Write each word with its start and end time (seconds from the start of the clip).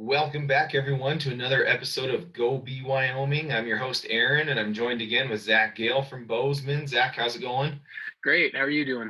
Welcome 0.00 0.46
back, 0.46 0.76
everyone, 0.76 1.18
to 1.18 1.32
another 1.32 1.66
episode 1.66 2.14
of 2.14 2.32
Go 2.32 2.58
Be 2.58 2.84
Wyoming. 2.84 3.52
I'm 3.52 3.66
your 3.66 3.78
host, 3.78 4.06
Aaron, 4.08 4.48
and 4.48 4.60
I'm 4.60 4.72
joined 4.72 5.02
again 5.02 5.28
with 5.28 5.42
Zach 5.42 5.74
Gale 5.74 6.02
from 6.02 6.24
Bozeman. 6.24 6.86
Zach, 6.86 7.16
how's 7.16 7.34
it 7.34 7.40
going? 7.40 7.80
Great. 8.22 8.54
How 8.54 8.62
are 8.62 8.70
you 8.70 8.84
doing? 8.84 9.08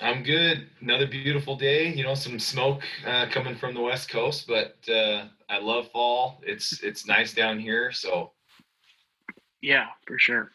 I'm 0.00 0.22
good. 0.22 0.68
Another 0.80 1.08
beautiful 1.08 1.56
day. 1.56 1.92
You 1.92 2.04
know, 2.04 2.14
some 2.14 2.38
smoke 2.38 2.82
uh, 3.04 3.26
coming 3.28 3.56
from 3.56 3.74
the 3.74 3.80
west 3.80 4.08
coast, 4.10 4.46
but 4.46 4.76
uh, 4.88 5.24
I 5.48 5.58
love 5.58 5.90
fall. 5.90 6.40
It's 6.44 6.80
it's 6.84 7.08
nice 7.08 7.34
down 7.34 7.58
here, 7.58 7.90
so 7.90 8.30
Yeah, 9.60 9.86
for 10.06 10.20
sure. 10.20 10.52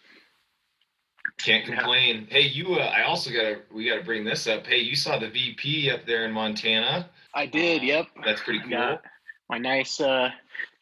Can't 1.43 1.67
Yeah. 1.67 1.75
complain. 1.75 2.27
Hey, 2.29 2.41
you. 2.41 2.75
Uh, 2.75 2.85
I 2.95 3.03
also 3.03 3.31
gotta 3.31 3.61
we 3.71 3.89
gotta 3.89 4.03
bring 4.03 4.23
this 4.23 4.47
up. 4.47 4.65
Hey, 4.65 4.79
you 4.79 4.95
saw 4.95 5.17
the 5.17 5.29
VP 5.29 5.89
up 5.91 6.05
there 6.05 6.25
in 6.25 6.31
Montana. 6.31 7.09
I 7.33 7.45
did. 7.45 7.83
Yep. 7.83 8.07
That's 8.25 8.41
pretty 8.41 8.59
cool. 8.59 8.69
got 8.71 9.03
my 9.49 9.57
nice 9.57 9.99
uh, 10.01 10.31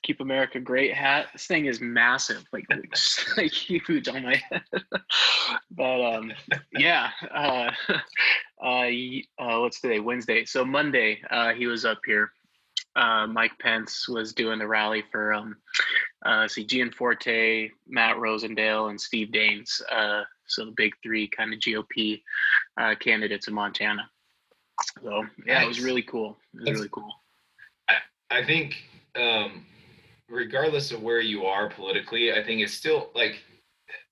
"Keep 0.03 0.19
America 0.21 0.59
Great" 0.59 0.93
hat. 0.93 1.27
This 1.33 1.47
thing 1.47 1.65
is 1.65 1.79
massive, 1.81 2.43
like, 2.53 2.65
like 3.37 3.51
huge 3.51 4.07
on 4.07 4.23
my 4.23 4.35
head. 4.49 4.63
but 5.71 6.15
um, 6.15 6.33
yeah. 6.71 7.09
Uh, 7.33 7.71
uh, 8.63 8.87
uh, 9.39 9.59
what's 9.59 9.81
today? 9.81 9.99
Wednesday. 9.99 10.45
So 10.45 10.65
Monday, 10.65 11.21
uh, 11.29 11.53
he 11.53 11.67
was 11.67 11.85
up 11.85 11.99
here. 12.05 12.31
Uh, 12.95 13.27
Mike 13.27 13.57
Pence 13.59 14.09
was 14.09 14.33
doing 14.33 14.59
the 14.59 14.67
rally 14.67 15.03
for 15.11 15.33
um, 15.33 15.55
uh, 16.25 16.47
see 16.47 16.65
Gianforte, 16.65 17.71
Matt 17.87 18.17
Rosendale, 18.17 18.89
and 18.89 18.99
Steve 18.99 19.29
Daines. 19.29 19.81
Uh, 19.91 20.23
so 20.49 20.65
the 20.65 20.73
big 20.75 20.93
three 21.01 21.27
kind 21.27 21.53
of 21.53 21.59
GOP 21.59 22.21
uh, 22.79 22.95
candidates 22.99 23.47
in 23.47 23.53
Montana. 23.53 24.09
So 25.03 25.23
yeah, 25.45 25.63
it 25.63 25.67
was 25.67 25.79
really 25.81 26.01
cool. 26.03 26.37
It 26.53 26.59
was 26.59 26.65
That's- 26.65 26.75
really 26.77 26.89
cool. 26.91 27.13
I 28.31 28.45
think, 28.45 28.75
um, 29.15 29.65
regardless 30.29 30.91
of 30.91 31.01
where 31.01 31.19
you 31.19 31.45
are 31.45 31.67
politically, 31.69 32.31
I 32.31 32.43
think 32.43 32.61
it's 32.61 32.73
still 32.73 33.09
like, 33.15 33.41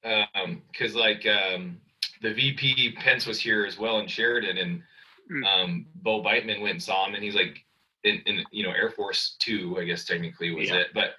um, 0.03 0.63
because 0.71 0.95
like 0.95 1.23
um, 1.27 1.79
the 2.23 2.33
VP 2.33 2.93
Pence 2.93 3.27
was 3.27 3.39
here 3.39 3.63
as 3.65 3.77
well 3.77 3.99
in 3.99 4.07
Sheridan, 4.07 4.57
and 4.57 4.83
Mm. 5.29 5.45
um, 5.45 5.85
Bo 5.95 6.23
Beitman 6.23 6.61
went 6.61 6.71
and 6.75 6.81
saw 6.83 7.05
him, 7.05 7.13
and 7.13 7.21
he's 7.21 7.35
like, 7.35 7.63
in, 8.05 8.21
in 8.27 8.45
you 8.49 8.63
know 8.63 8.71
Air 8.71 8.89
Force 8.89 9.35
Two, 9.39 9.77
I 9.77 9.83
guess 9.83 10.05
technically 10.05 10.51
was 10.51 10.69
Yeah. 10.69 10.75
it, 10.77 10.87
but 10.93 11.15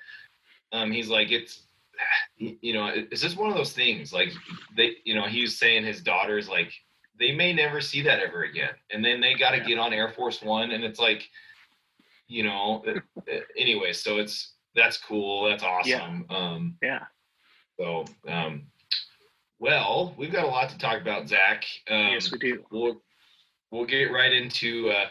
um, 0.72 0.90
he's 0.90 1.08
like, 1.10 1.30
it's, 1.30 1.64
you 2.36 2.72
know, 2.72 2.90
it's 2.94 3.22
just 3.22 3.36
one 3.36 3.50
of 3.50 3.56
those 3.56 3.72
things. 3.72 4.12
Like 4.12 4.30
they, 4.76 4.96
you 5.04 5.14
know, 5.14 5.26
he 5.26 5.40
was 5.42 5.58
saying 5.58 5.84
his 5.84 6.00
daughters 6.02 6.48
like 6.48 6.72
they 7.18 7.32
may 7.32 7.52
never 7.52 7.80
see 7.80 8.00
that 8.02 8.20
ever 8.20 8.44
again, 8.44 8.70
and 8.92 9.04
then 9.04 9.20
they 9.20 9.34
got 9.34 9.50
to 9.50 9.58
Yeah. 9.58 9.64
get 9.64 9.78
on 9.78 9.92
Air 9.92 10.08
Force 10.10 10.40
One, 10.42 10.70
and 10.70 10.84
it's 10.84 11.00
like 11.00 11.28
you 12.28 12.42
know 12.44 12.84
anyway 13.58 13.90
so 13.92 14.18
it's 14.18 14.52
that's 14.74 14.98
cool 14.98 15.48
that's 15.48 15.62
awesome 15.62 16.26
um 16.28 16.76
Yeah. 16.82 17.04
so 17.80 18.04
um 18.28 18.66
well 19.58 20.14
we've 20.18 20.30
got 20.30 20.44
a 20.44 20.48
lot 20.48 20.68
to 20.68 20.76
talk 20.78 21.00
about 21.00 21.26
zach 21.26 21.64
um, 21.90 22.12
yes, 22.12 22.30
we 22.30 22.38
do. 22.38 22.64
we'll 22.70 23.02
we'll 23.70 23.86
get 23.86 24.12
right 24.12 24.32
into 24.32 24.90
uh, 24.90 25.06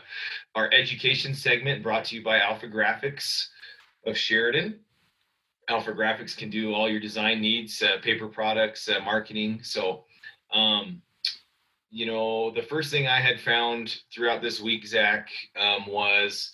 our 0.56 0.72
education 0.74 1.34
segment 1.34 1.82
brought 1.84 2.06
to 2.06 2.16
you 2.16 2.24
by 2.24 2.40
AlphaGraphics 2.40 3.48
of 4.06 4.16
sheridan 4.16 4.80
AlphaGraphics 5.70 6.36
can 6.36 6.50
do 6.50 6.74
all 6.74 6.90
your 6.90 7.00
design 7.00 7.42
needs 7.42 7.82
uh, 7.82 7.98
paper 8.02 8.28
products 8.28 8.88
uh, 8.90 9.00
marketing. 9.04 9.60
So 9.64 10.06
um, 10.54 11.02
you 11.90 12.06
know 12.06 12.52
the 12.52 12.62
first 12.64 12.92
thing 12.92 13.08
i 13.08 13.20
had 13.20 13.40
found 13.40 14.02
throughout 14.14 14.42
this 14.42 14.60
week 14.60 14.86
zach 14.86 15.30
um, 15.60 15.88
was 15.88 16.52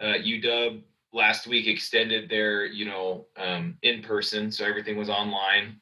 uh, 0.00 0.14
uw 0.24 0.82
last 1.12 1.46
week 1.46 1.66
extended 1.66 2.28
their 2.28 2.66
you 2.66 2.84
know 2.84 3.26
um, 3.36 3.76
in 3.82 4.02
person 4.02 4.50
so 4.50 4.64
everything 4.64 4.96
was 4.96 5.08
online. 5.08 5.80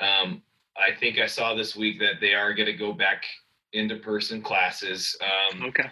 Um, 0.00 0.42
i 0.76 0.94
think 0.98 1.18
i 1.18 1.26
saw 1.26 1.54
this 1.54 1.76
week 1.76 1.98
that 2.00 2.20
they 2.20 2.34
are 2.34 2.52
going 2.52 2.66
to 2.66 2.72
go 2.72 2.92
back 2.92 3.24
into 3.72 3.96
person 3.96 4.42
classes. 4.42 5.16
Um, 5.20 5.62
Okay. 5.66 5.90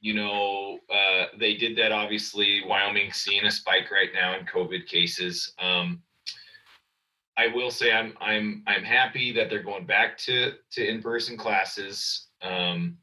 You 0.00 0.14
know, 0.14 0.78
uh, 0.92 1.26
they 1.38 1.54
did 1.54 1.76
that 1.78 1.92
obviously. 1.92 2.62
Wyoming 2.66 3.12
seeing 3.12 3.44
a 3.44 3.50
spike 3.50 3.90
right 3.90 4.08
now 4.14 4.38
in 4.38 4.46
COVID 4.46 4.86
cases. 4.86 5.52
Um, 5.58 6.02
I 7.36 7.48
will 7.48 7.70
say 7.70 7.92
I'm 7.92 8.14
I'm 8.20 8.62
I'm 8.66 8.82
happy 8.82 9.32
that 9.32 9.48
they're 9.50 9.62
going 9.62 9.86
back 9.86 10.16
to 10.18 10.52
to 10.72 10.86
in-person 10.86 11.36
classes. 11.36 12.28
Um, 12.42 12.96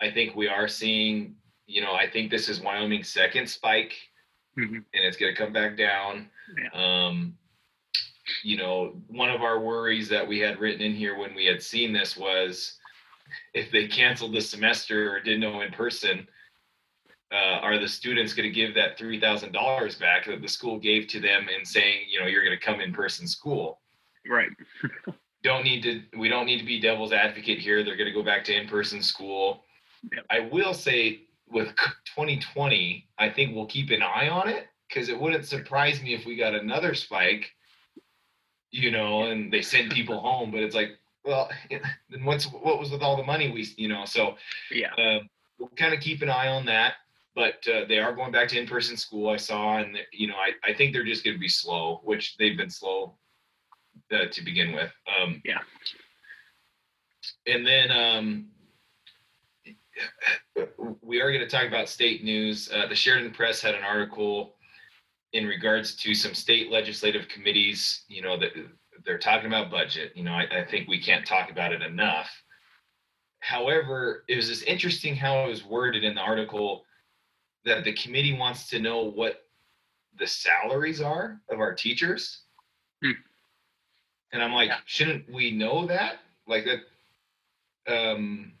I 0.00 0.10
think 0.10 0.34
we 0.36 0.48
are 0.48 0.68
seeing, 0.68 1.36
you 1.66 1.80
know, 1.80 1.94
I 1.94 2.08
think 2.10 2.30
this 2.30 2.48
is 2.48 2.60
Wyoming's 2.60 3.08
second 3.08 3.48
spike, 3.48 3.94
Mhm. 4.58 4.76
and 4.76 5.04
it's 5.04 5.16
going 5.16 5.34
to 5.34 5.40
come 5.40 5.52
back 5.52 5.76
down. 5.76 6.30
Um, 6.72 7.38
you 8.42 8.56
know, 8.56 9.00
one 9.08 9.30
of 9.30 9.42
our 9.42 9.60
worries 9.60 10.08
that 10.08 10.26
we 10.26 10.38
had 10.38 10.58
written 10.58 10.82
in 10.82 10.94
here 10.94 11.16
when 11.16 11.34
we 11.34 11.44
had 11.46 11.62
seen 11.62 11.92
this 11.92 12.16
was 12.16 12.78
if 13.52 13.70
they 13.70 13.86
canceled 13.86 14.34
the 14.34 14.40
semester 14.40 15.14
or 15.14 15.20
did 15.20 15.40
no 15.40 15.60
in 15.60 15.72
person, 15.72 16.26
uh, 17.32 17.58
are 17.60 17.78
the 17.78 17.88
students 17.88 18.32
going 18.32 18.48
to 18.48 18.54
give 18.54 18.74
that 18.74 18.96
three 18.96 19.18
thousand 19.18 19.52
dollars 19.52 19.96
back 19.96 20.26
that 20.26 20.40
the 20.40 20.48
school 20.48 20.78
gave 20.78 21.08
to 21.08 21.20
them 21.20 21.46
and 21.54 21.66
saying, 21.66 22.02
you 22.08 22.20
know, 22.20 22.26
you're 22.26 22.44
going 22.44 22.56
to 22.56 22.64
come 22.64 22.80
in 22.80 22.92
person 22.92 23.26
school? 23.26 23.80
Right. 24.28 24.50
Don't 25.42 25.62
need 25.62 25.82
to. 25.82 26.00
We 26.18 26.30
don't 26.30 26.46
need 26.46 26.58
to 26.58 26.64
be 26.64 26.80
devil's 26.80 27.12
advocate 27.12 27.58
here. 27.58 27.84
They're 27.84 27.98
going 27.98 28.08
to 28.08 28.14
go 28.14 28.22
back 28.22 28.44
to 28.44 28.56
in 28.58 28.66
person 28.66 29.02
school. 29.02 29.62
Yep. 30.10 30.24
I 30.30 30.48
will 30.50 30.72
say 30.72 31.24
with 31.50 31.68
2020, 32.16 33.06
I 33.18 33.28
think 33.28 33.54
we'll 33.54 33.66
keep 33.66 33.90
an 33.90 34.00
eye 34.00 34.30
on 34.30 34.48
it 34.48 34.68
because 34.88 35.10
it 35.10 35.20
wouldn't 35.20 35.44
surprise 35.44 36.00
me 36.00 36.14
if 36.14 36.24
we 36.24 36.34
got 36.34 36.54
another 36.54 36.94
spike. 36.94 37.50
You 38.70 38.90
know, 38.90 39.24
and 39.24 39.52
they 39.52 39.60
send 39.60 39.92
people 39.92 40.18
home, 40.18 40.50
but 40.50 40.60
it's 40.60 40.74
like, 40.74 40.98
well, 41.24 41.50
then 41.70 42.24
what's 42.24 42.44
what 42.44 42.78
was 42.78 42.90
with 42.90 43.02
all 43.02 43.16
the 43.16 43.22
money 43.22 43.50
we, 43.50 43.66
you 43.76 43.88
know? 43.88 44.04
So 44.04 44.36
Yeah. 44.70 44.92
um, 44.98 45.28
we'll 45.58 45.68
kind 45.76 45.94
of 45.94 46.00
keep 46.00 46.22
an 46.22 46.30
eye 46.30 46.48
on 46.48 46.66
that. 46.66 46.94
But 47.34 47.66
uh, 47.66 47.84
they 47.88 47.98
are 47.98 48.12
going 48.14 48.30
back 48.30 48.46
to 48.48 48.58
in-person 48.60 48.96
school. 48.96 49.28
I 49.28 49.36
saw, 49.38 49.78
and 49.78 49.98
you 50.12 50.28
know, 50.28 50.36
I, 50.36 50.52
I 50.70 50.72
think 50.72 50.92
they're 50.92 51.04
just 51.04 51.24
going 51.24 51.34
to 51.34 51.40
be 51.40 51.48
slow, 51.48 52.00
which 52.04 52.36
they've 52.36 52.56
been 52.56 52.70
slow 52.70 53.16
uh, 54.12 54.26
to 54.30 54.44
begin 54.44 54.72
with. 54.72 54.92
Um, 55.20 55.42
Yeah. 55.44 55.58
And 57.46 57.66
then 57.66 57.90
um, 57.90 58.46
we 61.02 61.20
are 61.20 61.32
going 61.32 61.40
to 61.42 61.48
talk 61.48 61.66
about 61.66 61.88
state 61.88 62.22
news. 62.22 62.70
Uh, 62.72 62.86
the 62.86 62.94
Sheridan 62.94 63.32
Press 63.32 63.60
had 63.60 63.74
an 63.74 63.82
article 63.82 64.54
in 65.32 65.46
regards 65.46 65.96
to 65.96 66.14
some 66.14 66.34
state 66.34 66.70
legislative 66.70 67.26
committees. 67.26 68.04
You 68.08 68.22
know 68.22 68.36
that 68.38 68.50
they're 69.04 69.18
talking 69.18 69.46
about 69.46 69.70
budget. 69.70 70.12
You 70.14 70.24
know, 70.24 70.32
I, 70.32 70.60
I 70.60 70.64
think 70.64 70.88
we 70.88 71.00
can't 71.00 71.26
talk 71.26 71.50
about 71.50 71.72
it 71.72 71.82
enough. 71.82 72.30
However, 73.40 74.24
it 74.28 74.36
was 74.36 74.48
just 74.48 74.64
interesting 74.64 75.14
how 75.14 75.44
it 75.44 75.48
was 75.48 75.64
worded 75.64 76.04
in 76.04 76.14
the 76.14 76.20
article 76.20 76.84
that 77.64 77.84
the 77.84 77.92
committee 77.92 78.36
wants 78.36 78.68
to 78.70 78.78
know 78.78 79.04
what 79.10 79.42
the 80.18 80.26
salaries 80.26 81.00
are 81.02 81.40
of 81.50 81.60
our 81.60 81.74
teachers. 81.74 82.42
Hmm. 83.02 83.10
And 84.32 84.42
I'm 84.42 84.52
like, 84.52 84.68
Yeah. 84.68 84.78
shouldn't 84.86 85.30
we 85.30 85.50
know 85.50 85.86
that? 85.86 86.16
Like 86.46 86.64
that. 86.64 86.80
Um, 87.86 88.52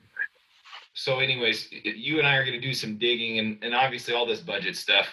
so, 0.92 1.18
anyways, 1.18 1.68
you 1.72 2.18
and 2.18 2.26
I 2.26 2.36
are 2.36 2.44
going 2.44 2.60
to 2.60 2.66
do 2.66 2.74
some 2.74 2.98
digging, 2.98 3.38
and, 3.38 3.58
and 3.62 3.74
obviously, 3.74 4.14
all 4.14 4.26
this 4.26 4.40
budget 4.40 4.76
stuff, 4.76 5.08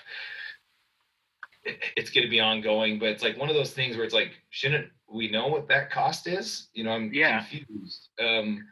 it- 1.64 1.80
it's 1.96 2.10
going 2.12 2.26
to 2.26 2.30
be 2.30 2.40
ongoing. 2.40 3.00
But 3.00 3.10
it's 3.10 3.24
like 3.24 3.38
one 3.38 3.50
of 3.50 3.56
those 3.56 3.72
things 3.74 3.96
where 3.96 4.06
it's 4.06 4.14
like, 4.14 4.32
shouldn't 4.50 4.92
we 5.12 5.30
know 5.30 5.48
what 5.48 5.68
that 5.68 5.92
cost 5.92 6.28
is? 6.28 6.70
You 6.74 6.84
know, 6.84 6.92
I'm 6.92 7.14
Yeah. 7.14 7.44
confused. 7.46 8.10
Um, 8.20 8.68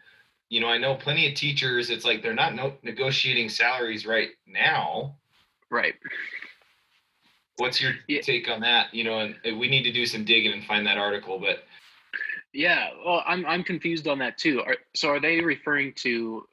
you 0.49 0.59
know, 0.59 0.67
I 0.67 0.77
know 0.77 0.95
plenty 0.95 1.27
of 1.27 1.35
teachers. 1.35 1.89
It's 1.89 2.05
like 2.05 2.23
they're 2.23 2.33
not 2.33 2.55
no- 2.55 2.77
negotiating 2.81 3.49
salaries 3.49 4.05
right 4.05 4.29
now. 4.47 5.17
Right. 5.69 5.95
What's 7.57 7.81
your 7.81 7.93
Yeah. 8.07 8.21
take 8.21 8.49
on 8.49 8.61
that? 8.61 8.93
You 8.93 9.03
know, 9.03 9.19
and, 9.19 9.35
and 9.43 9.59
we 9.59 9.67
need 9.67 9.83
to 9.83 9.91
do 9.91 10.05
some 10.05 10.23
digging 10.23 10.53
and 10.53 10.65
find 10.65 10.87
that 10.87 10.97
article. 10.97 11.39
But 11.39 11.65
Yeah. 12.53 12.89
Well, 13.05 13.23
I'm 13.27 13.45
I'm 13.45 13.63
confused 13.63 14.07
on 14.07 14.17
that 14.19 14.37
too. 14.37 14.61
Are, 14.63 14.77
so 14.95 15.09
are 15.09 15.19
they 15.19 15.41
referring 15.41 15.93
to? 15.95 16.47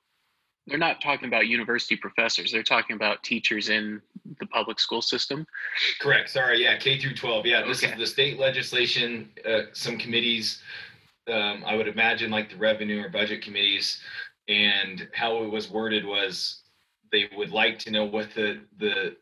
They're 0.66 0.78
not 0.78 1.00
talking 1.00 1.28
about 1.28 1.46
university 1.46 1.96
professors. 1.96 2.50
They're 2.50 2.62
talking 2.62 2.96
about 2.96 3.22
teachers 3.22 3.68
in 3.68 4.00
the 4.40 4.46
public 4.46 4.80
school 4.80 5.00
system. 5.00 5.46
correct. 6.00 6.30
Sorry. 6.30 6.62
Yeah. 6.62 6.76
K 6.76 6.98
through 6.98 7.14
12. 7.14 7.46
Yeah. 7.46 7.62
This 7.62 7.82
Okay. 7.84 7.92
is 7.92 7.98
the 7.98 8.06
state 8.06 8.38
legislation. 8.38 9.30
Uh, 9.48 9.62
some 9.72 9.96
committees, 9.96 10.62
um, 11.30 11.62
I 11.64 11.76
would 11.76 11.86
imagine 11.88 12.30
like 12.30 12.50
the 12.50 12.56
revenue 12.56 13.04
or 13.04 13.08
budget 13.08 13.42
committees 13.42 14.00
and 14.48 15.08
how 15.14 15.42
it 15.44 15.50
was 15.50 15.70
worded 15.70 16.04
was 16.04 16.62
they 17.12 17.28
would 17.36 17.50
like 17.50 17.78
to 17.80 17.90
know 17.92 18.04
what 18.04 18.34
the, 18.34 18.60
the, 18.78 19.16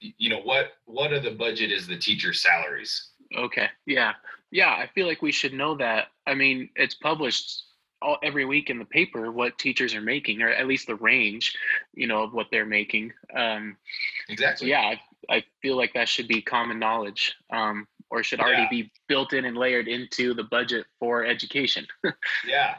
you 0.00 0.28
know, 0.28 0.40
what, 0.40 0.72
what 0.86 1.12
are 1.12 1.20
the 1.20 1.30
budget 1.30 1.70
is 1.70 1.86
the 1.86 1.96
teacher 1.98 2.32
salaries? 2.32 3.10
Okay. 3.36 3.68
Yeah. 3.86 4.14
Yeah. 4.50 4.70
I 4.70 4.88
feel 4.92 5.06
like 5.06 5.22
we 5.22 5.30
should 5.32 5.52
know 5.52 5.76
that. 5.76 6.08
I 6.26 6.34
mean, 6.34 6.68
it's 6.74 6.94
published 6.96 7.62
all, 8.02 8.18
every 8.22 8.44
week 8.44 8.70
in 8.70 8.78
the 8.78 8.84
paper 8.84 9.30
what 9.32 9.58
teachers 9.58 9.94
are 9.94 10.00
making, 10.00 10.42
or 10.42 10.48
at 10.50 10.66
least 10.66 10.86
the 10.86 10.96
range, 10.96 11.54
you 11.94 12.06
know, 12.06 12.22
of 12.22 12.32
what 12.32 12.46
they're 12.50 12.66
making. 12.66 13.12
Um, 13.34 13.76
exactly. 14.28 14.68
Yeah, 14.70 14.80
I, 14.80 15.00
I 15.36 15.44
feel 15.62 15.76
like 15.76 15.92
that 15.94 16.08
should 16.08 16.28
be 16.28 16.40
common 16.42 16.78
knowledge, 16.78 17.34
um, 17.52 17.86
or 18.10 18.22
should 18.22 18.40
already 18.40 18.62
Yeah. 18.62 18.68
be 18.82 18.92
built 19.08 19.32
in 19.32 19.44
and 19.44 19.56
layered 19.56 19.86
into 19.88 20.34
the 20.34 20.44
budget 20.44 20.86
for 20.98 21.24
education. 21.24 21.86
Yeah. 22.46 22.76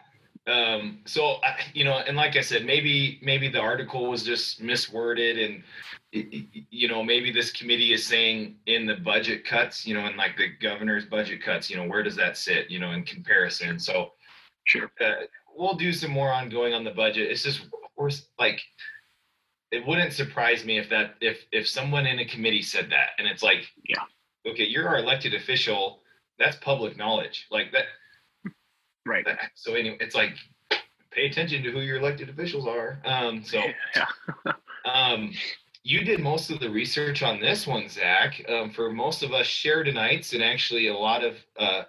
Um, 0.47 1.01
so 1.05 1.35
I- 1.43 1.59
you 1.75 1.83
know, 1.83 1.97
and 1.99 2.17
like 2.17 2.35
I 2.35 2.41
said, 2.41 2.65
maybe 2.65 3.19
maybe 3.21 3.47
the 3.47 3.59
article 3.59 4.09
was 4.09 4.23
just 4.23 4.59
misworded, 4.59 5.45
and 5.45 5.63
you 6.71 6.87
know, 6.87 7.03
maybe 7.03 7.31
this 7.31 7.51
committee 7.51 7.93
is 7.93 8.03
saying 8.05 8.55
in 8.65 8.87
the 8.87 8.95
budget 8.95 9.45
cuts, 9.45 9.85
you 9.85 9.93
know, 9.93 10.07
in 10.07 10.17
like 10.17 10.35
the 10.37 10.47
governor's 10.59 11.05
budget 11.05 11.43
cuts, 11.43 11.69
you 11.69 11.77
know, 11.77 11.85
where 11.87 12.01
does 12.01 12.15
that 12.15 12.37
sit, 12.37 12.71
you 12.71 12.79
know, 12.79 12.91
in 12.91 13.03
comparison? 13.03 13.77
So 13.79 14.13
sure. 14.65 14.91
uh, 15.03 15.25
we'll 15.55 15.75
do 15.75 15.91
some 15.93 16.11
more 16.11 16.31
ongoing 16.31 16.73
on 16.73 16.83
the 16.83 16.91
budget. 16.91 17.29
It's 17.31 17.43
just 17.43 17.61
we're 17.97 18.09
like, 18.39 18.61
it 19.71 19.85
wouldn't 19.85 20.13
surprise 20.13 20.65
me 20.65 20.77
if 20.79 20.89
that 20.89 21.15
if 21.21 21.45
if 21.51 21.67
someone 21.67 22.05
in 22.07 22.19
a 22.19 22.25
committee 22.25 22.61
said 22.61 22.89
that, 22.91 23.09
and 23.17 23.27
it's 23.27 23.43
like, 23.43 23.65
Yeah. 23.87 24.03
okay, 24.47 24.65
you're 24.65 24.87
our 24.87 24.97
elected 24.99 25.33
official. 25.33 26.01
That's 26.39 26.57
public 26.57 26.97
knowledge, 26.97 27.47
like 27.51 27.71
that. 27.73 27.85
Right. 29.05 29.25
that- 29.25 29.51
So 29.55 29.73
anyway, 29.75 29.97
it's 29.99 30.15
like, 30.15 30.33
pay 31.11 31.25
attention 31.27 31.61
to 31.63 31.71
who 31.71 31.81
your 31.81 31.97
elected 31.97 32.29
officials 32.29 32.67
are. 32.67 32.99
Um, 33.05 33.43
so 33.43 33.61
yeah. 33.95 34.53
um, 34.85 35.31
you 35.83 36.03
did 36.03 36.19
most 36.19 36.49
of 36.51 36.59
the 36.59 36.69
research 36.69 37.21
on 37.23 37.39
this 37.39 37.67
one, 37.67 37.87
Zach. 37.89 38.43
Um, 38.49 38.71
for 38.71 38.91
most 38.91 39.23
of 39.23 39.33
us 39.33 39.45
Sheridanites, 39.47 40.33
and 40.33 40.43
actually 40.43 40.87
a 40.87 40.97
lot 40.97 41.23
of 41.23 41.35
uh, 41.59 41.83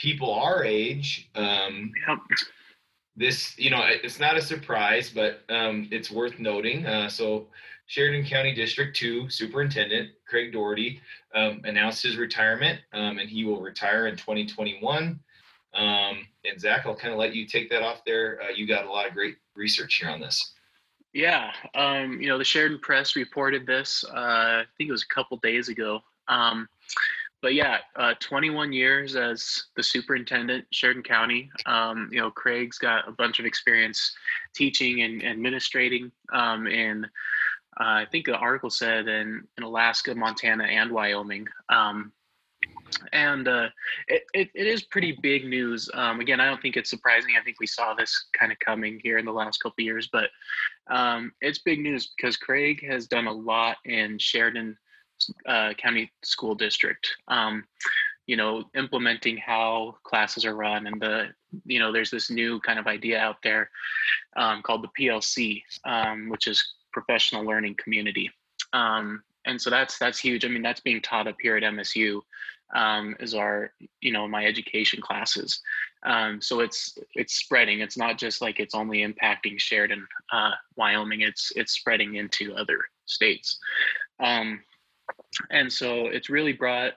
people 0.00 0.32
our 0.32 0.64
age, 0.64 1.30
um, 1.34 1.92
Yep. 2.08 2.18
this 3.16 3.58
you 3.58 3.70
know 3.70 3.82
it- 3.86 4.00
it's 4.04 4.20
not 4.20 4.36
a 4.36 4.42
surprise 4.42 5.08
but 5.10 5.42
um, 5.48 5.88
it's 5.90 6.10
worth 6.10 6.38
noting 6.38 6.84
uh, 6.84 7.08
so 7.08 7.48
sheridan 7.86 8.26
county 8.26 8.52
district 8.54 8.94
2 8.96 9.30
superintendent 9.30 10.10
craig 10.28 10.52
Dougherty 10.52 11.00
um, 11.34 11.62
announced 11.64 12.02
his 12.02 12.16
retirement 12.18 12.78
um, 12.92 13.18
and 13.18 13.30
he 13.30 13.44
will 13.44 13.60
retire 13.62 14.06
in 14.06 14.16
2021 14.16 15.18
um, 15.74 16.26
and 16.44 16.60
zach 16.60 16.84
i'll 16.84 16.94
kind 16.94 17.14
of 17.14 17.18
let 17.18 17.34
you 17.34 17.46
take 17.46 17.70
that 17.70 17.82
off 17.82 18.02
there 18.04 18.38
uh, 18.42 18.50
you 18.50 18.66
got 18.66 18.84
a 18.84 18.90
lot 18.90 19.06
of 19.08 19.14
great 19.14 19.36
research 19.54 19.94
here 19.94 20.10
on 20.10 20.20
this 20.20 20.52
Yeah, 21.14 21.50
um, 21.74 22.20
you 22.20 22.28
know, 22.28 22.36
the 22.36 22.44
Sheridan 22.44 22.80
Press 22.80 23.16
reported 23.16 23.66
this. 23.66 24.04
Uh, 24.04 24.60
I 24.60 24.64
think 24.76 24.88
it 24.88 24.92
was 24.92 25.04
a 25.10 25.14
couple 25.14 25.38
days 25.38 25.70
ago. 25.70 26.02
But 27.46 27.54
yeah, 27.54 27.78
uh, 27.94 28.14
21 28.18 28.72
years 28.72 29.14
as 29.14 29.66
the 29.76 29.82
superintendent, 29.84 30.64
Sheridan 30.72 31.04
County. 31.04 31.48
Um, 31.64 32.08
you 32.10 32.18
know, 32.18 32.28
Craig's 32.28 32.76
got 32.76 33.08
a 33.08 33.12
bunch 33.12 33.38
of 33.38 33.46
experience 33.46 34.16
teaching 34.52 35.02
and 35.02 35.22
administrating 35.22 36.10
um, 36.32 36.66
in. 36.66 37.04
Uh, 37.78 38.02
I 38.02 38.06
think 38.10 38.26
the 38.26 38.34
article 38.34 38.68
said 38.68 39.06
in, 39.06 39.46
in 39.58 39.62
Alaska, 39.62 40.12
Montana, 40.12 40.64
and 40.64 40.90
Wyoming. 40.90 41.46
Um, 41.68 42.10
and 43.12 43.46
uh, 43.46 43.68
it, 44.08 44.24
it, 44.34 44.50
it 44.52 44.66
is 44.66 44.82
pretty 44.82 45.16
big 45.22 45.46
news. 45.46 45.88
Um, 45.94 46.18
again, 46.18 46.40
I 46.40 46.46
don't 46.46 46.60
think 46.60 46.76
it's 46.76 46.90
surprising. 46.90 47.34
I 47.40 47.44
think 47.44 47.60
we 47.60 47.68
saw 47.68 47.94
this 47.94 48.26
kind 48.36 48.50
of 48.50 48.58
coming 48.58 48.98
here 49.04 49.18
in 49.18 49.24
the 49.24 49.30
last 49.30 49.62
couple 49.62 49.84
years, 49.84 50.08
but 50.12 50.30
um, 50.90 51.30
it's 51.40 51.60
big 51.60 51.78
news 51.78 52.12
because 52.16 52.36
Craig 52.36 52.84
has 52.84 53.06
done 53.06 53.28
a 53.28 53.32
lot 53.32 53.76
in 53.84 54.18
Sheridan 54.18 54.76
uh, 55.46 55.72
County 55.74 56.10
School 56.22 56.54
District. 56.54 57.06
Um, 57.28 57.64
you 58.26 58.36
know, 58.36 58.64
implementing 58.74 59.36
how 59.36 59.96
classes 60.02 60.44
are 60.44 60.56
run, 60.56 60.86
and 60.86 61.00
the 61.00 61.28
you 61.64 61.78
know, 61.78 61.92
there's 61.92 62.10
this 62.10 62.30
new 62.30 62.60
kind 62.60 62.78
of 62.78 62.86
idea 62.86 63.18
out 63.18 63.36
there 63.42 63.70
um, 64.36 64.62
called 64.62 64.82
the 64.82 65.04
PLC, 65.04 65.62
um, 65.84 66.28
which 66.28 66.46
is 66.46 66.74
Professional 66.92 67.44
Learning 67.44 67.76
Community. 67.82 68.30
Um, 68.72 69.22
and 69.44 69.60
so 69.60 69.70
that's 69.70 69.98
that's 69.98 70.18
huge. 70.18 70.44
I 70.44 70.48
mean, 70.48 70.62
that's 70.62 70.80
being 70.80 71.00
taught 71.00 71.28
up 71.28 71.36
here 71.40 71.56
at 71.56 71.62
MSU 71.62 72.20
um, 72.74 73.16
is 73.20 73.34
our 73.34 73.70
you 74.00 74.12
know 74.12 74.26
my 74.26 74.44
education 74.44 75.00
classes. 75.00 75.60
Um, 76.04 76.40
so 76.40 76.60
it's 76.60 76.98
it's 77.14 77.34
spreading. 77.34 77.80
It's 77.80 77.96
not 77.96 78.18
just 78.18 78.42
like 78.42 78.60
it's 78.60 78.74
only 78.74 79.06
impacting 79.06 79.58
Sheridan, 79.58 80.06
uh, 80.32 80.52
Wyoming. 80.76 81.20
It's 81.20 81.52
it's 81.54 81.72
spreading 81.72 82.16
into 82.16 82.54
other 82.54 82.78
states, 83.06 83.58
um, 84.20 84.60
and 85.50 85.72
so 85.72 86.06
it's 86.06 86.30
really 86.30 86.52
brought 86.52 86.92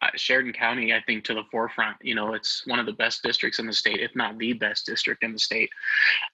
uh, 0.00 0.08
Sheridan 0.16 0.52
County, 0.52 0.92
I 0.92 1.00
think, 1.02 1.24
to 1.24 1.34
the 1.34 1.44
forefront. 1.50 1.96
You 2.02 2.14
know, 2.14 2.34
it's 2.34 2.66
one 2.66 2.80
of 2.80 2.86
the 2.86 2.92
best 2.92 3.22
districts 3.22 3.58
in 3.58 3.66
the 3.66 3.72
state, 3.72 4.00
if 4.00 4.14
not 4.16 4.38
the 4.38 4.52
best 4.52 4.86
district 4.86 5.22
in 5.22 5.32
the 5.32 5.38
state. 5.38 5.70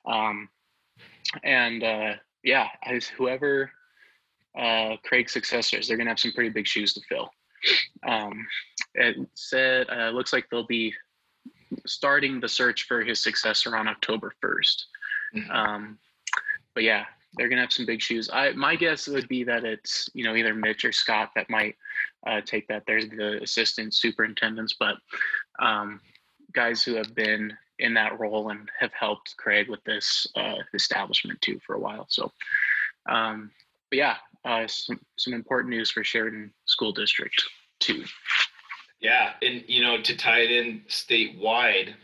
Um, 0.07 0.49
and 1.45 1.85
uh, 1.85 2.15
yeah, 2.43 2.69
as 2.83 3.07
whoever 3.07 3.71
uh, 4.59 4.97
Craig's 5.05 5.33
successors, 5.33 5.87
they're 5.87 5.97
gonna 5.99 6.11
have 6.11 6.21
some 6.21 6.33
pretty 6.33 6.51
big 6.51 6.67
shoes 6.67 6.95
to 6.95 7.01
fill. 7.09 7.31
Um, 8.07 8.47
it 8.95 9.17
said 9.35 9.89
uh, 9.91 10.11
looks 10.11 10.33
like 10.33 10.49
they'll 10.51 10.67
be 10.67 10.95
starting 11.87 12.41
the 12.41 12.49
search 12.49 12.85
for 12.85 13.03
his 13.03 13.23
successor 13.23 13.77
on 13.77 13.89
October 13.89 14.33
1st. 14.43 14.85
Mhm. 15.35 15.51
Um, 15.51 15.99
but 16.75 16.85
yeah, 16.85 17.05
they're 17.35 17.49
gonna 17.49 17.63
have 17.63 17.73
some 17.73 17.87
big 17.87 18.01
shoes. 18.01 18.31
I 18.33 18.53
my 18.53 18.77
guess 18.77 19.07
would 19.09 19.29
be 19.29 19.45
that 19.45 19.65
it's 19.65 20.09
you 20.15 20.25
know 20.25 20.35
either 20.35 20.55
Mitch 20.55 20.85
or 20.85 20.93
Scott 20.93 21.31
that 21.35 21.51
might 21.51 21.77
uh, 22.27 22.41
take 22.45 22.67
that. 22.69 22.85
There's 22.87 23.09
the 23.09 23.43
assistant 23.43 23.95
superintendents, 23.95 24.77
but 24.79 24.97
um, 25.61 26.01
guys 26.53 26.83
who 26.83 26.95
have 26.95 27.15
been 27.15 27.53
in 27.79 27.95
that 27.95 28.19
role 28.19 28.51
and 28.51 28.69
have 28.79 28.93
helped 28.93 29.37
Craig 29.37 29.69
with 29.69 29.83
this 29.85 30.27
uh, 30.37 30.57
establishment 30.75 31.41
too 31.41 31.61
for 31.65 31.75
a 31.75 31.81
while. 31.81 32.07
So, 32.09 32.33
um, 33.09 33.51
but 33.91 33.99
yeah, 33.99 34.17
uh, 34.45 34.67
some 34.67 35.01
some 35.17 35.35
important 35.35 35.71
news 35.71 35.91
for 35.91 36.03
Sheridan 36.03 36.53
School 36.65 36.93
District 36.93 37.43
too. 37.81 38.05
Yeah, 39.01 39.33
and 39.43 39.63
you 39.67 39.83
know, 39.83 40.01
to 40.01 40.17
tie 40.17 40.41
it 40.41 40.51
in 40.51 40.83
statewide, 40.89 41.95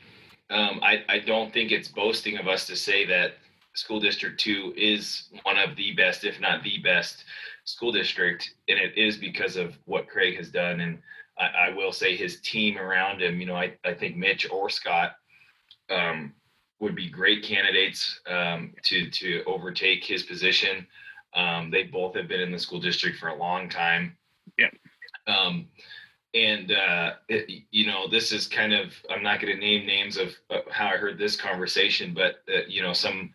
um, 0.50 0.81
I, 0.82 1.05
I 1.09 1.19
don't 1.19 1.53
think 1.53 1.73
it's 1.73 1.88
boasting 1.88 2.38
of 2.38 2.47
us 2.47 2.67
to 2.69 2.77
say 2.77 3.05
that 3.06 3.35
school 3.75 4.00
district 4.00 4.41
two 4.41 4.73
is 4.76 5.29
one 5.43 5.59
of 5.59 5.76
the 5.76 5.93
best, 5.93 6.25
if 6.25 6.41
not 6.41 6.62
the 6.62 6.79
best, 6.79 7.25
school 7.65 7.93
district, 7.93 8.55
and 8.69 8.79
it 8.79 8.97
is 8.97 9.17
because 9.17 9.56
of 9.56 9.76
what 9.85 10.09
Craig 10.09 10.37
has 10.37 10.50
done. 10.50 10.81
And 10.81 10.99
I, 11.38 11.69
I 11.69 11.71
will 11.71 11.93
say 11.93 12.17
his 12.17 12.41
team 12.41 12.79
around 12.79 13.21
him. 13.21 13.41
You 13.41 13.47
know, 13.47 13.56
I, 13.56 13.75
I 13.85 13.94
think 13.94 14.17
Mitch 14.17 14.49
or 14.50 14.71
Scott 14.71 15.17
um, 15.91 16.32
would 16.81 16.94
be 16.94 17.09
great 17.09 17.43
candidates 17.43 18.21
um, 18.29 18.73
to 18.85 19.11
to 19.11 19.43
overtake 19.44 20.05
his 20.05 20.23
position. 20.23 20.87
Um, 21.35 21.70
they 21.70 21.84
both 21.84 22.15
have 22.15 22.29
been 22.29 22.41
in 22.41 22.53
the 22.53 22.58
school 22.58 22.81
district 22.81 23.19
for 23.19 23.29
a 23.29 23.37
long 23.37 23.69
time. 23.69 24.17
Yeah. 24.56 24.70
Um, 25.27 25.67
and 26.34 26.72
uh, 26.72 27.13
it, 27.29 27.65
you 27.70 27.87
know 27.87 28.08
this 28.08 28.32
is 28.32 28.49
kind 28.49 28.75
of 28.75 28.93
i'm 29.08 29.22
not 29.22 29.41
going 29.41 29.55
to 29.55 29.60
name 29.60 29.87
names 29.87 30.17
of, 30.17 30.34
of 30.51 30.63
how 30.69 30.87
i 30.87 30.96
heard 30.96 31.17
this 31.17 31.37
conversation 31.37 32.13
but 32.13 32.43
uh, 32.53 32.63
you 32.69 32.82
know 32.82 32.93
some 32.93 33.32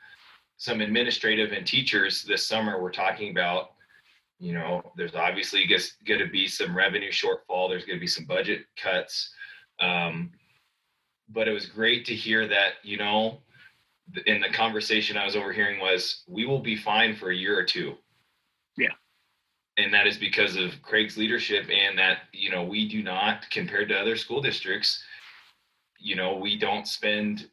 some 0.60 0.82
administrative 0.82 1.54
and 1.54 1.66
teachers 1.66 2.22
this 2.22 2.46
summer 2.46 2.80
were 2.80 2.92
talking 2.92 3.32
about 3.32 3.72
you 4.40 4.54
know 4.54 4.82
there's 4.96 5.16
obviously 5.16 5.66
going 6.06 6.20
to 6.20 6.28
be 6.28 6.48
some 6.48 6.76
revenue 6.78 7.12
shortfall 7.12 7.68
there's 7.70 7.86
going 7.86 7.98
to 7.98 8.02
be 8.02 8.08
some 8.08 8.26
budget 8.26 8.66
cuts 8.82 9.34
um, 9.82 10.30
but 11.30 11.48
it 11.48 11.52
was 11.52 11.66
great 11.66 12.06
to 12.06 12.14
hear 12.14 12.48
that 12.48 12.74
you 12.84 12.98
know 12.98 13.40
in 14.26 14.42
the 14.42 14.50
conversation 14.50 15.18
i 15.18 15.26
was 15.26 15.36
overhearing 15.36 15.80
was 15.80 16.24
we 16.28 16.46
will 16.46 16.60
be 16.62 16.76
fine 16.76 17.16
for 17.16 17.32
a 17.32 17.36
year 17.36 17.58
or 17.58 17.64
two 17.64 17.96
Yeah. 18.78 18.96
and 19.78 19.94
that 19.94 20.08
is 20.08 20.18
because 20.18 20.56
of 20.58 20.82
craig's 20.82 21.18
leadership 21.18 21.66
and 21.70 21.98
that 21.98 22.20
you 22.34 22.50
know 22.52 22.64
we 22.64 22.88
do 22.88 23.02
not 23.02 23.50
compared 23.50 23.88
to 23.90 23.98
other 24.00 24.18
school 24.18 24.42
districts 24.42 25.04
you 26.00 26.16
know 26.16 26.36
we 26.36 26.58
don't 26.58 26.88
spend 26.88 27.50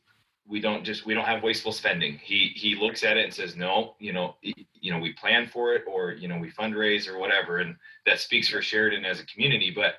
we 0.48 0.60
don't 0.60 0.84
just 0.84 1.04
we 1.06 1.14
don't 1.14 1.24
have 1.24 1.42
wasteful 1.42 1.72
spending. 1.72 2.18
He 2.22 2.52
he 2.54 2.74
looks 2.74 3.02
at 3.02 3.16
it 3.16 3.24
and 3.24 3.34
says 3.34 3.56
no 3.56 3.94
you 3.98 4.12
know 4.12 4.36
you 4.42 4.92
know 4.92 4.98
we 4.98 5.12
plan 5.12 5.46
for 5.46 5.74
it 5.74 5.82
or 5.86 6.12
you 6.12 6.28
know 6.28 6.38
we 6.38 6.50
fundraise 6.50 7.08
or 7.08 7.18
whatever. 7.18 7.58
And 7.58 7.76
that 8.06 8.20
speaks 8.20 8.48
for 8.48 8.62
sheridan 8.62 9.04
as 9.04 9.20
a 9.20 9.26
community. 9.26 9.72
But 9.74 9.94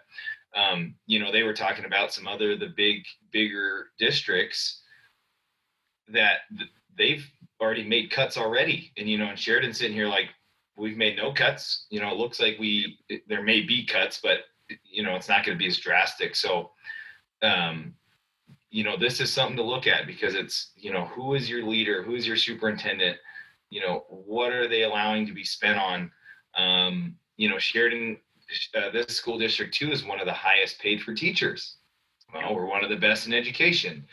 um 0.59 0.95
you 1.05 1.19
know 1.19 1.31
they 1.31 1.43
were 1.43 1.53
talking 1.53 1.85
about 1.85 2.13
some 2.13 2.27
other 2.27 2.55
the 2.55 2.73
big 2.77 3.03
bigger 3.31 3.87
districts 3.99 4.81
that 6.07 6.37
they've 6.97 7.29
already 7.61 7.83
made 7.83 8.11
cuts 8.11 8.37
already. 8.37 8.93
And 8.97 9.09
you 9.09 9.17
know 9.17 9.27
and 9.27 9.39
sheridan's 9.39 9.77
sitting 9.77 9.95
here 9.95 10.07
like 10.07 10.29
we've 10.77 10.97
made 10.97 11.17
no 11.17 11.33
cuts. 11.33 11.87
You 11.89 11.99
know 11.99 12.09
it 12.09 12.17
looks 12.17 12.39
like 12.39 12.57
we 12.57 12.97
there 13.27 13.43
may 13.43 13.61
be 13.61 13.85
cuts 13.85 14.19
but 14.23 14.39
you 14.83 15.03
know 15.03 15.15
it's 15.15 15.29
not 15.29 15.45
going 15.45 15.57
to 15.57 15.61
be 15.61 15.67
as 15.67 15.77
drastic. 15.77 16.35
So 16.35 16.71
um 17.41 17.93
you 18.69 18.83
know 18.83 18.97
this 18.97 19.19
is 19.19 19.31
something 19.31 19.57
to 19.57 19.63
look 19.63 19.87
at 19.87 20.07
because 20.07 20.35
it's 20.35 20.71
you 20.75 20.91
know 20.91 21.05
who 21.05 21.33
is 21.33 21.49
your 21.49 21.63
leader? 21.63 22.03
Who 22.03 22.15
is 22.15 22.27
your 22.27 22.37
superintendent? 22.37 23.17
You 23.69 23.81
know 23.81 24.05
what 24.09 24.51
are 24.51 24.67
they 24.67 24.83
allowing 24.83 25.25
to 25.27 25.33
be 25.33 25.43
spent 25.43 25.77
on? 25.77 26.11
Um 26.57 27.15
you 27.37 27.49
know 27.49 27.57
sheridan 27.57 28.17
uh, 28.75 28.89
this 28.91 29.17
school 29.17 29.37
district 29.37 29.73
too 29.73 29.91
is 29.91 30.05
one 30.05 30.19
of 30.19 30.25
the 30.25 30.33
highest 30.33 30.79
paid 30.79 31.01
for 31.01 31.13
teachers. 31.13 31.77
Well 32.33 32.55
we're 32.55 32.65
one 32.65 32.83
of 32.83 32.89
the 32.89 32.95
best 32.95 33.27
in 33.27 33.33
education. 33.33 34.05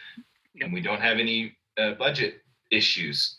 And 0.61 0.73
we 0.73 0.80
don't 0.80 1.00
have 1.00 1.18
any 1.18 1.56
uh, 1.78 1.94
budget 1.94 2.42
issues 2.70 3.38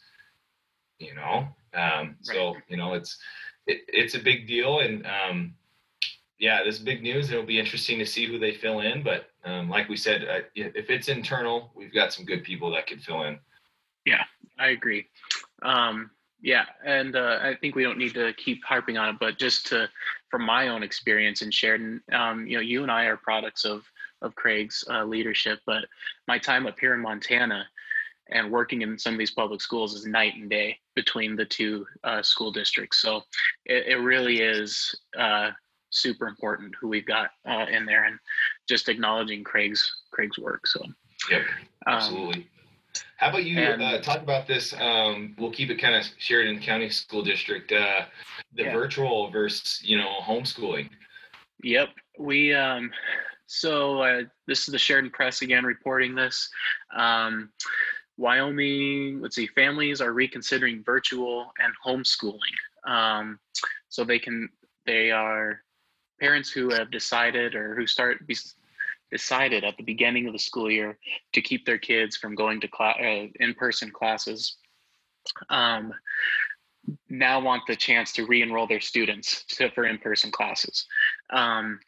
you 1.00 1.14
know? 1.14 1.48
Um 1.74 2.16
so 2.22 2.56
you 2.68 2.78
know 2.78 2.94
it's 2.94 3.18
it, 3.68 3.82
it's 3.88 4.16
a 4.16 4.20
big 4.20 4.48
deal, 4.48 4.80
and 4.80 5.06
um, 5.06 5.56
yeah, 6.40 6.64
this 6.64 6.76
is 6.76 6.82
big 6.82 7.02
news. 7.02 7.32
It'll 7.32 7.46
be 7.46 7.60
interesting 7.60 8.00
to 8.00 8.06
see 8.06 8.26
who 8.26 8.40
they 8.40 8.54
fill 8.54 8.82
in. 8.82 9.04
But 9.04 9.30
um, 9.46 9.70
like 9.70 9.90
we 9.90 9.98
said, 9.98 10.24
uh, 10.24 10.42
if 10.56 10.90
it's 10.90 11.08
internal, 11.08 11.72
we've 11.76 11.94
got 11.94 12.12
some 12.12 12.26
good 12.26 12.44
people 12.44 12.72
that 12.72 12.88
could 12.88 13.02
fill 13.02 13.24
in. 13.24 13.40
Yeah, 14.06 14.24
I 14.60 14.70
agree. 14.70 15.08
Um, 15.62 16.12
yeah, 16.42 16.66
and 16.84 17.16
uh, 17.16 17.40
I 17.42 17.56
think 17.56 17.76
we 17.76 17.84
don't 17.84 17.98
need 17.98 18.14
to 18.16 18.34
keep 18.34 18.64
harping 18.64 18.98
on 18.98 19.10
it, 19.10 19.16
but 19.20 19.38
just 19.38 19.68
to, 19.68 19.90
from 20.30 20.44
my 20.44 20.68
own 20.68 20.84
experience 20.84 21.42
in 21.42 21.50
Sheridan, 21.50 22.02
um, 22.12 22.46
you 22.46 22.58
know, 22.58 22.62
you 22.62 22.84
and 22.84 22.92
I 22.92 23.06
are 23.06 23.18
products 23.18 23.66
of 23.66 23.84
of 24.22 24.36
Craig's 24.36 24.84
uh, 24.90 25.04
leadership, 25.04 25.60
but 25.66 25.86
my 26.28 26.38
time 26.38 26.66
up 26.66 26.80
here 26.80 26.94
in 26.94 27.02
Montana 27.02 27.66
and 28.30 28.52
working 28.52 28.82
in 28.82 28.98
some 28.98 29.14
of 29.14 29.20
these 29.20 29.32
public 29.32 29.62
schools 29.62 29.94
is 29.94 30.06
night 30.06 30.34
and 30.36 30.50
day 30.50 30.80
between 30.96 31.36
the 31.36 31.46
two 31.46 31.86
uh, 32.04 32.22
school 32.22 32.52
districts. 32.52 33.02
So 33.02 33.22
it, 33.66 33.88
it 33.88 33.96
really 33.98 34.42
is 34.42 34.96
uh, 35.18 35.52
super 35.92 36.28
important 36.28 36.74
who 36.80 36.88
we've 36.88 37.06
got 37.06 37.32
uh, 37.48 37.66
in 37.70 37.86
there, 37.86 38.06
and 38.06 38.18
just 38.68 38.90
acknowledging 38.90 39.44
Craig's 39.44 39.92
Craig's 40.12 40.38
work. 40.38 40.68
So, 40.68 40.82
yep, 41.30 41.42
um, 41.88 41.96
absolutely. 41.96 42.42
Um, 42.42 42.46
How 43.18 43.30
about 43.30 43.44
you 43.44 43.58
and, 43.60 43.82
uh, 43.82 44.02
talk 44.02 44.22
about 44.22 44.48
this? 44.48 44.74
Um, 44.80 45.36
we'll 45.38 45.52
keep 45.52 45.70
it 45.70 45.76
kind 45.76 45.96
of 45.96 46.06
Sheridan 46.18 46.62
County 46.62 46.90
School 46.90 47.24
District, 47.24 47.72
uh, 47.72 48.06
the 48.54 48.64
yeah. 48.64 48.74
virtual 48.74 49.30
versus 49.32 49.82
you 49.84 49.98
know 49.98 50.14
homeschooling. 50.22 50.90
Yep, 51.64 51.90
we. 52.20 52.54
Um, 52.54 52.92
so 53.48 54.02
uh, 54.02 54.22
this 54.48 54.68
is 54.68 54.72
the 54.72 54.78
Sheridan 54.80 55.12
Press 55.12 55.42
again 55.42 55.66
reporting 55.66 56.16
this. 56.16 56.50
Um, 56.96 57.52
Wyoming, 58.18 59.22
let's 59.22 59.36
see, 59.36 59.48
families 59.48 60.02
are 60.02 60.14
reconsidering 60.14 60.84
virtual 60.84 61.52
and 61.60 61.74
homeschooling. 61.86 62.40
Um, 62.88 63.40
so 63.90 64.04
they 64.04 64.20
can, 64.20 64.50
they 64.86 65.12
are 65.12 65.62
parents 66.20 66.50
who 66.50 66.70
have 66.70 66.92
decided 66.92 67.56
or 67.56 67.76
who 67.76 67.88
start 67.88 68.26
be, 68.28 68.36
decided 69.12 69.64
at 69.64 69.78
the 69.78 69.84
beginning 69.84 70.28
of 70.28 70.34
the 70.34 70.40
school 70.40 70.70
year 70.70 70.98
to 71.34 71.42
keep 71.42 71.66
their 71.66 71.78
kids 71.78 72.18
from 72.18 72.36
going 72.36 72.60
to 72.62 72.68
class, 72.68 72.96
uh, 73.00 73.28
in-person 73.40 73.92
classes 73.92 74.58
um, 75.50 75.94
now 77.10 77.40
want 77.40 77.64
the 77.68 77.76
chance 77.76 78.12
to 78.14 78.26
re-enroll 78.26 78.68
their 78.68 78.82
students 78.82 79.44
to, 79.46 79.70
for 79.72 79.86
in-person 79.86 80.32
classes. 80.32 80.86
Um, 81.32 81.80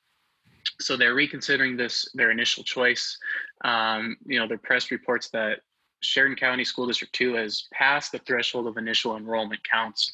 so 0.80 0.98
they're 0.98 1.16
reconsidering 1.16 1.78
this 1.78 2.08
their 2.14 2.32
initial 2.32 2.64
choice. 2.64 3.18
Um, 3.64 4.18
you 4.26 4.40
know 4.40 4.48
the 4.48 4.58
press 4.58 4.92
reports 4.92 5.30
that 5.30 5.60
Sheridan 6.02 6.38
County 6.38 6.64
School 6.64 6.88
District 6.88 7.14
2 7.14 7.34
has 7.34 7.68
passed 7.74 8.12
the 8.12 8.20
threshold 8.20 8.68
of 8.68 8.78
initial 8.78 9.18
enrollment 9.18 9.62
counts, 9.70 10.12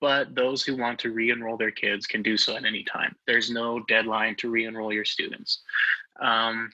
but 0.00 0.34
those 0.34 0.62
who 0.62 0.76
want 0.76 0.98
to 1.00 1.12
re-enroll 1.12 1.56
their 1.56 1.70
kids 1.70 2.06
can 2.06 2.22
do 2.22 2.36
so 2.36 2.56
at 2.56 2.64
any 2.64 2.84
time. 2.84 3.16
There's 3.26 3.50
no 3.50 3.80
deadline 3.88 4.36
to 4.36 4.50
re-enroll 4.50 4.92
your 4.92 5.04
students. 5.04 5.62
Um, 6.20 6.70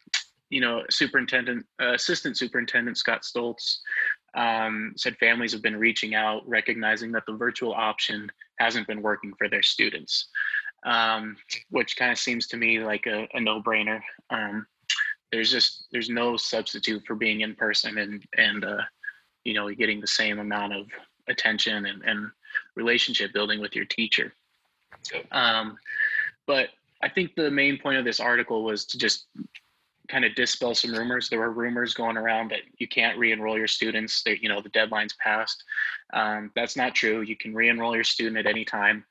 you 0.51 0.61
know, 0.61 0.83
Superintendent, 0.91 1.65
uh, 1.81 1.95
Assistant 1.95 2.37
Superintendent 2.37 2.99
Scott 2.99 3.23
Stoltz 3.23 3.79
um, 4.35 4.93
said 4.97 5.17
families 5.19 5.53
have 5.53 5.63
been 5.63 5.77
reaching 5.77 6.15
out, 6.15 6.47
recognizing 6.47 7.13
that 7.13 7.25
the 7.27 7.33
virtual 7.33 7.73
option 7.73 8.31
hasn't 8.59 8.87
been 8.87 9.01
working 9.01 9.33
for 9.39 9.49
their 9.49 9.63
students, 9.63 10.29
um, 10.85 11.37
which 11.71 11.97
kind 11.97 12.13
of 12.13 12.19
seems 12.19 12.47
to 12.49 12.57
me 12.57 12.81
like 12.81 13.07
a, 13.07 13.29
a 13.33 13.41
no-brainer. 13.41 14.01
Um, 14.31 14.67
there's 15.33 15.51
just 15.51 15.87
there's 15.93 16.09
no 16.09 16.37
substitute 16.37 17.03
for 17.07 17.15
being 17.15 17.41
in 17.43 17.55
person 17.55 17.99
and 17.99 18.25
and 18.37 18.65
uh, 18.65 18.83
you 19.45 19.55
know 19.55 19.71
getting 19.71 20.01
the 20.01 20.07
same 20.07 20.39
amount 20.39 20.73
of 20.73 20.87
attention 21.29 21.87
and, 21.87 22.03
and 22.05 22.31
relationship 22.77 23.33
building 23.33 23.61
with 23.61 23.75
your 23.77 23.85
teacher. 23.85 24.33
Um, 25.33 25.79
but 26.47 26.71
i 27.03 27.09
think 27.09 27.35
the 27.35 27.51
main 27.51 27.79
point 27.79 27.97
of 27.97 28.05
this 28.05 28.21
article 28.21 28.63
was 28.65 28.85
to 28.85 28.99
just 28.99 29.29
kind 30.11 30.25
of 30.25 30.35
dispel 30.35 30.75
some 30.75 30.93
rumors. 30.93 31.29
There 31.29 31.39
were 31.39 31.53
rumors 31.53 31.95
going 31.95 32.17
around 32.17 32.51
that 32.51 32.61
you 32.79 32.89
can't 32.89 33.17
re-enroll 33.17 33.57
your 33.57 33.69
students. 33.69 34.23
That 34.25 34.43
you 34.43 34.49
know 34.49 34.61
the 34.61 34.69
deadline's 34.71 35.15
passed. 35.15 35.63
Um, 36.13 36.51
that's 36.55 36.77
not 36.77 36.95
true. 36.95 37.23
You 37.23 37.37
can 37.37 37.55
re-enroll 37.55 37.95
your 37.95 38.05
student 38.05 38.37
at 38.37 38.47
any 38.47 38.65
time. 38.65 39.05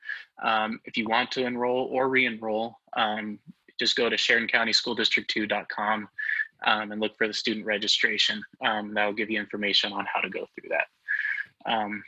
Um, 0.44 0.80
if 0.86 0.98
you 0.98 1.08
want 1.08 1.32
to 1.32 1.46
enroll 1.46 1.88
or 1.92 2.10
re-enroll 2.10 2.78
um, 2.96 3.40
just 3.80 3.96
go 3.96 4.10
to 4.10 4.16
SheridanCountySchoolDistrict2.com 4.16 6.10
um, 6.66 6.92
and 6.92 7.02
look 7.02 7.18
for 7.18 7.28
the 7.28 7.34
student 7.34 7.66
registration. 7.66 8.44
Um, 8.66 8.94
that'll 8.94 9.14
give 9.14 9.30
you 9.30 9.40
information 9.40 9.94
on 9.94 10.06
how 10.14 10.22
to 10.22 10.30
go 10.30 10.46
through 10.56 10.70
that. 10.70 10.88
Um, 11.72 12.04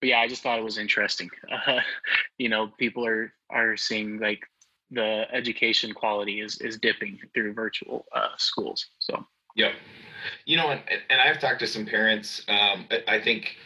but 0.00 0.08
yeah, 0.10 0.20
I 0.20 0.28
just 0.28 0.42
thought 0.42 0.58
it 0.58 0.64
was 0.64 0.78
interesting. 0.78 1.30
Uh, 1.50 1.80
you 2.38 2.48
know, 2.48 2.70
people 2.78 3.06
are 3.06 3.32
are 3.50 3.76
seeing 3.76 4.18
like 4.18 4.40
the 4.90 5.24
education 5.32 5.92
quality 5.92 6.40
is 6.40 6.60
is 6.60 6.78
dipping 6.78 7.18
through 7.34 7.52
virtual 7.52 8.06
uh, 8.14 8.28
schools. 8.36 8.86
So 9.00 9.26
yep, 9.56 9.72
you 10.46 10.56
know, 10.56 10.70
and, 10.70 10.80
and 11.10 11.20
I've 11.20 11.40
talked 11.40 11.60
to 11.60 11.66
some 11.66 11.84
parents. 11.84 12.42
Um, 12.48 12.86
I 13.06 13.20
think, 13.20 13.56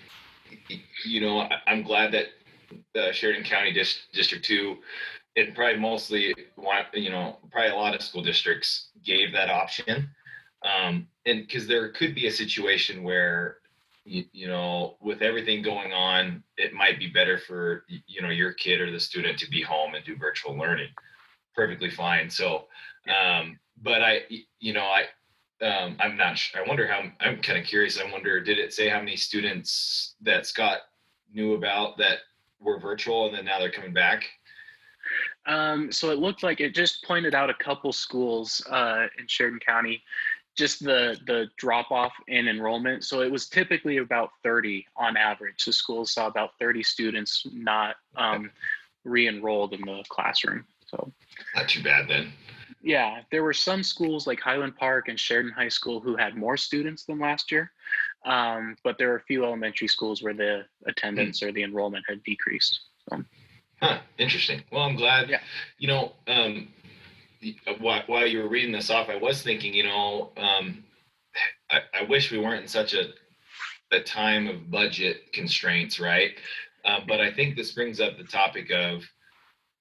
you 1.04 1.20
know, 1.20 1.48
I'm 1.66 1.82
glad 1.82 2.12
that 2.12 3.14
Sheridan 3.14 3.44
County 3.44 3.72
Dis- 3.72 4.00
District 4.12 4.44
Two 4.44 4.78
and 5.36 5.54
probably 5.54 5.80
mostly 5.80 6.34
you 6.94 7.10
know 7.10 7.38
probably 7.50 7.70
a 7.70 7.76
lot 7.76 7.94
of 7.94 8.02
school 8.02 8.22
districts 8.22 8.88
gave 9.04 9.32
that 9.32 9.50
option. 9.50 10.08
Um, 10.62 11.08
and 11.26 11.40
because 11.46 11.66
there 11.66 11.88
could 11.90 12.14
be 12.14 12.28
a 12.28 12.32
situation 12.32 13.02
where 13.02 13.58
you, 14.04 14.24
you 14.32 14.48
know 14.48 14.96
with 15.00 15.22
everything 15.22 15.62
going 15.62 15.92
on 15.92 16.42
it 16.56 16.72
might 16.72 16.98
be 16.98 17.08
better 17.08 17.38
for 17.38 17.84
you 17.88 18.22
know 18.22 18.30
your 18.30 18.52
kid 18.52 18.80
or 18.80 18.90
the 18.90 19.00
student 19.00 19.38
to 19.38 19.50
be 19.50 19.62
home 19.62 19.94
and 19.94 20.04
do 20.04 20.16
virtual 20.16 20.56
learning 20.56 20.88
perfectly 21.54 21.90
fine. 21.90 22.30
So 22.30 22.66
um, 23.08 23.58
but 23.82 24.02
i 24.02 24.22
you 24.60 24.72
know 24.72 24.84
i 24.84 25.04
um, 25.64 25.96
i'm 26.00 26.16
not 26.16 26.36
sure 26.36 26.62
i 26.62 26.68
wonder 26.68 26.86
how 26.86 27.02
i'm 27.20 27.40
kind 27.40 27.58
of 27.58 27.64
curious. 27.64 27.98
I 28.00 28.10
wonder 28.10 28.40
did 28.40 28.58
it 28.58 28.72
say 28.72 28.88
how 28.88 28.98
many 28.98 29.16
students 29.16 30.14
that 30.20 30.46
scott 30.46 30.78
knew 31.32 31.54
about 31.54 31.96
that 31.98 32.18
were 32.60 32.78
virtual 32.78 33.26
and 33.26 33.36
then 33.36 33.44
now 33.44 33.58
they're 33.58 33.70
coming 33.70 33.92
back 33.92 34.24
um, 35.46 35.90
so 35.90 36.10
it 36.10 36.18
looked 36.18 36.42
like 36.42 36.60
it 36.60 36.74
just 36.74 37.04
pointed 37.04 37.34
out 37.34 37.50
a 37.50 37.54
couple 37.54 37.92
schools 37.92 38.64
uh, 38.70 39.06
in 39.18 39.26
Sheridan 39.26 39.60
County, 39.60 40.02
just 40.56 40.84
the 40.84 41.18
the 41.26 41.48
drop 41.56 41.90
off 41.90 42.12
in 42.28 42.48
enrollment. 42.48 43.04
So 43.04 43.22
it 43.22 43.30
was 43.30 43.48
typically 43.48 43.98
about 43.98 44.30
30 44.42 44.86
on 44.96 45.16
average. 45.16 45.64
The 45.64 45.72
schools 45.72 46.12
saw 46.12 46.26
about 46.26 46.50
30 46.60 46.82
students 46.82 47.46
not 47.52 47.96
um, 48.16 48.50
re-enrolled 49.04 49.72
in 49.72 49.80
the 49.80 50.04
classroom. 50.08 50.64
So 50.86 51.12
not 51.56 51.68
too 51.68 51.82
bad 51.82 52.08
then. 52.08 52.32
Yeah, 52.84 53.20
there 53.30 53.44
were 53.44 53.52
some 53.52 53.82
schools 53.82 54.26
like 54.26 54.40
Highland 54.40 54.76
Park 54.76 55.08
and 55.08 55.18
Sheridan 55.18 55.52
High 55.52 55.68
School 55.68 56.00
who 56.00 56.16
had 56.16 56.36
more 56.36 56.56
students 56.56 57.04
than 57.04 57.20
last 57.20 57.52
year, 57.52 57.70
um, 58.24 58.76
but 58.82 58.98
there 58.98 59.08
were 59.10 59.16
a 59.16 59.22
few 59.22 59.44
elementary 59.44 59.86
schools 59.86 60.20
where 60.20 60.34
the 60.34 60.64
attendance 60.86 61.40
mm. 61.40 61.48
or 61.48 61.52
the 61.52 61.62
enrollment 61.62 62.04
had 62.08 62.22
decreased. 62.24 62.80
So. 63.08 63.24
Huh, 63.82 63.98
interesting. 64.16 64.62
Well, 64.70 64.84
I'm 64.84 64.94
glad. 64.94 65.28
Yeah. 65.28 65.40
You 65.78 65.88
know, 65.88 66.12
um, 66.28 66.68
while, 67.80 68.02
while 68.06 68.26
you 68.26 68.38
were 68.38 68.48
reading 68.48 68.70
this 68.70 68.90
off, 68.90 69.08
I 69.08 69.16
was 69.16 69.42
thinking, 69.42 69.74
you 69.74 69.82
know, 69.82 70.30
um, 70.36 70.84
I, 71.68 71.80
I 71.92 72.04
wish 72.04 72.30
we 72.30 72.38
weren't 72.38 72.62
in 72.62 72.68
such 72.68 72.94
a 72.94 73.10
a 73.90 74.00
time 74.00 74.48
of 74.48 74.70
budget 74.70 75.30
constraints, 75.34 76.00
right? 76.00 76.30
Uh, 76.86 77.00
but 77.06 77.20
I 77.20 77.30
think 77.30 77.56
this 77.56 77.72
brings 77.72 78.00
up 78.00 78.16
the 78.16 78.24
topic 78.24 78.70
of, 78.70 79.02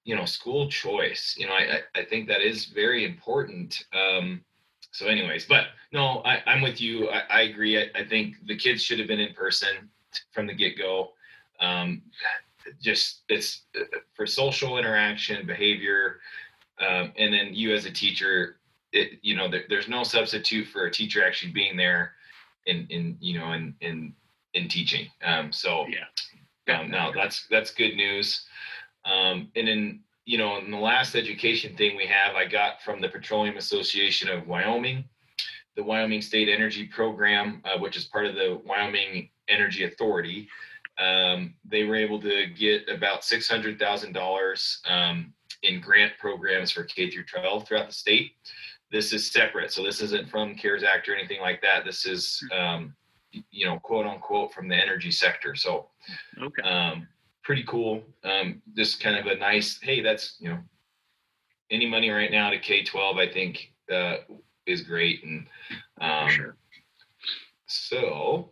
you 0.04 0.14
know, 0.14 0.26
school 0.26 0.68
choice. 0.68 1.34
You 1.38 1.46
know, 1.46 1.54
I 1.54 1.80
I 1.94 2.04
think 2.04 2.28
that 2.28 2.42
is 2.42 2.66
very 2.66 3.06
important. 3.06 3.84
Um, 3.94 4.44
so, 4.90 5.06
anyways, 5.06 5.46
but 5.46 5.68
no, 5.92 6.22
I, 6.24 6.42
I'm 6.46 6.60
with 6.60 6.80
you. 6.80 7.08
I, 7.08 7.22
I 7.30 7.40
agree. 7.42 7.78
I, 7.78 7.86
I 7.94 8.04
think 8.04 8.36
the 8.46 8.56
kids 8.56 8.82
should 8.82 8.98
have 8.98 9.08
been 9.08 9.20
in 9.20 9.32
person 9.32 9.88
from 10.32 10.46
the 10.46 10.54
get 10.54 10.76
go. 10.76 11.12
Um, 11.60 12.02
just 12.80 13.22
it's 13.28 13.62
uh, 13.78 13.84
for 14.14 14.26
social 14.26 14.78
interaction, 14.78 15.46
behavior, 15.46 16.20
um, 16.80 17.12
and 17.16 17.32
then 17.32 17.50
you 17.52 17.74
as 17.74 17.86
a 17.86 17.90
teacher, 17.90 18.56
it, 18.92 19.18
you 19.22 19.36
know, 19.36 19.48
there, 19.50 19.64
there's 19.68 19.88
no 19.88 20.02
substitute 20.02 20.68
for 20.68 20.86
a 20.86 20.90
teacher 20.90 21.24
actually 21.24 21.52
being 21.52 21.76
there 21.76 22.12
in, 22.66 22.86
in, 22.90 23.16
you 23.20 23.38
know, 23.38 23.52
in, 23.52 23.74
in, 23.80 24.14
in 24.54 24.68
teaching. 24.68 25.08
Um, 25.24 25.52
so 25.52 25.86
yeah, 25.88 26.78
um, 26.78 26.90
now 26.90 27.12
that's, 27.12 27.46
that's 27.50 27.70
good 27.72 27.94
news. 27.96 28.46
Um, 29.04 29.50
and 29.56 29.66
then, 29.66 30.00
you 30.24 30.38
know, 30.38 30.58
in 30.58 30.70
the 30.70 30.78
last 30.78 31.14
education 31.16 31.76
thing 31.76 31.96
we 31.96 32.06
have, 32.06 32.36
I 32.36 32.46
got 32.46 32.82
from 32.82 33.00
the 33.00 33.08
Petroleum 33.08 33.56
Association 33.56 34.28
of 34.28 34.46
Wyoming, 34.46 35.04
the 35.76 35.82
Wyoming 35.82 36.22
State 36.22 36.48
Energy 36.48 36.84
Program, 36.86 37.62
uh, 37.64 37.78
which 37.78 37.96
is 37.96 38.04
part 38.04 38.26
of 38.26 38.34
the 38.34 38.60
Wyoming 38.64 39.30
Energy 39.48 39.84
Authority 39.84 40.48
um, 41.02 41.54
they 41.64 41.84
were 41.84 41.96
able 41.96 42.20
to 42.20 42.46
get 42.46 42.88
about 42.88 43.24
six 43.24 43.48
hundred 43.48 43.78
thousand 43.78 44.16
um, 44.16 44.22
dollars 44.22 44.82
in 45.62 45.80
grant 45.80 46.12
programs 46.18 46.72
for 46.72 46.84
K 46.84 47.10
through 47.10 47.24
12 47.24 47.66
throughout 47.66 47.88
the 47.88 47.94
state. 47.94 48.32
This 48.90 49.12
is 49.12 49.30
separate, 49.30 49.72
so 49.72 49.82
this 49.82 50.02
isn't 50.02 50.28
from 50.28 50.54
CARES 50.54 50.82
Act 50.82 51.08
or 51.08 51.16
anything 51.16 51.40
like 51.40 51.62
that. 51.62 51.84
This 51.84 52.04
is, 52.04 52.42
um, 52.52 52.94
you 53.50 53.64
know, 53.64 53.78
quote 53.78 54.06
unquote, 54.06 54.52
from 54.52 54.68
the 54.68 54.76
energy 54.76 55.10
sector. 55.10 55.54
So, 55.54 55.88
okay. 56.42 56.62
Um, 56.62 57.08
pretty 57.42 57.64
cool. 57.64 58.02
Um, 58.24 58.60
just 58.76 59.00
kind 59.00 59.16
of 59.16 59.26
a 59.26 59.38
nice, 59.38 59.78
hey, 59.80 60.02
that's 60.02 60.36
you 60.40 60.50
know, 60.50 60.58
any 61.70 61.86
money 61.86 62.10
right 62.10 62.30
now 62.30 62.50
to 62.50 62.58
K 62.58 62.84
twelve, 62.84 63.16
I 63.16 63.32
think 63.32 63.72
uh, 63.90 64.16
is 64.66 64.82
great. 64.82 65.24
And 65.24 65.46
um, 66.00 66.28
sure. 66.28 66.56
so, 67.66 68.50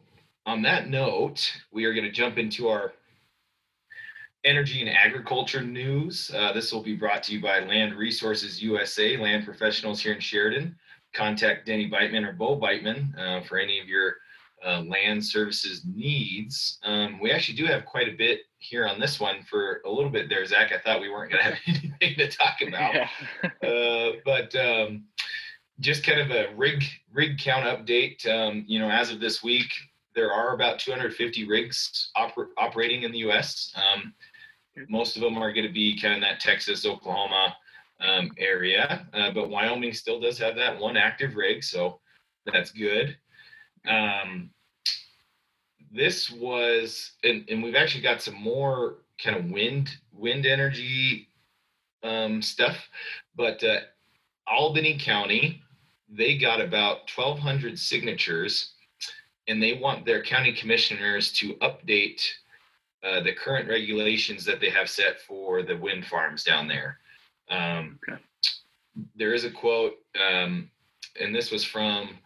on 0.51 0.63
that 0.63 0.89
note, 0.89 1.53
we 1.71 1.85
are 1.85 1.95
going 1.95 2.05
to 2.05 2.11
jump 2.11 2.37
into 2.37 2.67
our 2.69 2.93
energy 4.45 4.81
and 4.81 4.91
agriculture 4.91 5.63
news. 5.63 6.31
Uh, 6.35 6.53
this 6.53 6.73
will 6.73 6.83
be 6.83 6.97
brought 6.97 7.23
to 7.25 7.33
you 7.33 7.41
by 7.41 7.61
Land 7.61 7.95
Resources 7.95 8.61
USA, 8.61 9.17
land 9.17 9.45
professionals 9.45 10.01
here 10.01 10.13
in 10.13 10.21
Sheridan. 10.21 10.75
Contact 11.13 11.67
Denny 11.67 11.89
Beitman 11.91 12.27
or 12.27 12.33
Bo 12.33 12.59
Beitman 12.59 13.17
uh, 13.19 13.43
for 13.45 13.59
any 13.59 13.79
of 13.81 13.87
your 13.89 14.15
uh, 14.67 14.83
land 14.83 15.25
services 15.25 15.83
needs. 15.87 16.79
Um, 16.85 17.19
we 17.21 17.31
actually 17.33 17.57
do 17.57 17.67
have 17.67 17.85
quite 17.85 18.09
a 18.09 18.17
bit 18.17 18.41
here 18.59 18.87
on 18.87 18.99
this 19.01 19.19
one 19.21 19.43
for 19.49 19.83
a 19.87 19.91
little 19.91 20.11
bit 20.11 20.29
there, 20.29 20.45
Zach. 20.47 20.73
I 20.73 20.79
thought 20.79 21.01
we 21.01 21.09
weren't 21.11 21.33
going 21.33 21.45
to 21.45 21.51
have 21.51 21.59
anything 21.67 22.17
to 22.19 22.29
talk 22.29 22.57
about, 22.67 22.95
Yeah. 22.95 23.09
uh, 23.69 24.13
but 24.25 24.55
um, 24.57 25.05
just 25.81 26.05
kind 26.05 26.21
of 26.21 26.31
a 26.31 26.53
rig 26.57 26.85
rig 27.13 27.39
count 27.39 27.65
update. 27.67 28.27
Um, 28.29 28.65
you 28.69 28.79
know, 28.79 28.91
as 28.91 29.11
of 29.11 29.19
this 29.21 29.43
week, 29.43 29.71
there 30.21 30.35
are 30.35 30.53
about 30.53 30.79
250 30.79 31.49
rigs 31.49 32.11
oper- 32.15 32.51
operating 32.59 33.05
in 33.05 33.13
the 33.13 33.21
U.S. 33.21 33.73
Um, 33.75 34.13
most 34.91 35.17
of 35.17 35.23
them 35.23 35.39
are 35.39 35.51
going 35.51 35.67
to 35.67 35.73
be 35.73 35.99
kind 35.99 36.15
of 36.15 36.21
that 36.21 36.41
Texas, 36.41 36.85
Oklahoma 36.85 37.57
um, 38.01 38.31
area, 38.37 39.09
uh, 39.15 39.31
but 39.31 39.49
Wyoming 39.49 39.95
still 39.95 40.21
does 40.21 40.37
have 40.37 40.57
that 40.57 40.79
one 40.79 40.99
active 40.99 41.37
rig, 41.37 41.65
so 41.65 42.01
that's 42.45 42.71
good. 42.71 43.17
Um, 43.89 44.51
this 45.91 46.31
was, 46.31 47.13
and, 47.25 47.49
and 47.49 47.63
we've 47.63 47.75
actually 47.75 48.03
got 48.03 48.21
some 48.21 48.35
more 48.35 48.99
kind 49.23 49.37
of 49.37 49.51
wind 49.51 49.91
wind 50.13 50.45
energy 50.45 51.29
um, 52.03 52.43
stuff, 52.43 52.77
but 53.35 53.65
uh, 53.65 53.81
Albany 54.47 54.99
County, 54.99 55.63
they 56.11 56.37
got 56.37 56.61
about 56.61 57.11
1,200 57.15 57.79
signatures, 57.79 58.75
and 59.51 59.61
they 59.61 59.75
want 59.75 60.07
their 60.07 60.23
county 60.23 60.53
commissioners 60.53 61.33
to 61.33 61.55
update 61.57 62.23
uh, 63.03 63.21
the 63.21 63.35
current 63.35 63.69
regulations 63.69 64.45
that 64.45 64.61
they 64.61 64.71
have 64.71 64.89
set 64.89 65.21
for 65.21 65.63
the 65.63 65.77
wind 65.77 66.07
farms 66.07 66.45
down 66.45 66.69
there. 66.69 66.99
Um, 67.51 67.99
Okay. 68.09 68.23
There 69.15 69.35
is 69.35 69.45
a 69.45 69.51
quote, 69.51 69.95
um, 70.21 70.71
and 71.21 71.35
this 71.35 71.51
was 71.51 71.65
from, 71.65 72.19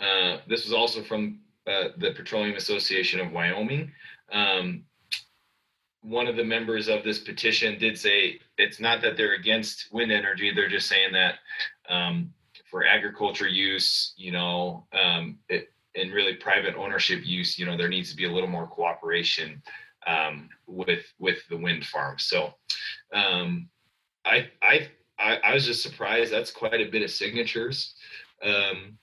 uh, 0.00 0.38
this 0.48 0.64
was 0.64 0.72
also 0.72 1.02
from 1.02 1.40
uh, 1.66 1.88
the 1.96 2.12
Petroleum 2.12 2.56
Association 2.56 3.20
of 3.20 3.32
Wyoming. 3.32 3.90
Um, 4.32 4.84
one 6.02 6.26
of 6.26 6.36
the 6.36 6.44
members 6.44 6.88
of 6.88 7.04
this 7.04 7.18
petition 7.18 7.78
did 7.78 7.98
say 7.98 8.40
it's 8.58 8.80
not 8.80 9.00
that 9.02 9.16
they're 9.16 9.34
against 9.34 9.92
wind 9.92 10.12
energy, 10.12 10.52
they're 10.52 10.68
just 10.68 10.88
saying 10.88 11.12
that 11.12 11.36
um, 11.88 12.32
for 12.70 12.84
agriculture 12.84 13.48
use, 13.48 14.12
you 14.16 14.32
know, 14.32 14.86
um, 14.92 15.38
it, 15.48 15.72
and 15.94 16.12
really 16.12 16.34
private 16.34 16.74
ownership 16.76 17.20
use, 17.24 17.58
you 17.58 17.66
know, 17.66 17.76
there 17.76 17.88
needs 17.88 18.10
to 18.10 18.16
be 18.16 18.24
a 18.24 18.30
little 18.30 18.48
more 18.48 18.66
cooperation 18.66 19.62
um, 20.06 20.48
with 20.66 21.04
with 21.18 21.38
the 21.48 21.56
wind 21.56 21.84
farms. 21.86 22.26
So, 22.26 22.54
um, 23.12 23.68
I, 24.24 24.48
I 24.62 24.88
I 25.18 25.36
I 25.44 25.54
was 25.54 25.66
just 25.66 25.82
surprised. 25.82 26.32
That's 26.32 26.50
quite 26.50 26.80
a 26.80 26.90
bit 26.90 27.02
of 27.02 27.10
signatures. 27.10 27.94
Um, 28.42 28.98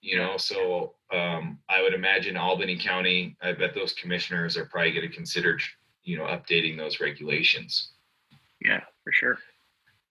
you 0.00 0.18
know, 0.18 0.36
so 0.36 0.94
um, 1.12 1.58
I 1.68 1.80
would 1.82 1.94
imagine 1.94 2.36
Albany 2.36 2.76
County. 2.76 3.36
I 3.40 3.52
bet 3.52 3.74
those 3.74 3.92
commissioners 3.92 4.56
are 4.56 4.64
probably 4.64 4.92
going 4.92 5.08
to 5.08 5.14
consider, 5.14 5.58
you 6.02 6.18
know, 6.18 6.24
updating 6.24 6.76
those 6.76 7.00
regulations. 7.00 7.90
Yeah, 8.60 8.80
for 9.04 9.12
sure. 9.12 9.38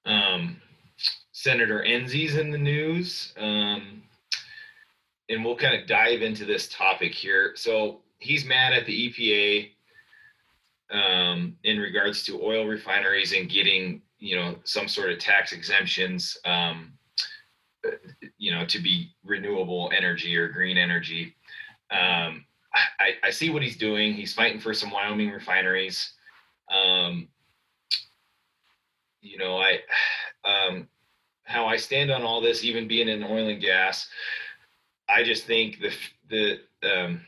Um, 0.05 0.62
Senator 1.31 1.83
Enzi's 1.83 2.38
in 2.38 2.51
the 2.51 2.57
news. 2.57 3.33
Um, 3.38 4.03
and 5.29 5.43
we'll 5.43 5.55
kind 5.55 5.79
of 5.79 5.88
dive 5.88 6.21
into 6.21 6.45
this 6.45 6.67
topic 6.69 7.13
here. 7.13 7.53
So 7.55 8.01
he's 8.19 8.45
mad 8.45 8.73
at 8.73 8.86
the 8.86 9.10
EPA 9.10 9.71
um, 10.91 11.55
in 11.63 11.79
regards 11.79 12.23
to 12.23 12.41
oil 12.41 12.65
refineries 12.65 13.34
and 13.34 13.49
getting, 13.49 14.01
you 14.19 14.36
know, 14.36 14.55
some 14.63 14.88
sort 14.88 15.12
of 15.12 15.19
tax 15.19 15.53
exemptions, 15.53 16.38
um, 16.45 16.93
you 18.38 18.51
know, 18.51 18.65
to 18.65 18.79
be 18.79 19.12
renewable 19.23 19.91
energy 19.95 20.36
or 20.38 20.47
green 20.49 20.77
energy. 20.77 21.36
Um, 21.89 22.45
I, 22.99 23.15
I 23.23 23.31
see 23.31 23.49
what 23.49 23.63
he's 23.63 23.77
doing. 23.77 24.13
He's 24.13 24.34
fighting 24.34 24.60
for 24.60 24.73
some 24.73 24.91
Wyoming 24.91 25.29
refineries. 25.29 26.13
Um, 26.71 27.27
you 29.21 29.38
know, 29.38 29.57
I, 29.57 29.79
um, 30.45 30.88
how 31.43 31.65
I 31.65 31.77
stand 31.77 32.12
on 32.12 32.23
all 32.23 32.41
this, 32.41 32.63
even 32.63 32.88
being 32.88 33.10
in 33.10 33.23
oil 33.23 33.49
and 33.49 33.62
gas, 33.62 34.07
I 35.12 35.24
just 35.24 35.45
think 35.45 35.80
the 35.80 35.93
the 36.30 36.60
um, 36.89 37.21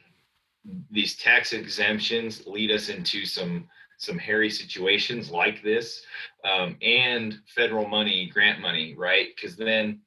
these 0.89 1.15
tax 1.17 1.53
exemptions 1.53 2.47
lead 2.47 2.71
us 2.71 2.89
into 2.89 3.25
some 3.25 3.67
some 3.97 4.17
hairy 4.17 4.49
situations 4.49 5.29
like 5.29 5.61
this, 5.63 6.03
um, 6.43 6.77
and 6.81 7.39
federal 7.55 7.87
money, 7.87 8.29
grant 8.33 8.59
money, 8.59 8.95
right? 8.97 9.27
Because 9.35 9.55
then 9.55 9.99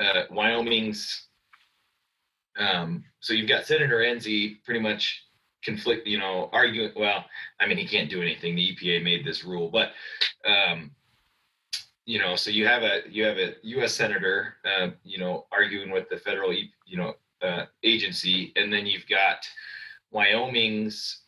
uh, 0.00 0.24
Wyoming's 0.30 1.28
um, 2.58 3.04
so 3.20 3.32
you've 3.32 3.48
got 3.48 3.66
Senator 3.66 3.98
Enzi 3.98 4.62
pretty 4.64 4.80
much 4.80 5.24
conflict, 5.64 6.06
you 6.06 6.18
know, 6.18 6.48
arguing. 6.52 6.92
Well, 6.96 7.24
I 7.60 7.66
mean, 7.66 7.78
he 7.78 7.86
can't 7.86 8.10
do 8.10 8.22
anything. 8.22 8.56
The 8.56 8.74
EPA 8.74 9.02
made 9.02 9.24
this 9.24 9.44
rule, 9.44 9.70
but 9.70 9.92
um, 10.44 10.90
you 12.08 12.18
know, 12.18 12.36
so 12.36 12.48
you 12.50 12.66
have 12.66 12.84
a 12.84 13.02
you 13.10 13.22
have 13.26 13.36
a 13.36 13.52
U.S. 13.62 13.92
senator, 13.92 14.54
uh, 14.64 14.88
you 15.04 15.18
know, 15.18 15.44
arguing 15.52 15.90
with 15.90 16.08
the 16.08 16.16
federal, 16.16 16.54
you 16.54 16.96
know, 16.96 17.12
uh, 17.42 17.66
agency, 17.82 18.50
and 18.56 18.72
then 18.72 18.86
you've 18.86 19.06
got 19.06 19.46
Wyoming's. 20.10 21.24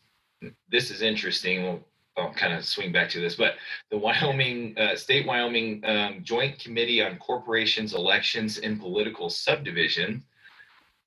This 0.70 0.90
is 0.90 1.02
interesting. 1.02 1.64
We'll, 1.64 1.80
I'll 2.16 2.32
kind 2.32 2.54
of 2.54 2.64
swing 2.64 2.92
back 2.92 3.10
to 3.10 3.20
this, 3.20 3.34
but 3.34 3.56
the 3.90 3.98
Wyoming 3.98 4.74
uh, 4.78 4.96
State 4.96 5.26
Wyoming 5.26 5.82
um, 5.84 6.20
Joint 6.22 6.58
Committee 6.58 7.02
on 7.02 7.18
Corporations, 7.18 7.92
Elections, 7.92 8.56
and 8.56 8.80
Political 8.80 9.28
Subdivision, 9.28 10.24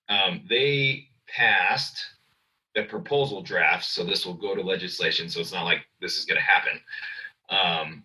um, 0.08 0.44
they 0.48 1.08
passed 1.28 2.00
the 2.76 2.84
proposal 2.84 3.42
draft. 3.42 3.86
So 3.86 4.04
this 4.04 4.24
will 4.24 4.36
go 4.36 4.54
to 4.54 4.62
legislation. 4.62 5.30
So 5.30 5.40
it's 5.40 5.52
not 5.52 5.66
like 5.66 5.80
this 6.00 6.20
is 6.20 6.26
going 6.26 6.40
to 6.40 6.44
happen. 6.44 6.80
Um, 7.50 8.04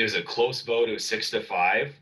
it 0.00 0.04
was 0.04 0.14
a 0.14 0.22
close 0.22 0.62
vote. 0.62 0.88
It 0.88 0.92
was 0.92 1.04
six 1.04 1.30
to 1.30 1.42
five. 1.42 1.94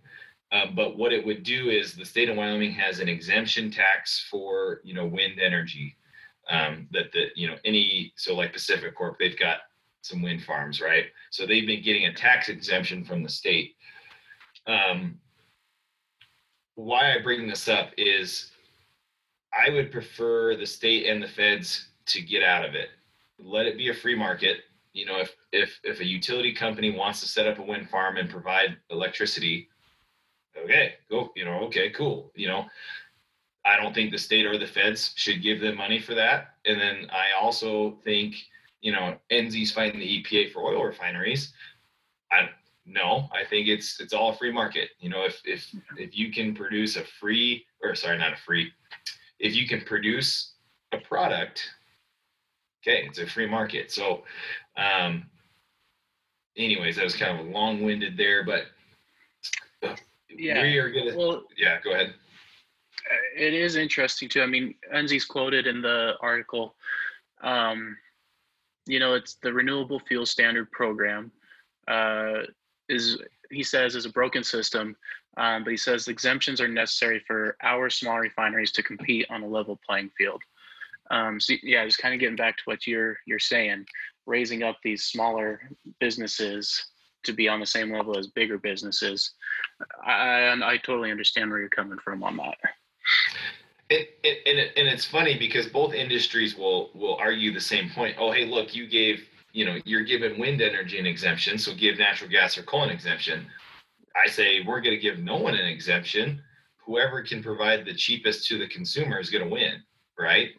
Um, 0.53 0.75
but 0.75 0.97
what 0.97 1.13
it 1.13 1.27
would 1.27 1.43
do 1.43 1.69
is 1.69 1.95
the 1.95 2.05
state 2.05 2.29
of 2.29 2.37
Wyoming 2.37 2.73
has 2.73 3.01
an 3.01 3.09
exemption 3.09 3.71
tax 3.71 4.27
for 4.31 4.81
you 4.85 4.95
know 4.95 5.07
wind 5.07 5.41
energy. 5.41 5.97
Um, 6.49 6.89
that 6.93 7.13
the 7.13 7.27
you 7.35 7.49
know 7.49 7.57
any 7.65 8.13
so 8.17 8.35
like 8.35 8.55
PacifiCorp 8.55 9.17
they've 9.19 9.39
got 9.39 9.59
some 10.03 10.23
wind 10.23 10.45
farms 10.45 10.81
right. 10.81 11.07
So 11.31 11.45
they've 11.45 11.67
been 11.67 11.83
getting 11.83 12.07
a 12.07 12.15
tax 12.15 12.49
exemption 12.49 13.05
from 13.05 13.23
the 13.23 13.29
state. 13.29 13.75
Um, 14.67 15.19
why 16.77 17.15
I 17.15 17.21
bring 17.21 17.49
this 17.49 17.69
up 17.69 17.91
is 17.99 18.53
I 19.53 19.71
would 19.71 19.91
prefer 19.91 20.57
the 20.57 20.67
state 20.67 21.07
and 21.07 21.23
the 21.23 21.29
feds 21.29 21.89
to 22.07 22.23
get 22.23 22.45
out 22.45 22.65
of 22.65 22.75
it. 22.75 22.91
Let 23.39 23.67
it 23.67 23.77
be 23.77 23.89
a 23.89 23.95
free 23.95 24.15
market 24.15 24.59
you 24.99 25.07
know 25.07 25.19
if 25.21 25.35
if 25.53 25.79
if 25.85 26.01
a 26.01 26.05
utility 26.05 26.53
company 26.53 26.91
wants 26.91 27.21
to 27.21 27.29
set 27.29 27.47
up 27.47 27.59
a 27.59 27.63
wind 27.63 27.89
farm 27.89 28.17
and 28.17 28.29
provide 28.29 28.77
electricity 28.91 29.69
okay 30.63 30.95
go 31.09 31.31
you 31.37 31.45
know 31.45 31.61
okay 31.61 31.91
cool 31.91 32.33
you 32.35 32.49
know. 32.49 32.67
I 33.65 33.77
don't 33.77 33.95
think 33.95 34.13
the 34.13 34.19
state 34.19 34.47
or 34.47 34.57
the 34.57 34.67
feds 34.67 35.13
should 35.17 35.43
give 35.43 35.61
them 35.61 35.77
money 35.77 36.01
for 36.01 36.15
that. 36.15 36.55
And 36.65 36.81
then 36.81 37.07
i 37.11 37.27
also 37.39 37.99
think 38.03 38.35
you 38.81 38.93
know 38.93 39.17
Enzi's 39.31 39.73
fighting 39.73 40.01
the 40.01 40.11
epa 40.17 40.53
for 40.53 40.61
oil 40.63 40.85
refineries. 40.85 41.53
I 42.33 42.49
no 42.87 43.29
i 43.33 43.45
think 43.49 43.69
it's 43.69 44.01
it's 44.01 44.15
all 44.15 44.31
a 44.31 44.37
free 44.37 44.53
market. 44.53 44.89
You 44.99 45.11
know 45.11 45.25
if 45.25 45.41
if 45.45 45.61
if 45.97 46.17
you 46.17 46.33
can 46.33 46.55
produce 46.55 46.97
a 46.97 47.05
free 47.21 47.67
or 47.83 47.95
sorry 47.95 48.19
not 48.19 48.33
a 48.33 48.43
free 48.47 48.73
if 49.39 49.55
you 49.55 49.69
can 49.69 49.83
produce 49.83 50.55
a 50.93 50.99
product 50.99 51.71
okay 52.83 53.05
it's 53.07 53.19
a 53.19 53.27
free 53.27 53.47
market 53.49 53.91
so 53.91 54.23
um 54.77 55.25
anyways 56.57 56.97
that 56.97 57.05
was 57.05 57.17
kind 57.17 57.39
of 57.39 57.47
long-winded 57.47 58.17
there 58.17 58.45
but 58.45 58.65
uh, 59.83 59.95
Yeah. 60.31 60.63
we 60.63 60.79
are 60.79 60.91
gonna 60.91 61.17
Well, 61.17 61.45
yeah 61.57 61.81
go 61.83 61.93
ahead 61.93 62.15
it 63.37 63.55
is 63.55 63.77
interesting 63.77 64.29
too. 64.29 64.43
I 64.43 64.47
mean, 64.47 64.75
Enzi's 64.95 65.25
quoted 65.25 65.67
in 65.67 65.81
the 65.81 66.15
article. 66.21 66.75
Um, 67.43 67.97
you 68.87 68.99
know, 68.99 69.15
it's 69.15 69.35
the 69.35 69.53
Renewable 69.53 70.01
Fuel 70.01 70.27
Standard 70.27 70.71
Program. 70.73 71.31
Uh, 71.87 72.43
is 72.89 73.19
he 73.51 73.63
says 73.63 73.95
is 73.95 74.07
a 74.07 74.13
broken 74.13 74.45
system, 74.45 74.97
um, 75.37 75.65
but 75.65 75.71
he 75.71 75.77
says 75.77 76.09
exemptions 76.09 76.61
are 76.61 76.69
necessary 76.69 77.23
for 77.27 77.57
our 77.63 77.89
small 77.89 78.19
refineries 78.19 78.73
to 78.73 78.83
compete 78.83 79.27
on 79.31 79.43
a 79.43 79.49
level 79.49 79.79
playing 79.87 80.11
field. 80.19 80.43
Um, 81.11 81.41
so 81.41 81.55
yeah, 81.63 81.85
just 81.85 81.99
kind 81.99 82.15
of 82.15 82.21
getting 82.21 82.37
back 82.37 82.57
to 82.59 82.63
what 82.65 82.87
you're 82.87 83.17
you're 83.27 83.39
saying, 83.39 83.87
raising 84.27 84.63
up 84.63 84.77
these 84.83 85.05
smaller 85.05 85.61
businesses 86.01 86.87
to 87.25 87.33
be 87.33 87.49
on 87.49 87.61
the 87.61 87.67
same 87.67 87.93
level 87.93 88.17
as 88.19 88.27
bigger 88.29 88.59
businesses. 88.59 89.33
I 90.05 90.55
I, 90.63 90.77
totally 90.79 91.11
understand 91.11 91.51
where 91.51 91.61
you're 91.61 91.69
coming 91.69 91.99
from 91.99 92.23
on 92.23 92.37
that. 92.37 92.57
It, 93.91 94.19
it, 94.23 94.39
and, 94.47 94.59
it, 94.59 94.73
and 94.77 94.87
it's 94.87 95.05
funny 95.05 95.39
because 95.39 95.67
both 95.67 95.95
industries 95.95 96.57
will 96.57 96.91
will 96.95 97.17
argue 97.17 97.53
the 97.53 97.61
same 97.61 97.91
point. 97.91 98.17
Oh, 98.19 98.31
hey, 98.31 98.45
look, 98.45 98.75
you 98.75 98.87
gave 98.87 99.27
you 99.53 99.65
know 99.65 99.79
you're 99.85 100.05
giving 100.05 100.39
wind 100.39 100.61
energy 100.61 100.99
an 100.99 101.07
exemption, 101.07 101.59
so 101.59 101.75
give 101.75 101.99
natural 101.99 102.31
gas 102.31 102.59
or 102.59 102.63
coal 102.63 102.85
an 102.85 102.91
exemption. 102.91 103.47
I 104.17 104.29
say 104.29 104.63
we're 104.67 104.81
going 104.81 104.97
to 104.97 105.03
give 105.03 105.19
no 105.19 105.37
one 105.37 105.55
an 105.55 105.67
exemption. 105.67 106.43
Whoever 106.85 107.23
can 107.23 107.43
provide 107.43 107.85
the 107.85 107.95
cheapest 107.95 108.47
to 108.49 108.59
the 108.59 108.67
consumer 108.67 109.21
is 109.21 109.31
going 109.31 109.45
to 109.45 109.51
win, 109.51 109.83
right? 110.19 110.51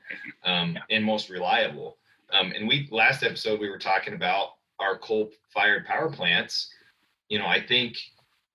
Um, 0.46 0.74
Yeah. 0.74 0.82
And 0.90 1.06
most 1.06 1.30
reliable. 1.30 1.98
Um, 2.32 2.52
and 2.56 2.68
we 2.68 2.88
last 2.92 3.24
episode 3.24 3.60
we 3.60 3.70
were 3.70 3.80
talking 3.80 4.14
about 4.14 4.56
our 4.80 4.98
coal-fired 4.98 5.86
power 5.86 6.10
plants. 6.10 6.70
You 7.28 7.40
know, 7.40 7.48
I 7.48 7.62
think 7.62 7.98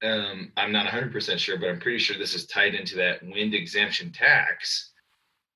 um, 0.02 0.52
I'm 0.56 0.72
not 0.72 0.86
100% 0.86 1.38
sure, 1.38 1.58
but 1.58 1.68
I'm 1.68 1.80
pretty 1.80 1.98
sure 1.98 2.16
this 2.16 2.34
is 2.34 2.46
tied 2.46 2.74
into 2.74 2.96
that 2.96 3.22
wind 3.22 3.54
exemption 3.54 4.12
tax 4.12 4.92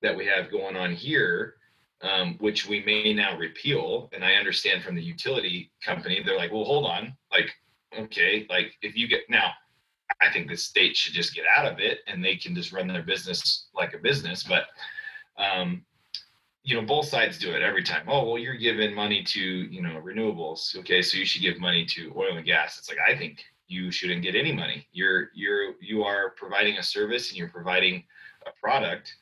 that 0.01 0.15
we 0.15 0.25
have 0.25 0.51
going 0.51 0.75
on 0.75 0.93
here, 0.93 1.55
um, 2.01 2.35
which 2.39 2.67
we 2.67 2.83
may 2.83 3.13
now 3.13 3.37
repeal. 3.37 4.09
And 4.13 4.23
I 4.23 4.33
understand 4.33 4.83
from 4.83 4.95
the 4.95 5.03
utility 5.03 5.71
company, 5.83 6.21
they're 6.23 6.37
like, 6.37 6.51
well, 6.51 6.63
hold 6.65 6.85
on. 6.85 7.15
Like, 7.31 7.51
okay, 7.97 8.45
like 8.49 8.73
if 8.81 8.95
you 8.95 9.07
get 9.07 9.29
now, 9.29 9.51
I 10.21 10.31
think 10.31 10.49
the 10.49 10.57
state 10.57 10.97
should 10.97 11.13
just 11.13 11.35
get 11.35 11.45
out 11.55 11.65
of 11.71 11.79
it 11.79 11.99
and 12.07 12.23
they 12.23 12.35
can 12.35 12.55
just 12.55 12.71
run 12.71 12.87
their 12.87 13.03
business 13.03 13.67
like 13.73 13.93
a 13.93 13.99
business. 13.99 14.43
But, 14.43 14.65
um, 15.39 15.83
you 16.63 16.75
know, 16.75 16.85
both 16.85 17.07
sides 17.07 17.39
do 17.39 17.51
it 17.55 17.61
every 17.63 17.83
time. 17.83 18.03
Oh, 18.07 18.25
well, 18.27 18.37
you're 18.37 18.55
giving 18.57 18.93
money 18.93 19.23
to, 19.23 19.39
you 19.41 19.81
know, 19.81 20.01
renewables. 20.03 20.77
Okay, 20.77 21.01
so 21.01 21.17
you 21.17 21.25
should 21.25 21.41
give 21.41 21.59
money 21.59 21.85
to 21.85 22.13
oil 22.15 22.37
and 22.37 22.45
gas. 22.45 22.77
It's 22.77 22.89
like, 22.89 22.99
I 22.99 23.17
think 23.17 23.43
you 23.67 23.91
shouldn't 23.91 24.23
get 24.23 24.35
any 24.35 24.51
money. 24.51 24.87
You're 24.91 25.29
you're 25.33 25.73
you 25.81 26.03
are 26.03 26.31
providing 26.31 26.77
a 26.77 26.83
service 26.83 27.29
and 27.29 27.37
you're 27.37 27.49
providing 27.49 28.03
a 28.45 28.51
product. 28.61 29.15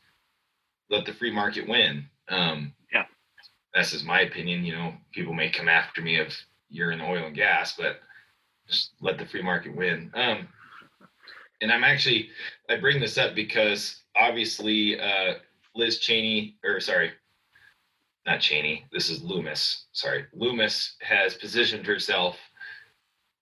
Let 0.90 1.06
the 1.06 1.14
free 1.14 1.32
market 1.32 1.68
win. 1.68 2.06
Um, 2.30 2.74
Yeah. 2.92 3.06
that's 3.74 3.92
just 3.92 4.06
my 4.06 4.22
opinion. 4.22 4.66
You 4.66 4.74
know, 4.76 4.94
people 5.12 5.34
may 5.34 5.50
come 5.50 5.70
after 5.70 6.02
me 6.02 6.18
if 6.18 6.36
you're 6.70 6.92
in 6.92 7.02
oil 7.02 7.26
and 7.26 7.36
gas, 7.36 7.76
but 7.78 8.02
just 8.68 8.92
let 9.00 9.18
the 9.18 9.26
free 9.26 9.42
market 9.44 9.76
win. 9.76 10.12
Um, 10.14 10.48
and 11.62 11.72
I'm 11.72 11.84
actually 11.84 12.30
I 12.70 12.78
bring 12.78 13.00
this 13.00 13.18
up 13.18 13.36
because 13.36 14.02
obviously 14.16 15.00
uh, 15.00 15.36
Liz 15.78 16.00
Cheney, 16.00 16.58
or 16.64 16.80
sorry, 16.80 17.12
not 18.26 18.42
Cheney. 18.42 18.86
This 18.92 19.10
is 19.10 19.22
Lummis. 19.22 19.86
Sorry, 19.92 20.26
Lummis 20.34 20.96
has 21.02 21.36
positioned 21.36 21.86
herself 21.86 22.38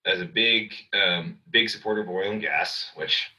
as 0.06 0.22
a 0.22 0.26
big, 0.26 0.74
um, 0.94 1.40
big 1.50 1.70
supporter 1.70 2.02
of 2.02 2.10
oil 2.10 2.32
and 2.32 2.42
gas, 2.42 2.92
which 2.96 3.32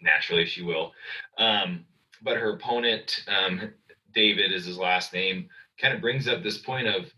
naturally 0.00 0.46
she 0.46 0.62
will. 0.62 0.92
Um, 1.38 1.84
but 2.22 2.38
her 2.38 2.54
opponent, 2.54 3.24
um, 3.28 3.72
David 4.14 4.52
is 4.52 4.64
his 4.64 4.78
last 4.78 5.12
name, 5.12 5.48
kind 5.78 5.92
of 5.92 6.00
brings 6.00 6.28
up 6.28 6.42
this 6.42 6.58
point 6.58 6.86
of, 6.86 7.12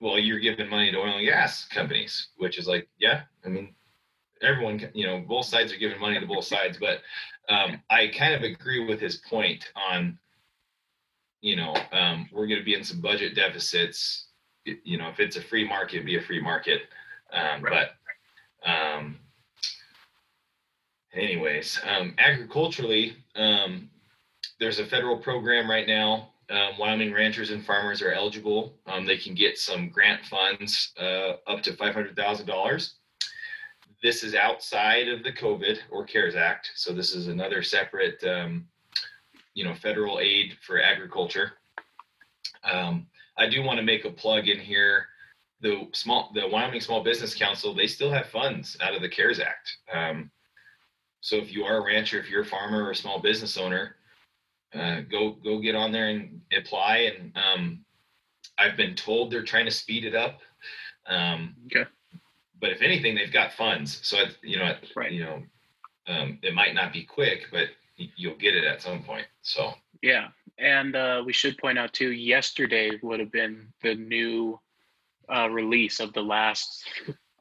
well, 0.00 0.18
you're 0.18 0.40
giving 0.40 0.68
money 0.68 0.90
to 0.90 0.98
oil 0.98 1.18
and 1.18 1.26
gas 1.26 1.66
companies, 1.68 2.28
which 2.38 2.58
is 2.58 2.66
like, 2.66 2.88
yeah, 2.98 3.22
I 3.44 3.48
mean, 3.48 3.74
everyone, 4.42 4.90
you 4.94 5.06
know, 5.06 5.20
both 5.20 5.44
sides 5.44 5.72
are 5.72 5.76
giving 5.76 6.00
money 6.00 6.18
to 6.18 6.26
both 6.26 6.44
sides, 6.44 6.78
but 6.78 7.02
um, 7.48 7.80
I 7.90 8.08
kind 8.08 8.34
of 8.34 8.42
agree 8.42 8.84
with 8.86 9.00
his 9.00 9.18
point 9.18 9.66
on, 9.90 10.18
you 11.40 11.56
know, 11.56 11.74
um, 11.92 12.28
we're 12.32 12.46
going 12.46 12.60
to 12.60 12.64
be 12.64 12.74
in 12.74 12.84
some 12.84 13.00
budget 13.00 13.34
deficits. 13.34 14.26
You 14.64 14.98
know, 14.98 15.08
if 15.08 15.20
it's 15.20 15.36
a 15.36 15.42
free 15.42 15.66
market, 15.66 15.96
it'd 15.96 16.06
be 16.06 16.18
a 16.18 16.22
free 16.22 16.40
market. 16.40 16.82
Um, 17.32 17.62
Right. 17.62 17.88
But, 18.64 18.70
um, 18.70 19.18
anyways, 21.14 21.80
um, 21.84 22.14
agriculturally, 22.18 23.16
um, 23.36 23.88
there's 24.58 24.78
a 24.78 24.86
federal 24.86 25.16
program 25.16 25.70
right 25.70 25.86
now. 25.86 26.28
Um, 26.50 26.76
Wyoming 26.78 27.12
ranchers 27.12 27.50
and 27.50 27.64
farmers 27.64 28.02
are 28.02 28.12
eligible. 28.12 28.74
Um, 28.86 29.06
they 29.06 29.16
can 29.16 29.34
get 29.34 29.56
some 29.56 29.88
grant 29.88 30.26
funds 30.26 30.92
uh, 31.00 31.34
up 31.46 31.62
to 31.62 31.74
five 31.74 31.94
hundred 31.94 32.16
thousand 32.16 32.46
dollars. 32.46 32.94
This 34.02 34.24
is 34.24 34.34
outside 34.34 35.08
of 35.08 35.22
the 35.22 35.32
COVID 35.32 35.78
or 35.90 36.04
CARES 36.04 36.34
Act, 36.34 36.72
so 36.74 36.92
this 36.92 37.14
is 37.14 37.28
another 37.28 37.62
separate, 37.62 38.22
um, 38.24 38.66
you 39.54 39.64
know, 39.64 39.74
federal 39.74 40.20
aid 40.20 40.56
for 40.66 40.80
agriculture. 40.80 41.52
Um, 42.64 43.06
I 43.36 43.48
do 43.48 43.62
want 43.62 43.78
to 43.78 43.82
make 43.84 44.04
a 44.04 44.10
plug 44.10 44.48
in 44.48 44.58
here. 44.58 45.06
The 45.62 45.88
small, 45.92 46.30
the 46.34 46.46
Wyoming 46.48 46.80
Small 46.80 47.02
Business 47.02 47.34
Council, 47.34 47.74
they 47.74 47.86
still 47.86 48.10
have 48.10 48.26
funds 48.28 48.76
out 48.80 48.94
of 48.94 49.02
the 49.02 49.08
CARES 49.08 49.40
Act. 49.40 49.76
Um, 49.92 50.30
so 51.20 51.36
if 51.36 51.52
you 51.52 51.64
are 51.64 51.76
a 51.78 51.84
rancher, 51.84 52.18
if 52.18 52.30
you're 52.30 52.42
a 52.42 52.46
farmer 52.46 52.82
or 52.84 52.92
a 52.92 52.96
small 52.96 53.20
business 53.20 53.58
owner, 53.58 53.96
uh, 54.74 55.00
go 55.10 55.32
go 55.32 55.58
get 55.58 55.74
on 55.74 55.92
there 55.92 56.08
and 56.08 56.40
apply. 56.56 57.12
And 57.14 57.36
um, 57.36 57.84
I've 58.58 58.76
been 58.76 58.94
told 58.94 59.30
they're 59.30 59.42
trying 59.42 59.66
to 59.66 59.70
speed 59.70 60.04
it 60.04 60.14
up. 60.14 60.40
Um, 61.06 61.56
Okay. 61.66 61.88
But 62.60 62.70
if 62.70 62.82
anything, 62.82 63.14
they've 63.14 63.32
got 63.32 63.52
funds. 63.54 64.00
So 64.02 64.18
it, 64.18 64.36
you 64.42 64.58
know, 64.58 64.66
it- 64.66 64.92
Right. 64.94 65.12
you 65.12 65.24
know, 65.24 65.42
um, 66.06 66.38
it 66.42 66.54
might 66.54 66.74
not 66.74 66.92
be 66.92 67.04
quick, 67.04 67.48
but 67.50 67.68
you'll 68.16 68.36
get 68.36 68.54
it 68.54 68.64
at 68.64 68.82
some 68.82 69.02
point. 69.02 69.26
So 69.42 69.74
Yeah, 70.02 70.28
and 70.58 70.96
uh, 70.96 71.22
we 71.24 71.32
should 71.32 71.58
point 71.58 71.78
out 71.78 71.92
too. 71.92 72.12
Yesterday 72.12 72.98
would 73.02 73.20
have 73.20 73.32
been 73.32 73.68
the 73.82 73.94
new 73.94 74.58
uh, 75.34 75.48
release 75.50 76.00
of 76.00 76.12
the 76.12 76.22
last 76.22 76.84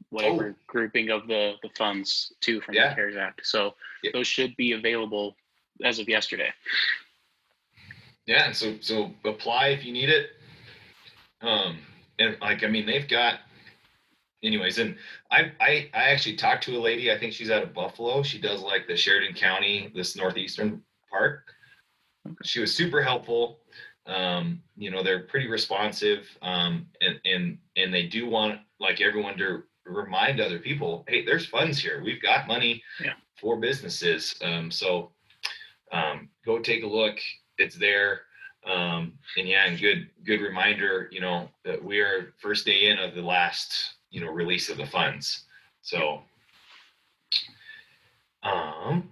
whatever 0.09 0.55
grouping 0.67 1.09
of 1.11 1.27
the 1.27 1.53
the 1.63 1.69
funds 1.77 2.33
too 2.41 2.61
from 2.61 2.75
Yeah. 2.75 2.89
the 2.89 2.95
CARES 2.95 3.15
Act. 3.15 3.41
So 3.45 3.75
Yeah. 4.03 4.11
those 4.13 4.27
should 4.27 4.55
be 4.55 4.73
available 4.73 5.35
as 5.83 5.99
of 5.99 6.07
yesterday. 6.09 6.51
yeah, 8.25 8.45
and 8.45 8.55
so 8.55 8.77
so 8.81 9.11
apply 9.25 9.69
if 9.69 9.83
you 9.85 9.93
need 9.93 10.09
it. 10.09 10.31
Um, 11.41 11.79
and 12.19 12.37
like 12.41 12.63
I 12.63 12.67
mean, 12.67 12.85
they've 12.85 13.07
got. 13.07 13.39
Anyways, 14.43 14.79
and 14.79 14.95
I 15.31 15.51
I 15.59 15.89
I 15.93 16.03
actually 16.11 16.35
talked 16.37 16.63
to 16.63 16.77
a 16.77 16.79
lady. 16.79 17.11
I 17.11 17.17
think 17.17 17.33
she's 17.33 17.51
out 17.51 17.63
of 17.63 17.73
Buffalo. 17.73 18.23
She 18.23 18.39
does 18.39 18.61
like 18.61 18.87
the 18.87 18.95
Sheridan 18.95 19.35
County, 19.35 19.91
this 19.93 20.15
northeastern 20.15 20.81
part. 21.11 21.43
She 22.43 22.59
was 22.59 22.73
super 22.73 23.01
helpful. 23.01 23.59
Um, 24.05 24.61
you 24.77 24.91
know, 24.91 25.03
they're 25.03 25.23
pretty 25.23 25.47
responsive. 25.49 26.25
Um, 26.41 26.87
and 27.01 27.19
and 27.25 27.57
and 27.75 27.93
they 27.93 28.07
do 28.07 28.29
want 28.29 28.59
like 28.79 29.01
everyone 29.01 29.37
to 29.39 29.63
remind 29.85 30.39
other 30.39 30.59
people, 30.59 31.03
hey, 31.07 31.25
there's 31.25 31.45
funds 31.45 31.79
here. 31.79 32.01
We've 32.03 32.21
got 32.21 32.47
money 32.47 32.81
Yeah. 33.03 33.13
for 33.41 33.57
businesses. 33.59 34.35
Um, 34.41 34.71
so 34.71 35.11
um, 35.91 36.29
go 36.45 36.59
take 36.59 36.83
a 36.83 36.87
look. 36.87 37.17
It's 37.57 37.75
there. 37.75 38.21
Um, 38.65 39.13
and 39.37 39.47
yeah, 39.47 39.65
and 39.65 39.79
good 39.79 40.09
good 40.23 40.41
reminder, 40.41 41.09
you 41.11 41.19
know, 41.21 41.49
that 41.65 41.83
we 41.83 41.99
are 41.99 42.33
first 42.41 42.65
day 42.65 42.89
in 42.89 42.99
of 42.99 43.15
the 43.15 43.21
last, 43.21 43.95
you 44.11 44.21
know, 44.21 44.31
release 44.31 44.69
of 44.69 44.77
the 44.77 44.85
funds. 44.85 45.45
So 45.81 46.21
um 48.43 49.09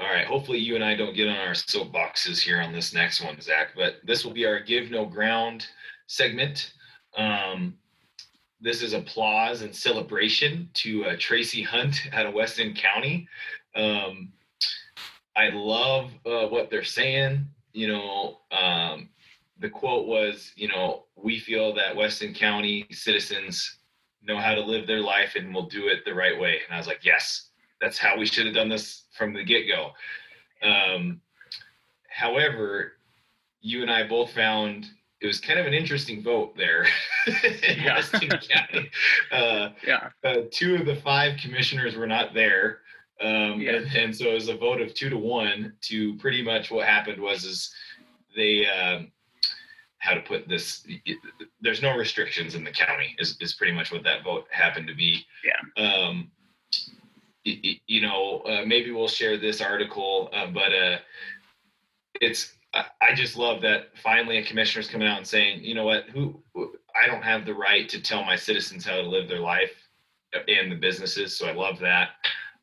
all 0.00 0.06
right, 0.06 0.26
hopefully 0.26 0.58
you 0.58 0.76
and 0.76 0.84
I 0.84 0.94
don't 0.94 1.14
get 1.14 1.28
on 1.28 1.36
our 1.36 1.54
soapboxes 1.54 2.40
here 2.40 2.60
on 2.60 2.72
this 2.72 2.94
next 2.94 3.20
one, 3.20 3.40
Zach, 3.40 3.70
but 3.74 3.96
this 4.04 4.24
will 4.24 4.32
be 4.32 4.46
our 4.46 4.60
give 4.60 4.90
no 4.90 5.04
ground 5.04 5.66
segment. 6.06 6.72
Um, 7.16 7.76
this 8.60 8.80
is 8.80 8.92
applause 8.92 9.62
and 9.62 9.74
celebration 9.74 10.70
to 10.74 11.04
uh, 11.04 11.16
Tracy 11.18 11.62
Hunt 11.62 12.08
out 12.12 12.26
of 12.26 12.34
Weston 12.34 12.74
County. 12.74 13.28
Um, 13.74 14.32
I 15.36 15.50
love 15.50 16.10
uh, 16.24 16.46
what 16.46 16.70
they're 16.70 16.84
saying. 16.84 17.46
You 17.72 17.88
know, 17.88 18.38
um, 18.50 19.08
the 19.60 19.68
quote 19.68 20.06
was, 20.06 20.52
you 20.56 20.68
know, 20.68 21.04
we 21.16 21.38
feel 21.38 21.74
that 21.74 21.94
Weston 21.96 22.32
County 22.34 22.86
citizens 22.90 23.78
know 24.22 24.38
how 24.38 24.54
to 24.54 24.60
live 24.60 24.86
their 24.86 25.00
life 25.00 25.34
and 25.36 25.52
will 25.54 25.66
do 25.68 25.88
it 25.88 26.04
the 26.04 26.14
right 26.14 26.38
way. 26.38 26.60
And 26.66 26.74
I 26.74 26.78
was 26.78 26.86
like, 26.86 27.04
yes, 27.04 27.50
that's 27.80 27.98
how 27.98 28.16
we 28.18 28.26
should 28.26 28.46
have 28.46 28.54
done 28.54 28.68
this 28.68 29.04
from 29.16 29.32
the 29.32 29.42
get 29.44 29.64
go. 29.66 29.90
Um, 30.62 31.20
however, 32.08 32.92
you 33.60 33.82
and 33.82 33.90
I 33.90 34.06
both 34.06 34.32
found 34.32 34.86
it 35.20 35.26
was 35.26 35.40
kind 35.40 35.58
of 35.58 35.66
an 35.66 35.74
interesting 35.74 36.22
vote 36.22 36.56
there 36.56 36.86
in 37.26 37.80
Yeah. 37.82 37.96
Weston 37.96 38.28
County. 38.48 38.90
Uh, 39.32 39.70
Yeah, 39.84 40.10
uh, 40.24 40.42
two 40.52 40.76
of 40.76 40.86
the 40.86 40.96
five 40.96 41.38
commissioners 41.40 41.96
were 41.96 42.06
not 42.06 42.34
there. 42.34 42.80
Um, 43.20 43.60
Yeah. 43.60 43.72
and, 43.76 43.96
and 43.96 44.16
so 44.16 44.26
it 44.30 44.34
was 44.34 44.48
a 44.48 44.56
vote 44.56 44.80
of 44.80 44.94
two 44.94 45.10
to 45.10 45.18
one 45.18 45.72
to 45.82 46.14
pretty 46.18 46.42
much 46.42 46.70
what 46.70 46.86
happened 46.86 47.20
was 47.20 47.42
is 47.44 47.74
they 48.36 48.66
um, 48.68 49.10
how 49.98 50.14
to 50.14 50.20
put 50.20 50.48
this 50.48 50.86
there's 51.60 51.82
no 51.82 51.96
restrictions 51.96 52.54
in 52.54 52.62
the 52.64 52.70
county 52.70 53.16
is, 53.18 53.36
is 53.40 53.54
pretty 53.54 53.72
much 53.72 53.90
what 53.92 54.04
that 54.04 54.22
vote 54.24 54.46
happened 54.50 54.86
to 54.86 54.94
be 54.94 55.24
Yeah. 55.44 55.82
um 56.04 56.30
you 57.44 58.00
know 58.00 58.40
uh, 58.40 58.64
maybe 58.66 58.90
we'll 58.90 59.08
share 59.08 59.36
this 59.38 59.60
article 59.60 60.30
uh, 60.32 60.46
but 60.46 60.72
uh 60.72 60.98
it's 62.20 62.54
I, 62.74 62.84
I 63.00 63.14
just 63.14 63.36
love 63.36 63.62
that 63.62 63.96
finally 64.02 64.38
a 64.38 64.44
commissioner's 64.44 64.88
coming 64.88 65.08
out 65.08 65.16
and 65.16 65.26
saying, 65.26 65.64
you 65.64 65.74
know 65.74 65.84
what, 65.86 66.04
who 66.10 66.42
I 66.54 67.06
don't 67.06 67.22
have 67.22 67.46
the 67.46 67.54
right 67.54 67.88
to 67.88 68.02
tell 68.02 68.22
my 68.24 68.36
citizens 68.36 68.84
how 68.84 68.96
to 68.96 69.02
live 69.02 69.26
their 69.28 69.40
life 69.40 69.72
and 70.48 70.70
the 70.70 70.76
businesses. 70.76 71.34
So 71.34 71.46
I 71.48 71.52
love 71.52 71.78
that. 71.78 72.10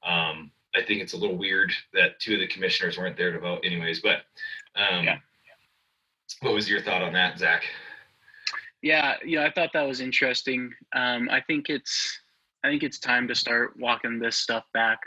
Um, 0.06 0.52
I 0.76 0.84
think 0.84 1.02
it's 1.02 1.14
a 1.14 1.18
little 1.18 1.38
weird 1.38 1.72
that 1.94 2.20
two 2.20 2.36
of 2.36 2.40
the 2.40 2.48
commissioners 2.48 3.00
weren't 3.00 3.18
there 3.18 3.32
to 3.32 3.40
vote, 3.40 3.62
anyways. 3.64 4.02
But 4.02 4.18
um, 4.76 5.06
Yeah. 5.06 5.18
What 6.42 6.54
was 6.54 6.70
your 6.70 6.82
thought 6.82 7.02
on 7.02 7.14
that, 7.14 7.40
Zach? 7.40 7.64
Yeah, 8.82 9.16
yeah, 9.26 9.44
I 9.44 9.52
thought 9.52 9.72
that 9.74 9.88
was 9.88 10.02
interesting. 10.02 10.72
Um, 10.96 11.30
I 11.32 11.42
think 11.42 11.70
it's 11.70 12.20
I 12.64 12.70
think 12.70 12.84
it's 12.84 13.00
time 13.00 13.28
to 13.28 13.36
start 13.36 13.74
walking 13.78 14.20
this 14.20 14.38
stuff 14.38 14.66
back. 14.74 15.00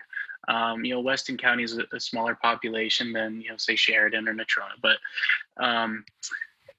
Um, 0.49 0.85
you 0.85 0.95
know, 0.95 1.01
Weston 1.01 1.37
County 1.37 1.63
is 1.63 1.77
a, 1.77 1.85
a 1.93 2.01
smaller 2.01 2.35
population 2.35 3.13
than 3.13 3.41
you 3.41 3.51
know, 3.51 3.57
say 3.57 3.77
Sheridan 3.77 4.29
or 4.29 4.35
Natrona, 4.35 4.75
but 4.81 4.97
um, 5.63 6.05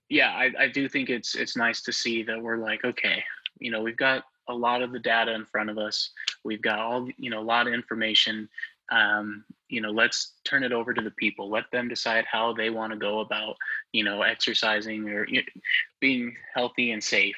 yeah, 0.09 0.31
I, 0.31 0.51
I 0.59 0.67
do 0.67 0.89
think 0.89 1.09
it's 1.09 1.35
it's 1.35 1.55
nice 1.55 1.81
to 1.83 1.93
see 1.93 2.23
that 2.23 2.41
we're 2.41 2.57
like, 2.57 2.83
okay, 2.83 3.23
you 3.59 3.71
know, 3.71 3.81
we've 3.81 3.97
got 3.97 4.23
a 4.47 4.53
lot 4.53 4.81
of 4.81 4.91
the 4.91 4.99
data 4.99 5.33
in 5.33 5.45
front 5.45 5.69
of 5.69 5.77
us. 5.77 6.09
We've 6.43 6.61
got 6.61 6.79
all 6.79 7.07
you 7.17 7.29
know, 7.29 7.39
a 7.39 7.41
lot 7.41 7.67
of 7.67 7.73
information. 7.73 8.49
Um, 8.91 9.43
you 9.67 9.81
know, 9.81 9.91
let's 9.91 10.33
turn 10.45 10.63
it 10.63 10.71
over 10.71 10.93
to 10.93 11.01
the 11.01 11.11
people. 11.11 11.49
Let 11.49 11.69
them 11.71 11.87
decide 11.87 12.25
how 12.25 12.53
they 12.53 12.69
want 12.69 12.91
to 12.91 12.97
go 12.97 13.19
about, 13.19 13.55
you 13.91 14.03
know, 14.03 14.23
exercising 14.23 15.07
or 15.09 15.27
you 15.27 15.37
know, 15.37 15.61
being 15.99 16.35
healthy 16.53 16.91
and 16.91 17.03
safe 17.03 17.37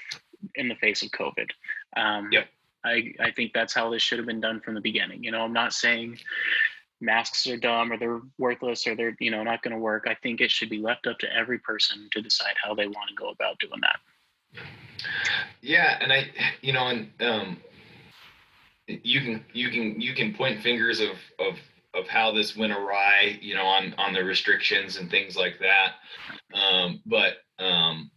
in 0.55 0.67
the 0.67 0.75
face 0.75 1.03
of 1.03 1.11
COVID. 1.11 1.49
Um, 1.97 2.29
Yep. 2.31 2.47
I, 2.83 3.13
I 3.19 3.31
think 3.31 3.53
that's 3.53 3.73
how 3.73 3.89
this 3.89 4.01
should 4.01 4.17
have 4.17 4.25
been 4.25 4.41
done 4.41 4.59
from 4.59 4.73
the 4.73 4.81
beginning. 4.81 5.23
You 5.23 5.31
know, 5.31 5.41
I'm 5.41 5.53
not 5.53 5.73
saying 5.73 6.17
masks 6.99 7.47
are 7.47 7.57
dumb 7.57 7.91
or 7.91 7.97
they're 7.97 8.21
worthless 8.37 8.87
or 8.87 8.95
they're, 8.95 9.15
you 9.19 9.31
know, 9.31 9.43
not 9.43 9.61
going 9.61 9.73
to 9.73 9.79
work. 9.79 10.05
I 10.07 10.15
think 10.15 10.41
it 10.41 10.51
should 10.51 10.69
be 10.69 10.79
left 10.79 11.07
up 11.07 11.19
to 11.19 11.35
every 11.35 11.59
person 11.59 12.09
to 12.11 12.21
decide 12.21 12.55
how 12.63 12.73
they 12.73 12.87
want 12.87 13.09
to 13.09 13.15
go 13.15 13.29
about 13.29 13.59
doing 13.59 13.81
that. 13.81 13.99
Yeah, 15.61 15.97
and 16.01 16.11
I, 16.11 16.31
you 16.61 16.73
know, 16.73 16.87
and 16.87 17.09
um, 17.21 17.57
you 18.87 19.21
can 19.21 19.45
you 19.53 19.69
can 19.69 19.99
you 19.99 20.13
can 20.13 20.33
point 20.33 20.61
fingers 20.61 20.99
of 20.99 21.17
of 21.39 21.57
of 21.93 22.07
how 22.07 22.31
this 22.31 22.55
went 22.55 22.71
awry, 22.71 23.37
you 23.41 23.55
know, 23.55 23.65
on 23.65 23.93
on 23.97 24.13
the 24.13 24.23
restrictions 24.23 24.97
and 24.97 25.09
things 25.09 25.35
like 25.35 25.59
that. 25.59 25.95
Um, 26.53 27.01
but 27.05 27.37
um, 27.59 28.11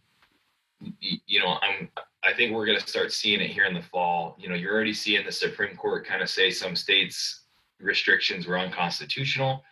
you 1.01 1.39
know, 1.39 1.57
I'm 1.61 1.89
I 2.23 2.33
think 2.33 2.53
we're 2.53 2.65
going 2.65 2.79
to 2.79 2.87
start 2.87 3.11
seeing 3.11 3.41
it 3.41 3.51
here 3.51 3.65
in 3.65 3.73
the 3.73 3.81
fall. 3.81 4.35
You 4.39 4.49
know, 4.49 4.55
you're 4.55 4.73
already 4.73 4.93
seeing 4.93 5.25
the 5.25 5.31
Supreme 5.31 5.75
Court 5.75 6.05
kind 6.05 6.21
of 6.21 6.29
say 6.29 6.49
some 6.49 6.75
states 6.75 7.43
restrictions 7.79 8.47
were 8.47 8.57
unconstitutional. 8.57 9.63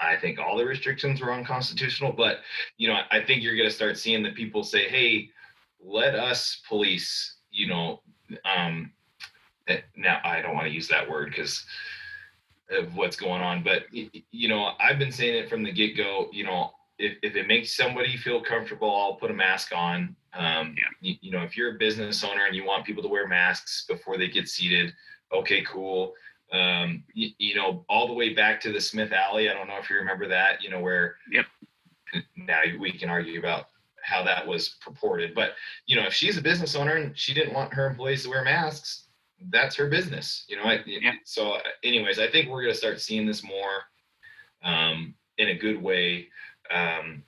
I 0.00 0.16
think 0.16 0.38
all 0.38 0.56
the 0.56 0.64
restrictions 0.64 1.20
were 1.20 1.32
unconstitutional, 1.32 2.12
but 2.12 2.38
you 2.76 2.88
know, 2.88 3.00
I 3.10 3.20
think 3.20 3.42
you're 3.42 3.56
going 3.56 3.68
to 3.68 3.74
start 3.74 3.98
seeing 3.98 4.22
the 4.22 4.30
people 4.30 4.62
say, 4.62 4.88
"Hey, 4.88 5.30
let 5.80 6.14
us 6.14 6.62
police." 6.68 7.36
You 7.50 7.68
know, 7.68 8.02
um, 8.44 8.92
now 9.96 10.20
I 10.24 10.40
don't 10.42 10.54
want 10.54 10.66
to 10.66 10.72
use 10.72 10.88
that 10.88 11.08
word 11.08 11.30
because 11.30 11.64
of 12.70 12.94
what's 12.96 13.16
going 13.16 13.40
on, 13.42 13.62
but 13.62 13.84
you 13.92 14.48
know, 14.48 14.72
I've 14.78 14.98
been 14.98 15.12
saying 15.12 15.34
it 15.44 15.48
from 15.48 15.62
the 15.62 15.72
get 15.72 15.96
go. 15.96 16.28
You 16.32 16.44
know, 16.44 16.72
if 16.98 17.16
if 17.22 17.34
it 17.36 17.46
makes 17.46 17.74
somebody 17.76 18.16
feel 18.16 18.42
comfortable, 18.42 18.94
I'll 18.94 19.14
put 19.16 19.30
a 19.30 19.34
mask 19.34 19.74
on. 19.74 20.14
Um, 20.34 20.76
Yeah. 20.78 20.88
you, 21.00 21.14
you 21.20 21.30
know, 21.32 21.42
if 21.42 21.56
you're 21.56 21.74
a 21.76 21.78
business 21.78 22.22
owner 22.24 22.44
and 22.46 22.54
you 22.54 22.64
want 22.64 22.84
people 22.84 23.02
to 23.02 23.08
wear 23.08 23.26
masks 23.26 23.84
before 23.88 24.18
they 24.18 24.28
get 24.28 24.48
seated, 24.48 24.92
okay, 25.32 25.62
cool 25.62 26.14
um 26.52 27.04
you, 27.12 27.28
you 27.38 27.54
know 27.54 27.84
all 27.88 28.06
the 28.06 28.12
way 28.12 28.32
back 28.32 28.58
to 28.60 28.72
the 28.72 28.80
smith 28.80 29.12
alley 29.12 29.50
i 29.50 29.52
don't 29.52 29.68
know 29.68 29.76
if 29.78 29.90
you 29.90 29.96
remember 29.96 30.26
that 30.26 30.62
you 30.62 30.70
know 30.70 30.80
where 30.80 31.16
Yep. 31.30 31.44
now 32.36 32.60
we 32.80 32.90
can 32.92 33.10
argue 33.10 33.38
about 33.38 33.66
how 34.02 34.22
that 34.24 34.46
was 34.46 34.76
purported 34.80 35.34
but 35.34 35.50
you 35.86 35.94
know 35.94 36.06
if 36.06 36.14
she's 36.14 36.38
a 36.38 36.42
business 36.42 36.74
owner 36.74 36.94
and 36.94 37.16
she 37.18 37.34
didn't 37.34 37.52
want 37.52 37.74
her 37.74 37.86
employees 37.86 38.22
to 38.22 38.30
wear 38.30 38.42
masks 38.42 39.07
that's 39.50 39.76
her 39.76 39.88
business 39.88 40.44
you 40.48 40.56
know 40.56 40.64
I, 40.64 40.82
Yeah. 40.86 41.12
so 41.24 41.52
uh, 41.52 41.60
anyways 41.84 42.18
i 42.18 42.28
think 42.28 42.48
we're 42.48 42.62
going 42.62 42.72
to 42.72 42.78
start 42.78 43.00
seeing 43.00 43.26
this 43.26 43.44
more 43.44 43.82
um 44.62 45.14
in 45.38 45.48
a 45.48 45.54
good 45.54 45.80
way 45.80 46.28
um 46.70 47.22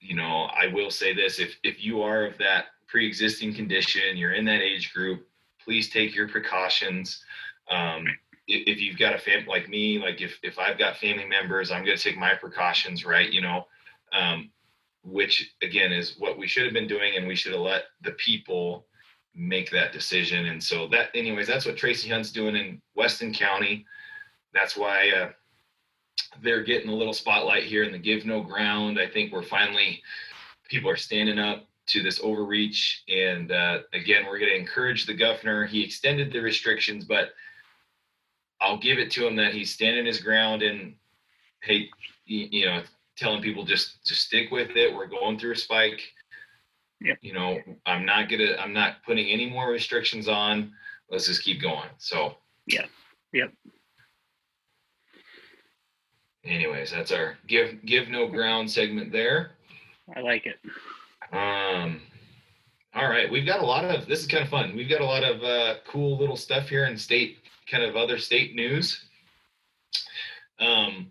you 0.00 0.14
know 0.14 0.48
i 0.60 0.66
will 0.66 0.90
say 0.90 1.14
this 1.14 1.38
if 1.38 1.56
if 1.62 1.82
you 1.82 2.02
are 2.02 2.26
of 2.26 2.38
that 2.38 2.66
pre-existing 2.86 3.54
condition 3.54 4.16
you're 4.16 4.34
in 4.34 4.44
that 4.44 4.60
age 4.60 4.92
group 4.92 5.26
please 5.62 5.90
take 5.90 6.14
your 6.14 6.28
precautions 6.28 7.22
um, 7.70 8.06
if 8.48 8.80
you've 8.80 8.98
got 8.98 9.14
a 9.14 9.18
family 9.18 9.46
like 9.48 9.68
me, 9.68 9.98
like 9.98 10.20
if, 10.20 10.38
if 10.42 10.58
I've 10.58 10.78
got 10.78 10.96
family 10.96 11.26
members, 11.26 11.70
I'm 11.70 11.84
going 11.84 11.96
to 11.96 12.02
take 12.02 12.16
my 12.16 12.34
precautions, 12.34 13.04
right? 13.04 13.30
You 13.30 13.40
know, 13.40 13.66
um, 14.12 14.50
which 15.02 15.54
again 15.62 15.92
is 15.92 16.14
what 16.18 16.38
we 16.38 16.46
should 16.46 16.64
have 16.64 16.72
been 16.72 16.86
doing, 16.86 17.16
and 17.16 17.26
we 17.26 17.34
should 17.34 17.52
have 17.52 17.60
let 17.60 17.84
the 18.02 18.12
people 18.12 18.86
make 19.36 19.70
that 19.70 19.92
decision. 19.92 20.46
And 20.46 20.62
so 20.62 20.88
that, 20.88 21.10
anyways, 21.14 21.46
that's 21.46 21.66
what 21.66 21.76
Tracy 21.76 22.08
Hunt's 22.08 22.32
doing 22.32 22.56
in 22.56 22.80
Weston 22.94 23.32
County. 23.32 23.84
That's 24.54 24.76
why 24.76 25.10
uh, 25.10 25.30
they're 26.42 26.62
getting 26.62 26.88
a 26.88 26.94
little 26.94 27.12
spotlight 27.12 27.64
here 27.64 27.84
in 27.84 27.92
the 27.92 27.98
Give 27.98 28.24
No 28.24 28.42
Ground. 28.42 28.98
I 28.98 29.06
think 29.06 29.32
we're 29.32 29.42
finally 29.42 30.02
people 30.68 30.90
are 30.90 30.96
standing 30.96 31.38
up 31.38 31.66
to 31.86 32.02
this 32.02 32.20
overreach, 32.20 33.04
and 33.08 33.52
uh, 33.52 33.80
again, 33.92 34.24
we're 34.26 34.38
going 34.38 34.50
to 34.50 34.58
encourage 34.58 35.06
the 35.06 35.14
governor. 35.14 35.66
He 35.66 35.84
extended 35.84 36.32
the 36.32 36.40
restrictions, 36.40 37.04
but 37.04 37.30
I'll 38.60 38.78
give 38.78 38.98
it 38.98 39.10
to 39.12 39.26
him 39.26 39.36
that 39.36 39.54
he's 39.54 39.72
standing 39.72 40.06
his 40.06 40.20
ground 40.20 40.62
and 40.62 40.94
hey, 41.62 41.88
you, 42.24 42.66
know, 42.66 42.82
telling 43.16 43.42
people 43.42 43.64
just 43.64 44.04
just 44.04 44.22
stick 44.22 44.50
with 44.50 44.70
it. 44.70 44.94
We're 44.94 45.06
going 45.06 45.38
through 45.38 45.52
a 45.52 45.56
spike. 45.56 46.00
Yep. 47.00 47.18
You 47.20 47.34
know, 47.34 47.60
I'm 47.84 48.04
not 48.06 48.28
gonna 48.28 48.56
I'm 48.58 48.72
not 48.72 49.02
putting 49.04 49.26
any 49.28 49.48
more 49.48 49.70
restrictions 49.70 50.28
on. 50.28 50.72
Let's 51.10 51.26
just 51.26 51.42
keep 51.42 51.60
going. 51.60 51.88
So 51.98 52.36
Yeah. 52.66 52.86
Yep. 53.32 53.52
anyways, 56.44 56.90
that's 56.90 57.12
our 57.12 57.36
give 57.46 57.84
give 57.84 58.08
no 58.08 58.26
ground 58.28 58.70
segment 58.70 59.12
there. 59.12 59.52
I 60.14 60.20
like 60.20 60.46
it. 60.46 60.58
Um 61.32 62.00
all 62.94 63.10
right, 63.10 63.30
we've 63.30 63.44
got 63.46 63.60
a 63.60 63.66
lot 63.66 63.84
of 63.84 64.06
this 64.06 64.20
is 64.20 64.26
kind 64.26 64.42
of 64.42 64.48
fun. 64.48 64.74
We've 64.74 64.88
got 64.88 65.02
a 65.02 65.04
lot 65.04 65.22
of 65.22 65.42
uh, 65.42 65.74
cool 65.86 66.16
little 66.16 66.36
stuff 66.36 66.70
here 66.70 66.86
in 66.86 66.96
state, 66.96 67.36
kind 67.70 67.84
of 67.84 67.94
other 67.94 68.16
state 68.16 68.54
news. 68.54 69.04
Um, 70.58 71.10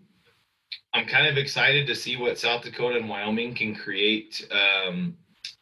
I'm 0.92 1.06
kind 1.06 1.28
of 1.28 1.36
excited 1.36 1.86
to 1.86 1.94
see 1.94 2.16
what 2.16 2.40
South 2.40 2.64
Dakota 2.64 2.96
and 2.96 3.08
Wyoming 3.08 3.54
can 3.54 3.72
create. 3.72 4.48
Um, 4.50 5.16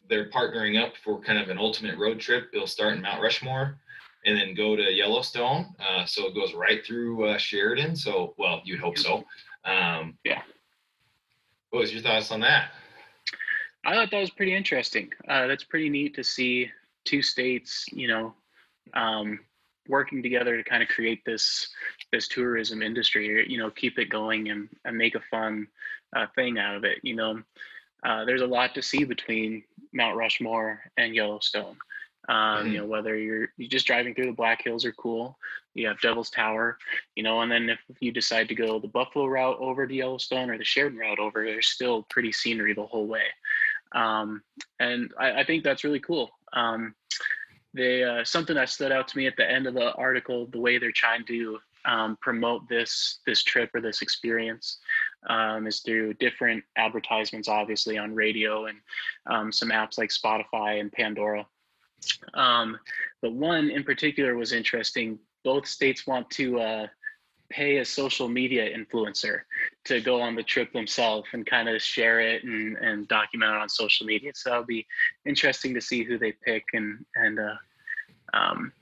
they're 0.09 0.31
partnering 0.31 0.83
up 0.83 0.95
for 1.03 1.21
kind 1.21 1.39
of 1.39 1.49
an 1.49 1.59
ultimate 1.59 1.99
road 1.99 2.21
trip. 2.21 2.51
It'll 2.53 2.67
start 2.67 2.95
in 2.95 3.03
Mount 3.03 3.23
Rushmore 3.23 3.79
and 4.27 4.39
then 4.39 4.55
go 4.55 4.77
to 4.77 4.83
Yellowstone. 4.83 5.75
Uh, 5.79 6.05
so 6.05 6.27
it 6.27 6.35
goes 6.35 6.55
right 6.55 6.85
through 6.85 7.29
uh, 7.29 7.39
Sheridan. 7.39 7.97
So, 7.97 8.35
well, 8.39 8.61
you'd 8.65 8.81
hope 8.81 8.99
so. 8.99 9.25
Um, 9.65 10.19
Yeah. 10.25 10.43
What 11.71 11.81
was 11.81 11.93
your 11.93 12.03
thoughts 12.03 12.31
on 12.31 12.41
that? 12.41 12.71
I 13.85 13.95
thought 13.95 14.11
that 14.13 14.21
was 14.21 14.31
pretty 14.31 14.55
interesting. 14.55 15.11
Uh, 15.29 15.47
that's 15.47 15.65
pretty 15.65 15.91
neat 15.91 16.15
to 16.15 16.25
see 16.25 16.71
two 17.05 17.21
states, 17.21 17.85
you 17.93 18.09
know, 18.09 18.35
um, 18.95 19.41
working 19.89 20.23
together 20.23 20.57
to 20.57 20.63
kind 20.63 20.83
of 20.83 20.89
create 20.89 21.23
this 21.27 21.69
this 22.13 22.29
tourism 22.29 22.81
industry. 22.81 23.45
You 23.49 23.59
know, 23.59 23.71
keep 23.71 23.99
it 23.99 24.09
going 24.09 24.51
and, 24.51 24.69
and 24.85 24.97
make 24.97 25.17
a 25.17 25.23
fun 25.31 25.67
uh, 26.15 26.27
thing 26.35 26.59
out 26.59 26.77
of 26.77 26.85
it. 26.85 26.99
You 27.03 27.17
know, 27.17 27.43
uh, 28.05 28.25
there's 28.25 28.43
a 28.43 28.47
lot 28.47 28.75
to 28.75 28.83
see 28.83 29.05
between 29.05 29.65
Mount 29.93 30.17
Rushmore 30.17 30.81
and 30.97 31.15
Yellowstone. 31.15 31.77
Um, 32.29 32.73
You 32.73 32.79
know, 32.79 32.87
whether 32.87 33.17
you're 33.17 33.49
you're 33.59 33.69
just 33.69 33.87
driving 33.87 34.15
through 34.15 34.27
the 34.27 34.33
Black 34.33 34.65
Hills 34.65 34.85
are 34.85 34.93
cool. 34.93 35.39
You 35.75 35.89
have 35.89 36.01
Devil's 36.01 36.31
Tower, 36.31 36.79
you 37.17 37.23
know, 37.23 37.43
and 37.43 37.51
then 37.51 37.69
if 37.69 37.79
you 38.01 38.13
decide 38.13 38.49
to 38.49 38.55
go 38.55 38.79
the 38.79 38.89
Buffalo 38.89 39.27
route 39.27 39.59
over 39.59 39.87
to 39.87 39.95
Yellowstone 39.95 40.49
or 40.49 40.57
the 40.57 40.65
Sheridan 40.65 40.99
route 40.99 41.19
over, 41.19 41.45
there's 41.45 41.67
still 41.67 42.07
pretty 42.11 42.33
scenery 42.33 42.73
the 42.75 42.87
whole 42.87 43.07
way 43.07 43.25
um, 43.95 44.43
and 44.81 45.13
I, 45.19 45.41
I 45.41 45.45
think 45.45 45.65
that's 45.65 45.85
really 45.85 46.01
cool. 46.01 46.31
Um, 46.53 46.95
they 47.73 48.05
uh, 48.05 48.25
something 48.25 48.57
that 48.57 48.69
stood 48.69 48.93
out 48.93 49.09
to 49.09 49.17
me 49.17 49.27
at 49.27 49.37
the 49.37 49.49
end 49.49 49.67
of 49.67 49.75
the 49.75 49.93
article, 49.95 50.47
the 50.47 50.61
way 50.61 50.79
they're 50.79 50.93
trying 50.93 51.25
to 51.27 51.59
um, 51.85 52.19
promote 52.21 52.69
this 52.69 53.21
this 53.27 53.43
trip 53.43 53.71
or 53.75 53.81
this 53.81 54.03
experience 54.03 54.79
um, 55.29 55.67
is 55.67 55.81
through 55.81 56.15
different 56.15 56.63
advertisements, 56.77 57.49
obviously 57.49 57.99
on 57.99 58.15
radio 58.15 58.67
and 58.67 58.79
um, 59.27 59.53
some 59.53 59.71
apps 59.71 59.99
like 59.99 60.11
Spotify 60.11 60.81
and 60.81 60.93
Pandora. 60.93 61.47
Um, 62.35 62.79
but 63.23 63.33
one 63.33 63.71
in 63.71 63.85
particular 63.85 64.37
was 64.37 64.53
interesting. 64.53 65.19
Both 65.43 65.67
states 65.67 66.07
want 66.07 66.31
to 66.31 66.61
uh, 66.61 66.87
pay 67.51 67.79
a 67.79 67.85
social 67.85 68.29
media 68.29 68.77
influencer 68.77 69.41
to 69.85 70.01
go 70.01 70.21
on 70.21 70.35
the 70.35 70.43
trip 70.43 70.73
themselves 70.73 71.27
and 71.33 71.47
kind 71.47 71.69
of 71.69 71.81
share 71.81 72.21
it 72.21 72.45
and, 72.45 72.77
and 72.79 73.09
document 73.09 73.53
it 73.53 73.61
on 73.61 73.69
social 73.69 74.07
media. 74.07 74.33
So 74.35 74.51
that'll 74.51 74.65
be 74.65 74.87
interesting 75.27 75.75
to 75.75 75.81
see 75.81 76.03
who 76.05 76.19
they 76.19 76.33
pick 76.33 76.65
and 76.73 77.05
and 77.17 77.39
uh, 77.39 77.57
um, 78.33 78.73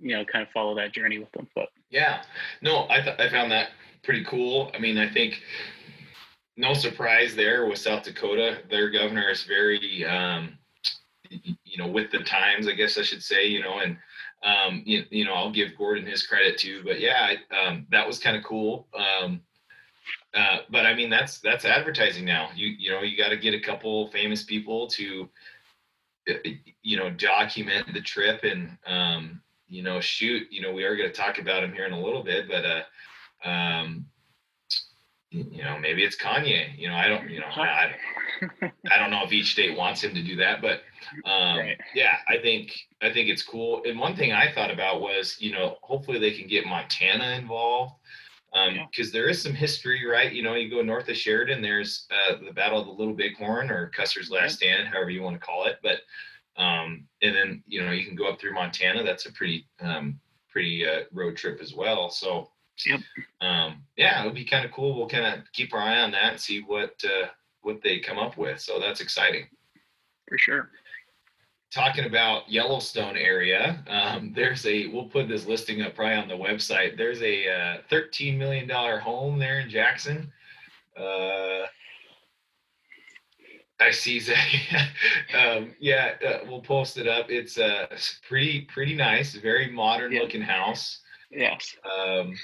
you 0.00 0.16
know 0.16 0.24
kind 0.24 0.42
of 0.42 0.50
follow 0.50 0.74
that 0.76 0.92
journey 0.92 1.18
with 1.18 1.30
them. 1.32 1.48
But 1.54 1.68
Yeah, 1.90 2.22
no, 2.62 2.86
I 2.88 3.00
th- 3.00 3.18
I 3.18 3.28
found 3.28 3.52
that 3.52 3.70
pretty 4.02 4.24
cool. 4.24 4.70
I 4.74 4.78
mean, 4.78 4.98
I 4.98 5.08
think 5.08 5.40
no 6.56 6.74
surprise 6.74 7.34
there 7.34 7.66
with 7.66 7.78
South 7.78 8.04
Dakota. 8.04 8.58
Their 8.70 8.90
governor 8.90 9.28
is 9.30 9.44
very, 9.44 10.04
um, 10.04 10.56
you 11.30 11.78
know, 11.78 11.88
with 11.88 12.10
the 12.10 12.20
times, 12.20 12.68
I 12.68 12.72
guess 12.72 12.96
I 12.96 13.02
should 13.02 13.22
say, 13.22 13.46
you 13.46 13.62
know, 13.62 13.80
and 13.80 13.96
um, 14.44 14.82
you, 14.84 15.04
you 15.10 15.24
know, 15.24 15.32
I'll 15.32 15.50
give 15.50 15.76
Gordon 15.76 16.06
his 16.06 16.26
credit 16.26 16.58
too. 16.58 16.82
But 16.84 17.00
yeah, 17.00 17.32
um, 17.50 17.86
that 17.90 18.06
was 18.06 18.18
kind 18.18 18.36
of 18.36 18.44
cool. 18.44 18.86
Um, 18.96 19.40
uh, 20.34 20.58
but 20.70 20.86
I 20.86 20.94
mean, 20.94 21.10
that's 21.10 21.38
that's 21.38 21.64
advertising 21.64 22.24
now. 22.24 22.50
You 22.54 22.68
you 22.78 22.90
know, 22.90 23.02
you 23.02 23.16
got 23.16 23.30
to 23.30 23.36
get 23.36 23.54
a 23.54 23.60
couple 23.60 24.08
famous 24.10 24.42
people 24.42 24.86
to, 24.88 25.28
uh, 26.28 26.48
you 26.82 26.96
know, 26.96 27.10
document 27.10 27.92
the 27.92 28.00
trip 28.00 28.44
and 28.44 28.76
um, 28.86 29.40
you 29.68 29.82
know, 29.82 30.00
shoot. 30.00 30.46
You 30.50 30.60
know, 30.60 30.72
we 30.72 30.84
are 30.84 30.96
going 30.96 31.08
to 31.08 31.14
talk 31.14 31.38
about 31.38 31.64
him 31.64 31.72
here 31.72 31.86
in 31.86 31.92
a 31.92 32.00
little 32.00 32.22
bit, 32.22 32.48
but 32.48 32.64
uh, 32.64 33.48
um, 33.48 34.06
you 35.34 35.64
know, 35.64 35.78
maybe 35.78 36.04
it's 36.04 36.16
Kanye. 36.16 36.78
You 36.78 36.88
know, 36.88 36.94
I 36.94 37.08
don't, 37.08 37.28
you 37.28 37.40
know, 37.40 37.46
I, 37.46 37.94
I 38.90 38.98
don't 38.98 39.10
know 39.10 39.24
if 39.24 39.32
each 39.32 39.52
state 39.52 39.76
wants 39.76 40.02
him 40.02 40.14
to 40.14 40.22
do 40.22 40.36
that, 40.36 40.62
but 40.62 40.82
um, 41.24 41.58
right. 41.58 41.78
yeah, 41.94 42.16
I 42.28 42.38
think 42.38 42.72
I 43.02 43.12
think 43.12 43.28
it's 43.28 43.42
cool. 43.42 43.82
And 43.84 43.98
one 43.98 44.16
thing 44.16 44.32
I 44.32 44.52
thought 44.52 44.70
about 44.70 45.00
was, 45.00 45.36
you 45.40 45.52
know, 45.52 45.76
hopefully 45.82 46.18
they 46.18 46.32
can 46.32 46.46
get 46.46 46.66
Montana 46.66 47.30
involved 47.30 47.94
because 48.52 49.08
um, 49.08 49.12
there 49.12 49.28
is 49.28 49.42
some 49.42 49.52
history, 49.54 50.06
right? 50.06 50.32
You 50.32 50.44
know, 50.44 50.54
you 50.54 50.70
go 50.70 50.80
north 50.82 51.08
of 51.08 51.16
Sheridan, 51.16 51.60
there's 51.60 52.06
uh, 52.10 52.36
the 52.44 52.52
Battle 52.52 52.80
of 52.80 52.86
the 52.86 52.92
Little 52.92 53.14
Bighorn 53.14 53.70
or 53.70 53.88
Custer's 53.88 54.30
Last 54.30 54.56
Stand, 54.56 54.86
however 54.86 55.10
you 55.10 55.22
want 55.22 55.34
to 55.34 55.44
call 55.44 55.66
it. 55.66 55.78
But 55.82 55.98
um, 56.56 57.06
and 57.22 57.34
then 57.34 57.64
you 57.66 57.84
know 57.84 57.90
you 57.90 58.06
can 58.06 58.14
go 58.14 58.28
up 58.28 58.40
through 58.40 58.54
Montana. 58.54 59.02
That's 59.02 59.26
a 59.26 59.32
pretty 59.32 59.66
um, 59.80 60.20
pretty 60.48 60.86
uh, 60.86 61.02
road 61.12 61.36
trip 61.36 61.60
as 61.60 61.74
well. 61.74 62.10
So 62.10 62.50
Yep. 62.86 63.00
Um, 63.40 63.82
yeah, 63.96 64.22
it 64.22 64.24
would 64.26 64.34
be 64.34 64.44
kind 64.44 64.64
of 64.64 64.72
cool. 64.72 64.96
We'll 64.96 65.08
kind 65.08 65.26
of 65.26 65.44
keep 65.52 65.72
our 65.72 65.80
eye 65.80 66.00
on 66.00 66.10
that 66.12 66.32
and 66.32 66.40
see 66.40 66.60
what 66.60 66.94
uh, 67.04 67.28
what 67.62 67.82
they 67.82 68.00
come 68.00 68.18
up 68.18 68.36
with. 68.36 68.60
So 68.60 68.80
that's 68.80 69.00
exciting. 69.00 69.46
For 70.28 70.38
sure. 70.38 70.70
Talking 71.72 72.04
about 72.04 72.48
Yellowstone 72.48 73.16
area, 73.16 73.82
um, 73.88 74.32
there's 74.36 74.66
a. 74.66 74.88
We'll 74.88 75.06
put 75.06 75.28
this 75.28 75.46
listing 75.46 75.82
up 75.82 75.94
probably 75.94 76.16
on 76.16 76.28
the 76.28 76.34
website. 76.34 76.96
There's 76.96 77.22
a 77.22 77.48
uh, 77.48 77.76
13 77.90 78.38
million 78.38 78.66
dollar 78.66 78.98
home 78.98 79.38
there 79.38 79.60
in 79.60 79.70
Jackson. 79.70 80.32
Uh, 80.98 81.66
I 83.80 83.90
see 83.90 84.20
Zach. 84.20 84.48
um, 85.38 85.74
yeah, 85.80 86.12
uh, 86.26 86.38
we'll 86.46 86.60
post 86.60 86.96
it 86.96 87.08
up. 87.08 87.26
It's 87.28 87.58
a 87.58 87.92
uh, 87.92 87.96
pretty 88.28 88.62
pretty 88.62 88.94
nice, 88.94 89.34
very 89.34 89.70
modern 89.70 90.12
yep. 90.12 90.22
looking 90.22 90.42
house. 90.42 91.00
Yes. 91.30 91.76
Um, 91.84 92.34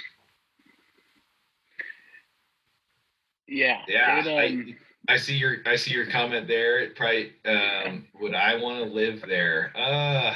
Yeah. 3.50 3.82
Yeah. 3.88 4.20
It, 4.20 4.52
um, 4.52 4.76
I, 5.08 5.12
I 5.14 5.16
see 5.16 5.34
your 5.34 5.56
I 5.66 5.76
see 5.76 5.92
your 5.92 6.06
comment 6.06 6.46
there. 6.46 6.78
It 6.78 6.94
probably 6.94 7.32
um, 7.44 8.06
would 8.20 8.34
I 8.34 8.54
want 8.56 8.78
to 8.78 8.84
live 8.84 9.22
there? 9.26 9.72
Uh 9.74 10.34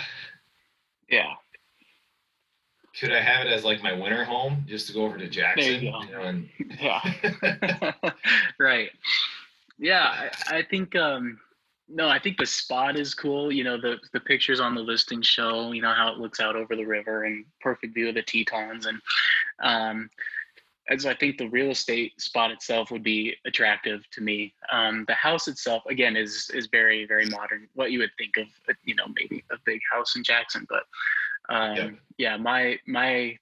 yeah. 1.09 1.35
Could 2.99 3.13
I 3.13 3.21
have 3.21 3.47
it 3.47 3.51
as 3.51 3.65
like 3.65 3.83
my 3.83 3.93
winter 3.93 4.25
home 4.25 4.65
just 4.69 4.89
to 4.89 4.93
go 4.93 5.05
over 5.05 5.17
to 5.17 5.29
Jackson? 5.29 5.83
You. 5.83 5.93
You 6.07 6.13
know, 6.13 6.23
and... 6.23 6.49
yeah. 6.81 7.93
right. 8.59 8.91
Yeah, 9.79 10.31
I, 10.49 10.59
I 10.59 10.63
think 10.63 10.97
um 10.97 11.39
no, 11.87 12.09
I 12.09 12.19
think 12.19 12.39
the 12.39 12.47
spot 12.47 12.99
is 12.99 13.15
cool. 13.15 13.53
You 13.53 13.63
know, 13.63 13.81
the 13.81 13.99
the 14.13 14.21
pictures 14.21 14.59
on 14.59 14.75
the 14.75 14.81
listing 14.81 15.23
show, 15.23 15.71
you 15.71 15.83
know, 15.83 15.93
how 15.93 16.13
it 16.13 16.19
looks 16.19 16.41
out 16.41 16.57
over 16.57 16.75
the 16.75 16.87
river 16.87 17.25
and 17.25 17.45
perfect 17.61 17.95
view 17.95 18.09
of 18.09 18.17
the 18.17 18.23
Tetons 18.23 18.87
and 18.87 19.01
um 19.61 20.11
as 20.89 21.07
I 21.07 21.15
think 21.15 21.39
the 21.39 21.49
real 21.49 21.71
estate 21.71 22.21
spot 22.21 22.51
itself 22.51 22.91
would 22.91 23.03
be 23.03 23.35
attractive 23.47 24.03
to 24.13 24.21
me. 24.21 24.55
Um, 24.71 25.05
the 25.09 25.15
house 25.15 25.49
itself, 25.49 25.83
again, 25.89 26.17
is 26.17 26.51
is 26.53 26.67
very 26.67 27.07
very 27.07 27.27
modern. 27.27 27.69
What 27.75 27.91
you 27.91 28.01
would 28.01 28.13
think 28.19 28.37
of, 28.37 28.47
you 28.85 28.95
know, 28.95 29.07
maybe 29.19 29.45
a 29.51 29.57
big 29.65 29.81
house 29.91 30.17
in 30.17 30.25
Jackson, 30.25 30.67
but 30.69 30.85
um, 31.49 31.77
yeah. 31.77 31.91
yeah, 32.19 32.37
my 32.37 32.79
my 32.87 33.39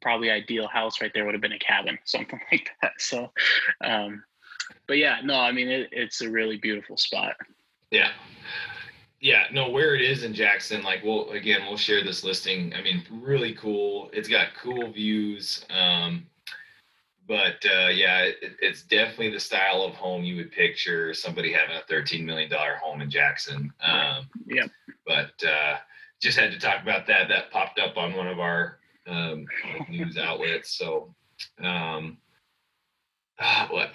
probably 0.00 0.30
ideal 0.30 0.68
house 0.68 1.00
right 1.00 1.12
there 1.14 1.24
would 1.24 1.34
have 1.34 1.40
been 1.40 1.52
a 1.52 1.58
cabin, 1.58 1.98
something 2.04 2.40
like 2.50 2.70
that. 2.82 2.92
So, 2.98 3.30
um, 3.84 4.22
but 4.86 4.98
yeah, 4.98 5.20
no, 5.22 5.34
I 5.34 5.52
mean 5.52 5.68
it, 5.68 5.88
it's 5.92 6.20
a 6.20 6.30
really 6.30 6.56
beautiful 6.56 6.96
spot. 6.96 7.36
Yeah. 7.90 8.10
Yeah, 9.20 9.44
no, 9.52 9.70
where 9.70 9.94
it 9.94 10.02
is 10.02 10.24
in 10.24 10.34
Jackson, 10.34 10.82
like 10.82 11.04
we'll 11.04 11.30
again 11.30 11.60
we'll 11.68 11.76
share 11.76 12.02
this 12.02 12.24
listing. 12.24 12.74
I 12.74 12.82
mean, 12.82 13.04
really 13.08 13.54
cool. 13.54 14.10
It's 14.12 14.28
got 14.28 14.48
cool 14.60 14.90
views. 14.90 15.64
Um, 15.70 16.26
but 17.28 17.64
uh, 17.64 17.88
yeah, 17.88 18.22
it, 18.22 18.56
it's 18.60 18.82
definitely 18.82 19.30
the 19.30 19.40
style 19.40 19.82
of 19.82 19.94
home 19.94 20.24
you 20.24 20.36
would 20.36 20.52
picture 20.52 21.14
somebody 21.14 21.52
having 21.52 21.76
a 21.76 21.92
$13 21.92 22.24
million 22.24 22.50
home 22.82 23.00
in 23.00 23.10
Jackson. 23.10 23.72
Um, 23.80 24.28
yeah. 24.46 24.66
But 25.06 25.32
uh, 25.46 25.76
just 26.20 26.38
had 26.38 26.52
to 26.52 26.58
talk 26.58 26.82
about 26.82 27.06
that. 27.06 27.28
That 27.28 27.50
popped 27.50 27.78
up 27.78 27.96
on 27.96 28.14
one 28.14 28.28
of 28.28 28.38
our 28.38 28.78
um, 29.06 29.46
news 29.88 30.16
outlets. 30.16 30.76
So, 30.76 31.14
um, 31.62 32.18
uh, 33.38 33.68
what? 33.68 33.90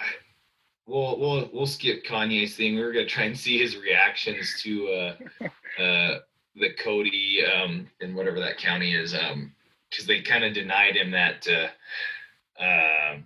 We'll, 0.86 1.18
we'll, 1.18 1.50
we'll 1.52 1.66
skip 1.66 2.04
Kanye's 2.04 2.56
thing. 2.56 2.76
We 2.76 2.80
are 2.80 2.92
going 2.92 3.06
to 3.06 3.10
try 3.10 3.24
and 3.24 3.38
see 3.38 3.58
his 3.58 3.76
reactions 3.76 4.60
to 4.62 4.88
uh, 4.88 5.16
uh, 5.82 6.18
the 6.56 6.72
Cody 6.82 7.44
um, 7.44 7.88
in 8.00 8.14
whatever 8.14 8.40
that 8.40 8.56
county 8.56 8.94
is. 8.94 9.12
because 9.12 9.30
um, 9.30 10.06
they 10.06 10.22
kind 10.22 10.44
of 10.44 10.54
denied 10.54 10.96
him 10.96 11.10
that 11.10 11.46
uh, 12.58 13.16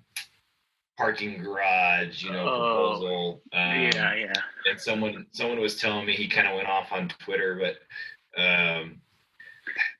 parking 0.97 1.42
garage, 1.42 2.23
you 2.23 2.31
know, 2.31 2.47
oh, 2.47 2.59
proposal. 2.59 3.42
Um, 3.53 3.61
yeah, 3.61 4.14
yeah. 4.14 4.33
And 4.71 4.81
someone 4.81 5.27
someone 5.33 5.61
was 5.61 5.81
telling 5.81 6.07
me 6.07 6.14
he 6.14 6.29
kind 6.29 6.47
of 6.47 6.55
went 6.57 6.68
off 6.68 6.92
on 6.92 7.09
Twitter, 7.09 7.59
but 7.61 8.40
um, 8.40 9.01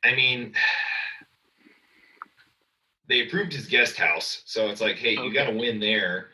I 0.05 0.14
mean, 0.14 0.55
they 3.09 3.27
approved 3.27 3.53
his 3.53 3.66
guest 3.66 3.97
house, 3.97 4.42
so 4.45 4.68
it's 4.68 4.81
like, 4.81 4.97
hey, 4.97 5.16
okay. 5.16 5.27
you 5.27 5.35
got 5.35 5.47
to 5.47 5.57
win 5.57 5.81
there. 5.81 6.29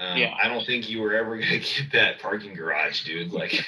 Um, 0.00 0.16
yeah. 0.16 0.34
I 0.40 0.46
don't 0.46 0.64
think 0.64 0.88
you 0.88 1.02
were 1.02 1.14
ever 1.14 1.36
gonna 1.36 1.58
get 1.58 1.92
that 1.92 2.20
parking 2.20 2.54
garage, 2.54 3.04
dude. 3.04 3.32
Like, 3.32 3.64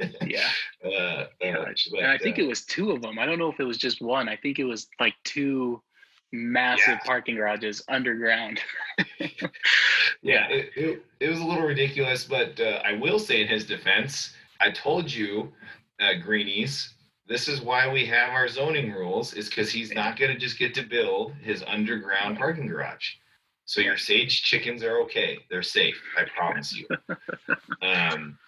yeah. 0.22 0.48
Uh, 0.84 1.26
uh, 1.44 1.64
but, 1.90 2.04
I 2.04 2.18
think 2.18 2.38
uh, 2.38 2.42
it 2.42 2.48
was 2.48 2.64
two 2.64 2.92
of 2.92 3.02
them. 3.02 3.18
I 3.18 3.26
don't 3.26 3.38
know 3.38 3.50
if 3.50 3.58
it 3.58 3.64
was 3.64 3.78
just 3.78 4.00
one. 4.00 4.28
I 4.28 4.36
think 4.36 4.58
it 4.58 4.64
was 4.64 4.88
like 5.00 5.14
two 5.24 5.82
massive 6.32 6.88
yeah. 6.88 7.00
parking 7.04 7.36
garages 7.36 7.82
underground. 7.88 8.60
yeah, 10.22 10.48
it, 10.48 10.70
it, 10.76 11.02
it, 11.20 11.28
was 11.28 11.40
a 11.40 11.44
little 11.44 11.64
ridiculous, 11.64 12.24
but 12.24 12.58
uh, 12.60 12.80
I 12.84 12.94
will 12.94 13.18
say 13.18 13.42
in 13.42 13.48
his 13.48 13.66
defense, 13.66 14.34
I 14.60 14.70
told 14.70 15.12
you, 15.12 15.52
uh, 16.00 16.14
Greenies, 16.22 16.94
this 17.28 17.48
is 17.48 17.60
why 17.60 17.90
we 17.90 18.04
have 18.06 18.30
our 18.30 18.48
zoning 18.48 18.92
rules, 18.92 19.34
is 19.34 19.48
because 19.48 19.70
he's 19.70 19.92
not 19.92 20.18
going 20.18 20.32
to 20.32 20.38
just 20.38 20.58
get 20.58 20.74
to 20.74 20.82
build 20.82 21.34
his 21.34 21.62
underground 21.66 22.38
parking 22.38 22.66
garage. 22.66 23.10
So 23.64 23.80
your 23.80 23.96
sage 23.96 24.42
chickens 24.42 24.82
are 24.82 25.00
okay; 25.02 25.38
they're 25.48 25.62
safe. 25.62 26.00
I 26.18 26.24
promise 26.36 26.74
you. 26.74 26.86
um, 27.82 28.38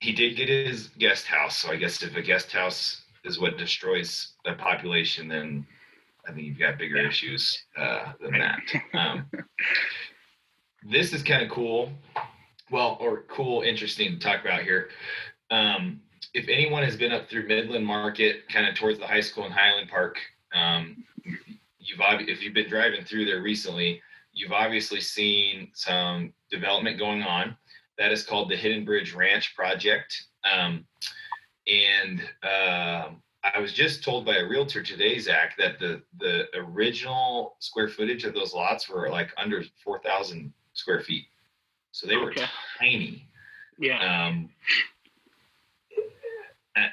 he 0.00 0.12
did 0.12 0.36
get 0.36 0.48
his 0.48 0.88
guest 0.98 1.26
house, 1.26 1.58
so 1.58 1.70
I 1.70 1.76
guess 1.76 2.02
if 2.02 2.16
a 2.16 2.22
guest 2.22 2.50
house 2.50 3.02
is 3.24 3.38
what 3.38 3.58
destroys 3.58 4.32
a 4.46 4.54
population, 4.54 5.28
then 5.28 5.66
I 6.28 6.32
think 6.32 6.46
you've 6.46 6.58
got 6.58 6.78
bigger 6.78 7.00
yeah. 7.00 7.08
issues 7.08 7.64
uh, 7.76 8.12
than 8.20 8.38
that. 8.38 8.60
Um, 8.92 9.26
this 10.90 11.12
is 11.12 11.22
kind 11.22 11.42
of 11.42 11.50
cool. 11.50 11.90
Well, 12.70 12.98
or 13.00 13.24
cool, 13.28 13.62
interesting 13.62 14.12
to 14.12 14.18
talk 14.18 14.42
about 14.42 14.62
here. 14.62 14.90
Um, 15.50 16.00
if 16.34 16.46
anyone 16.48 16.82
has 16.82 16.96
been 16.96 17.12
up 17.12 17.28
through 17.28 17.48
Midland 17.48 17.86
Market, 17.86 18.48
kind 18.52 18.68
of 18.68 18.74
towards 18.74 18.98
the 18.98 19.06
high 19.06 19.22
school 19.22 19.46
in 19.46 19.52
Highland 19.52 19.88
Park, 19.88 20.18
um, 20.54 21.02
you've 21.78 22.00
if 22.00 22.42
you've 22.42 22.54
been 22.54 22.68
driving 22.68 23.04
through 23.04 23.24
there 23.24 23.40
recently, 23.40 24.02
you've 24.32 24.52
obviously 24.52 25.00
seen 25.00 25.70
some 25.72 26.32
development 26.50 26.98
going 26.98 27.22
on. 27.22 27.56
That 27.96 28.12
is 28.12 28.22
called 28.22 28.50
the 28.50 28.56
Hidden 28.56 28.84
Bridge 28.84 29.14
Ranch 29.14 29.56
Project, 29.56 30.14
um, 30.44 30.84
and 31.66 32.22
uh, 32.42 33.08
I 33.44 33.60
was 33.60 33.72
just 33.72 34.02
told 34.02 34.26
by 34.26 34.36
a 34.36 34.46
realtor 34.46 34.82
today, 34.82 35.18
Zach, 35.18 35.56
that 35.58 35.78
the 35.78 36.02
the 36.18 36.46
original 36.56 37.56
square 37.60 37.88
footage 37.88 38.24
of 38.24 38.34
those 38.34 38.52
lots 38.52 38.88
were 38.88 39.08
like 39.10 39.30
under 39.36 39.62
four 39.84 40.00
thousand 40.00 40.52
square 40.72 41.00
feet, 41.00 41.26
so 41.92 42.06
they 42.06 42.16
were 42.16 42.30
okay. 42.30 42.46
tiny. 42.78 43.28
Yeah. 43.78 44.26
Um, 44.26 44.50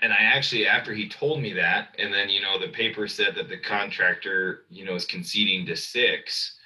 and 0.02 0.12
I 0.12 0.18
actually, 0.18 0.68
after 0.68 0.94
he 0.94 1.08
told 1.08 1.42
me 1.42 1.54
that, 1.54 1.96
and 2.00 2.14
then 2.14 2.30
you 2.30 2.42
know 2.42 2.60
the 2.60 2.72
paper 2.72 3.08
said 3.08 3.36
that 3.36 3.50
the 3.50 3.58
contractor, 3.58 4.66
you 4.70 4.86
know, 4.86 4.96
is 4.96 5.06
conceding 5.06 5.66
to 5.68 5.76
six, 5.76 6.58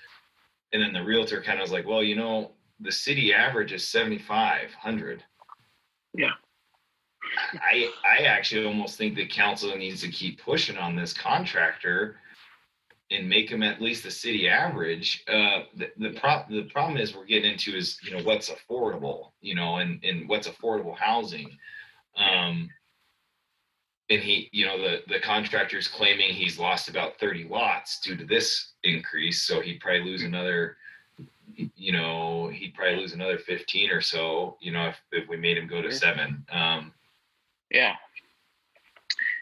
and 0.74 0.82
then 0.82 0.94
the 0.94 1.04
realtor 1.04 1.42
kind 1.42 1.60
of 1.60 1.64
was 1.64 1.72
like, 1.72 1.88
well, 1.88 2.04
you 2.04 2.16
know, 2.16 2.52
the 2.80 2.92
city 2.92 3.34
average 3.34 3.72
is 3.72 3.88
seventy 3.88 4.18
five 4.20 4.74
hundred. 4.74 5.24
Yeah. 6.14 6.32
I 7.54 7.90
I 8.04 8.24
actually 8.24 8.66
almost 8.66 8.98
think 8.98 9.16
the 9.16 9.28
council 9.28 9.76
needs 9.76 10.02
to 10.02 10.10
keep 10.10 10.42
pushing 10.42 10.78
on 10.78 10.96
this 10.96 11.14
contractor 11.14 12.18
and 13.12 13.28
make 13.28 13.50
them 13.50 13.64
at 13.64 13.82
least 13.82 14.04
the 14.04 14.12
city 14.12 14.48
average. 14.48 15.24
Uh, 15.28 15.64
the 15.76 15.92
the, 15.98 16.12
pro- 16.20 16.46
the 16.50 16.64
problem 16.64 16.98
is 16.98 17.16
we're 17.16 17.26
getting 17.26 17.52
into 17.52 17.76
is 17.76 17.98
you 18.04 18.16
know 18.16 18.24
what's 18.24 18.50
affordable, 18.50 19.32
you 19.42 19.56
know, 19.56 19.78
and 19.78 20.04
and 20.04 20.30
what's 20.30 20.48
affordable 20.48 20.96
housing. 20.98 21.58
Um, 22.16 22.70
and 24.10 24.22
he, 24.22 24.50
you 24.52 24.66
know, 24.66 24.78
the 24.80 25.02
the 25.08 25.20
contractor's 25.20 25.88
claiming 25.88 26.34
he's 26.34 26.60
lost 26.60 26.90
about 26.90 27.20
30 27.20 27.48
lots 27.50 28.00
due 28.00 28.16
to 28.16 28.26
this 28.26 28.74
increase, 28.84 29.44
so 29.44 29.62
he'd 29.62 29.80
probably 29.80 30.04
lose 30.04 30.24
another, 30.24 30.78
you 31.56 31.92
know, 31.92 32.48
he'd 32.50 32.74
probably 32.74 32.98
lose 32.98 33.14
another 33.14 33.38
15 33.38 33.92
or 33.92 34.02
so, 34.02 34.58
you 34.60 34.72
know, 34.72 34.88
if 34.88 34.98
if 35.12 35.30
we 35.30 35.38
made 35.38 35.58
him 35.58 35.68
go 35.68 35.82
to 35.82 35.92
seven. 35.92 36.46
Um, 36.52 36.94
Yeah. 37.70 37.96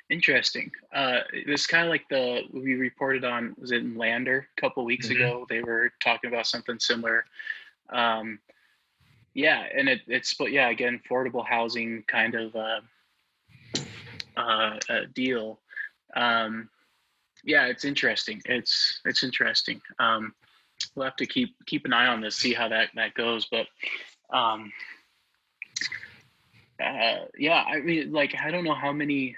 Interesting. 0.09 0.71
Uh, 0.93 1.19
it's 1.33 1.67
kind 1.67 1.83
of 1.83 1.89
like 1.89 2.07
the 2.09 2.43
we 2.53 2.75
reported 2.75 3.25
on 3.25 3.55
was 3.59 3.71
it 3.71 3.81
in 3.81 3.97
Lander 3.97 4.47
a 4.57 4.61
couple 4.61 4.85
weeks 4.85 5.07
Mhm. 5.07 5.15
ago? 5.15 5.45
They 5.49 5.61
were 5.61 5.91
talking 6.01 6.29
about 6.29 6.47
something 6.47 6.79
similar. 6.79 7.25
Um, 7.89 8.39
yeah, 9.33 9.67
and 9.75 9.89
it, 9.89 10.01
it's 10.07 10.33
but 10.33 10.51
yeah, 10.51 10.69
again, 10.69 10.99
affordable 11.03 11.45
housing 11.45 12.03
kind 12.03 12.35
of 12.35 12.55
uh, 12.55 12.81
uh, 14.37 14.79
uh, 14.89 15.01
deal. 15.13 15.59
Um, 16.15 16.69
yeah, 17.43 17.65
it's 17.65 17.85
interesting. 17.85 18.41
It's 18.45 19.01
it's 19.05 19.23
interesting. 19.23 19.81
Um, 19.99 20.33
we'll 20.95 21.05
have 21.05 21.17
to 21.17 21.25
keep 21.25 21.55
keep 21.65 21.85
an 21.85 21.93
eye 21.93 22.07
on 22.07 22.21
this, 22.21 22.35
see 22.35 22.53
how 22.53 22.67
that 22.69 22.89
that 22.95 23.13
goes. 23.13 23.45
But 23.45 23.67
um, 24.29 24.71
uh, 26.83 27.25
yeah, 27.37 27.63
I 27.63 27.81
mean, 27.81 28.11
like 28.11 28.35
I 28.43 28.51
don't 28.51 28.63
know 28.63 28.75
how 28.75 28.91
many. 28.91 29.35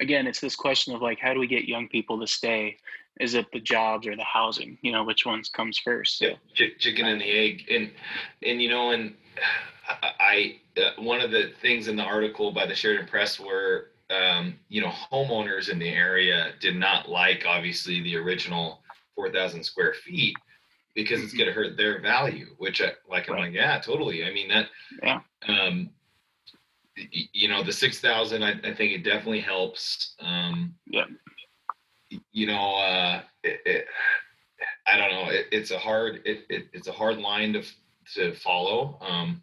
Again, 0.00 0.26
it's 0.26 0.40
this 0.40 0.56
question 0.56 0.94
of 0.94 1.02
like, 1.02 1.18
how 1.20 1.34
do 1.34 1.40
we 1.40 1.46
get 1.46 1.64
young 1.64 1.88
people 1.88 2.18
to 2.20 2.26
stay? 2.26 2.78
Is 3.20 3.34
it 3.34 3.46
the 3.52 3.60
jobs 3.60 4.06
or 4.06 4.16
the 4.16 4.24
housing? 4.24 4.78
You 4.82 4.90
know, 4.92 5.04
which 5.04 5.26
ones 5.26 5.48
comes 5.50 5.78
first? 5.78 6.18
So, 6.18 6.26
Yeah, 6.26 6.66
chicken 6.78 7.06
and 7.06 7.20
the 7.20 7.30
egg, 7.30 7.64
and 7.70 7.90
and 8.42 8.60
you 8.62 8.68
know, 8.70 8.90
and 8.90 9.14
I 10.02 10.60
uh, 10.76 11.00
one 11.02 11.20
of 11.20 11.30
the 11.30 11.52
things 11.60 11.88
in 11.88 11.96
the 11.96 12.02
article 12.02 12.52
by 12.52 12.66
the 12.66 12.74
Sheridan 12.74 13.06
Press 13.06 13.38
were 13.38 13.90
um, 14.10 14.58
you 14.68 14.80
know 14.80 14.88
homeowners 15.12 15.68
in 15.68 15.78
the 15.78 15.88
area 15.88 16.52
did 16.60 16.76
not 16.76 17.08
like 17.08 17.44
obviously 17.46 18.00
the 18.02 18.16
original 18.16 18.82
four 19.14 19.30
thousand 19.30 19.62
square 19.64 19.92
feet 19.94 20.36
because 20.94 21.22
it's 21.22 21.34
Mhm. 21.34 21.38
going 21.38 21.48
to 21.48 21.54
hurt 21.54 21.76
their 21.76 22.00
value. 22.00 22.54
Which 22.58 22.80
I, 22.80 22.92
like 23.08 23.28
I'm 23.28 23.34
Right. 23.34 23.44
like 23.44 23.52
yeah 23.52 23.78
totally. 23.78 24.24
I 24.24 24.32
mean 24.32 24.48
that 24.48 24.68
Yeah. 25.02 25.20
um, 25.48 25.90
you 26.96 27.48
know 27.48 27.62
the 27.62 27.72
six 27.72 28.00
thousand 28.00 28.42
I, 28.42 28.50
I 28.64 28.74
think 28.74 28.92
it 28.92 29.04
definitely 29.04 29.40
helps. 29.40 30.14
Um, 30.20 30.74
Yeah. 30.86 31.04
You 32.32 32.46
know 32.46 32.74
uh, 32.76 33.22
it, 33.42 33.60
it, 33.64 33.86
I 34.86 34.98
don't 34.98 35.10
know. 35.10 35.30
It, 35.30 35.46
it's 35.52 35.70
a 35.70 35.78
hard 35.78 36.20
it, 36.24 36.44
it 36.48 36.66
it's 36.72 36.88
a 36.88 36.92
hard 36.92 37.18
line 37.18 37.52
to 37.54 37.62
to 38.14 38.34
follow, 38.34 38.98
um, 39.00 39.40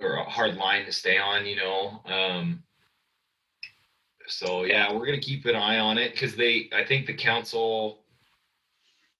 or 0.00 0.14
a 0.14 0.24
hard 0.24 0.56
line 0.56 0.84
to 0.86 0.92
stay 0.92 1.18
on. 1.18 1.46
You 1.46 1.56
know. 1.56 2.00
Um, 2.06 2.62
so 4.28 4.64
yeah, 4.64 4.92
we're 4.92 5.06
gonna 5.06 5.20
keep 5.20 5.46
an 5.46 5.56
eye 5.56 5.78
on 5.78 5.98
it 5.98 6.12
because 6.12 6.36
they. 6.36 6.70
I 6.74 6.84
think 6.84 7.06
the 7.06 7.14
council. 7.14 8.04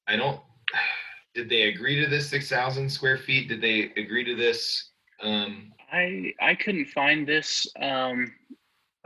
I 0.07 0.17
don't. 0.17 0.41
Did 1.35 1.49
they 1.49 1.63
agree 1.63 1.99
to 1.99 2.11
this 2.11 2.29
six 2.29 2.49
thousand 2.49 2.91
square 2.91 3.17
feet? 3.17 3.49
Did 3.49 3.63
they 3.63 3.91
agree 4.01 4.25
to 4.25 4.37
this? 4.37 4.91
Um, 5.23 5.73
I 5.93 6.33
I 6.41 6.55
couldn't 6.55 6.87
find 6.87 7.27
this 7.27 7.67
um, 7.81 8.33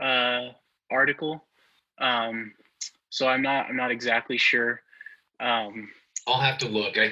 uh, 0.01 0.49
article, 0.89 1.45
um, 1.99 2.53
so 3.09 3.27
I'm 3.27 3.41
not 3.41 3.67
I'm 3.67 3.75
not 3.75 3.91
exactly 3.91 4.37
sure. 4.37 4.81
Um, 5.39 5.89
I'll 6.27 6.41
have 6.41 6.57
to 6.59 6.67
look. 6.67 6.97
I 6.97 7.11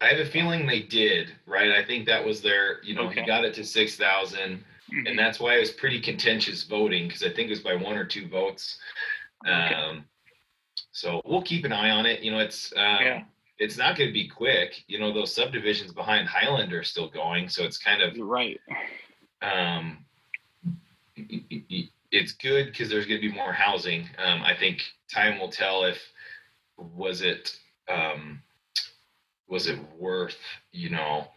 I 0.00 0.06
have 0.08 0.18
a 0.18 0.30
feeling 0.30 0.66
they 0.66 0.82
did, 0.82 1.32
right? 1.46 1.72
I 1.72 1.84
think 1.84 2.06
that 2.06 2.24
was 2.24 2.40
their, 2.42 2.82
you 2.84 2.94
know, 2.94 3.04
Okay. 3.08 3.20
he 3.20 3.26
got 3.26 3.44
it 3.44 3.54
to 3.54 3.64
six 3.64 3.96
thousand, 3.96 4.64
mhm. 4.92 5.08
and 5.08 5.18
that's 5.18 5.40
why 5.40 5.56
it 5.56 5.60
was 5.60 5.70
pretty 5.70 6.00
contentious 6.00 6.62
voting 6.64 7.06
because 7.08 7.22
I 7.22 7.28
think 7.30 7.48
it 7.48 7.50
was 7.50 7.60
by 7.60 7.74
one 7.74 7.96
or 7.96 8.04
two 8.04 8.28
votes. 8.28 8.78
Okay. 9.46 9.74
Um, 9.74 10.04
so 10.92 11.20
we'll 11.24 11.42
keep 11.42 11.64
an 11.64 11.72
eye 11.72 11.90
on 11.90 12.06
it. 12.06 12.20
You 12.20 12.32
know, 12.32 12.38
it's 12.38 12.72
um, 12.76 12.98
Yeah. 13.00 13.24
it's 13.58 13.76
not 13.78 13.96
going 13.96 14.08
to 14.08 14.14
be 14.14 14.28
quick. 14.28 14.84
You 14.88 14.98
know, 14.98 15.12
those 15.12 15.34
subdivisions 15.34 15.92
behind 15.92 16.28
Highland 16.28 16.72
are 16.72 16.82
still 16.84 17.08
going, 17.08 17.48
so 17.48 17.64
it's 17.64 17.78
kind 17.78 18.02
of 18.02 18.16
You're 18.16 18.26
right. 18.26 18.60
Um, 19.42 19.98
it's 22.12 22.32
good 22.32 22.66
because 22.66 22.88
there's 22.88 23.06
going 23.06 23.20
to 23.20 23.28
be 23.28 23.34
more 23.34 23.52
housing. 23.52 24.08
Um, 24.18 24.42
I 24.42 24.54
think 24.54 24.82
time 25.12 25.38
will 25.38 25.50
tell 25.50 25.84
if 25.84 25.98
was 26.76 27.22
it 27.22 27.58
um, 27.88 28.42
was 29.48 29.66
it 29.68 29.78
worth 29.98 30.36
you 30.72 30.90
know 30.90 31.28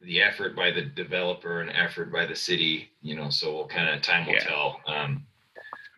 the 0.00 0.20
effort 0.20 0.56
by 0.56 0.70
the 0.70 0.82
developer 0.82 1.60
and 1.60 1.70
effort 1.70 2.12
by 2.12 2.26
the 2.26 2.34
city. 2.36 2.90
You 3.02 3.16
know, 3.16 3.30
so 3.30 3.54
we'll 3.54 3.68
kind 3.68 3.88
of 3.88 4.02
time 4.02 4.26
will 4.26 4.34
Yeah. 4.34 4.44
tell. 4.44 4.80
Um, 4.86 5.26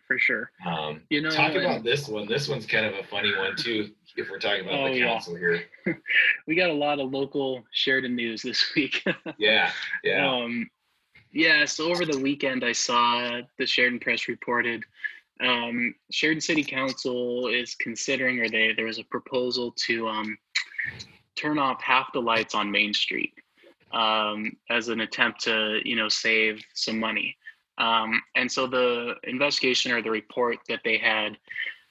For 0.07 0.19
sure. 0.19 0.51
um, 0.67 1.01
You 1.09 1.21
know, 1.21 1.31
talk 1.31 1.55
about 1.55 1.83
this 1.83 2.07
one. 2.07 2.27
This 2.27 2.47
one's 2.47 2.67
kind 2.67 2.85
of 2.85 2.93
a 2.93 3.03
funny 3.03 3.35
one 3.35 3.55
too. 3.55 3.89
If 4.15 4.29
we're 4.29 4.39
talking 4.39 4.61
about 4.65 4.79
Oh, 4.87 4.91
the 4.93 4.99
yeah. 4.99 5.07
council 5.07 5.35
here, 5.35 5.63
we 6.47 6.55
got 6.55 6.69
a 6.69 6.73
lot 6.73 6.99
of 6.99 7.11
local 7.11 7.65
Sheridan 7.71 8.15
news 8.15 8.41
this 8.43 8.63
week. 8.75 9.03
yeah, 9.37 9.71
yeah, 10.03 10.31
Um, 10.31 10.69
yeah, 11.35 11.65
so 11.65 11.91
over 11.91 12.05
the 12.05 12.17
weekend, 12.17 12.63
I 12.63 12.71
saw 12.71 13.41
the 13.57 13.67
Sheridan 13.67 13.99
Press 13.99 14.29
reported 14.29 14.83
um, 15.41 15.93
Sheridan 16.11 16.39
City 16.39 16.63
Council 16.63 17.47
is 17.47 17.75
considering, 17.75 18.39
or 18.39 18.49
they 18.49 18.71
there 18.73 18.85
was 18.85 18.99
a 18.99 19.03
proposal 19.03 19.73
to 19.85 20.07
um, 20.07 20.37
turn 21.35 21.59
off 21.59 21.81
half 21.81 22.13
the 22.13 22.21
lights 22.21 22.55
on 22.55 22.71
Main 22.71 22.93
Street 22.93 23.33
um, 23.91 24.55
as 24.69 24.87
an 24.87 25.01
attempt 25.01 25.41
to, 25.41 25.81
you 25.83 25.97
know, 25.97 26.07
save 26.07 26.63
some 26.73 26.99
money. 26.99 27.35
Um, 27.77 28.21
and 28.35 28.49
so 28.49 28.65
the 28.65 29.15
investigation 29.23 29.91
or 29.91 30.01
the 30.01 30.11
report 30.11 30.59
that 30.69 30.79
they 30.85 30.97
had 30.97 31.37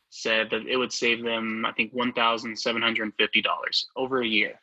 said 0.08 0.48
that 0.50 0.66
it 0.66 0.78
would 0.78 0.92
save 0.92 1.22
them, 1.22 1.66
I 1.66 1.72
think, 1.72 1.92
one 1.92 2.14
thousand 2.14 2.58
seven 2.58 2.80
hundred 2.80 3.04
and 3.04 3.14
fifty 3.18 3.42
dollars 3.42 3.88
over 3.94 4.22
a 4.22 4.26
year. 4.26 4.58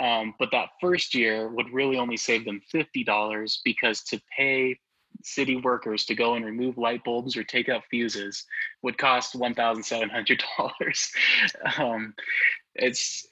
Um, 0.00 0.34
but 0.38 0.50
that 0.52 0.70
first 0.80 1.14
year 1.14 1.48
would 1.48 1.72
really 1.72 1.98
only 1.98 2.16
save 2.16 2.44
them 2.44 2.60
$50 2.72 3.58
because 3.64 4.02
to 4.04 4.20
pay 4.36 4.78
city 5.22 5.56
workers 5.56 6.04
to 6.06 6.14
go 6.14 6.34
and 6.34 6.44
remove 6.44 6.76
light 6.76 7.02
bulbs 7.04 7.36
or 7.36 7.44
take 7.44 7.68
out 7.68 7.82
fuses 7.90 8.44
would 8.82 8.98
cost 8.98 9.38
$1,700. 9.38 11.10
um, 11.78 12.14
it's 12.74 13.28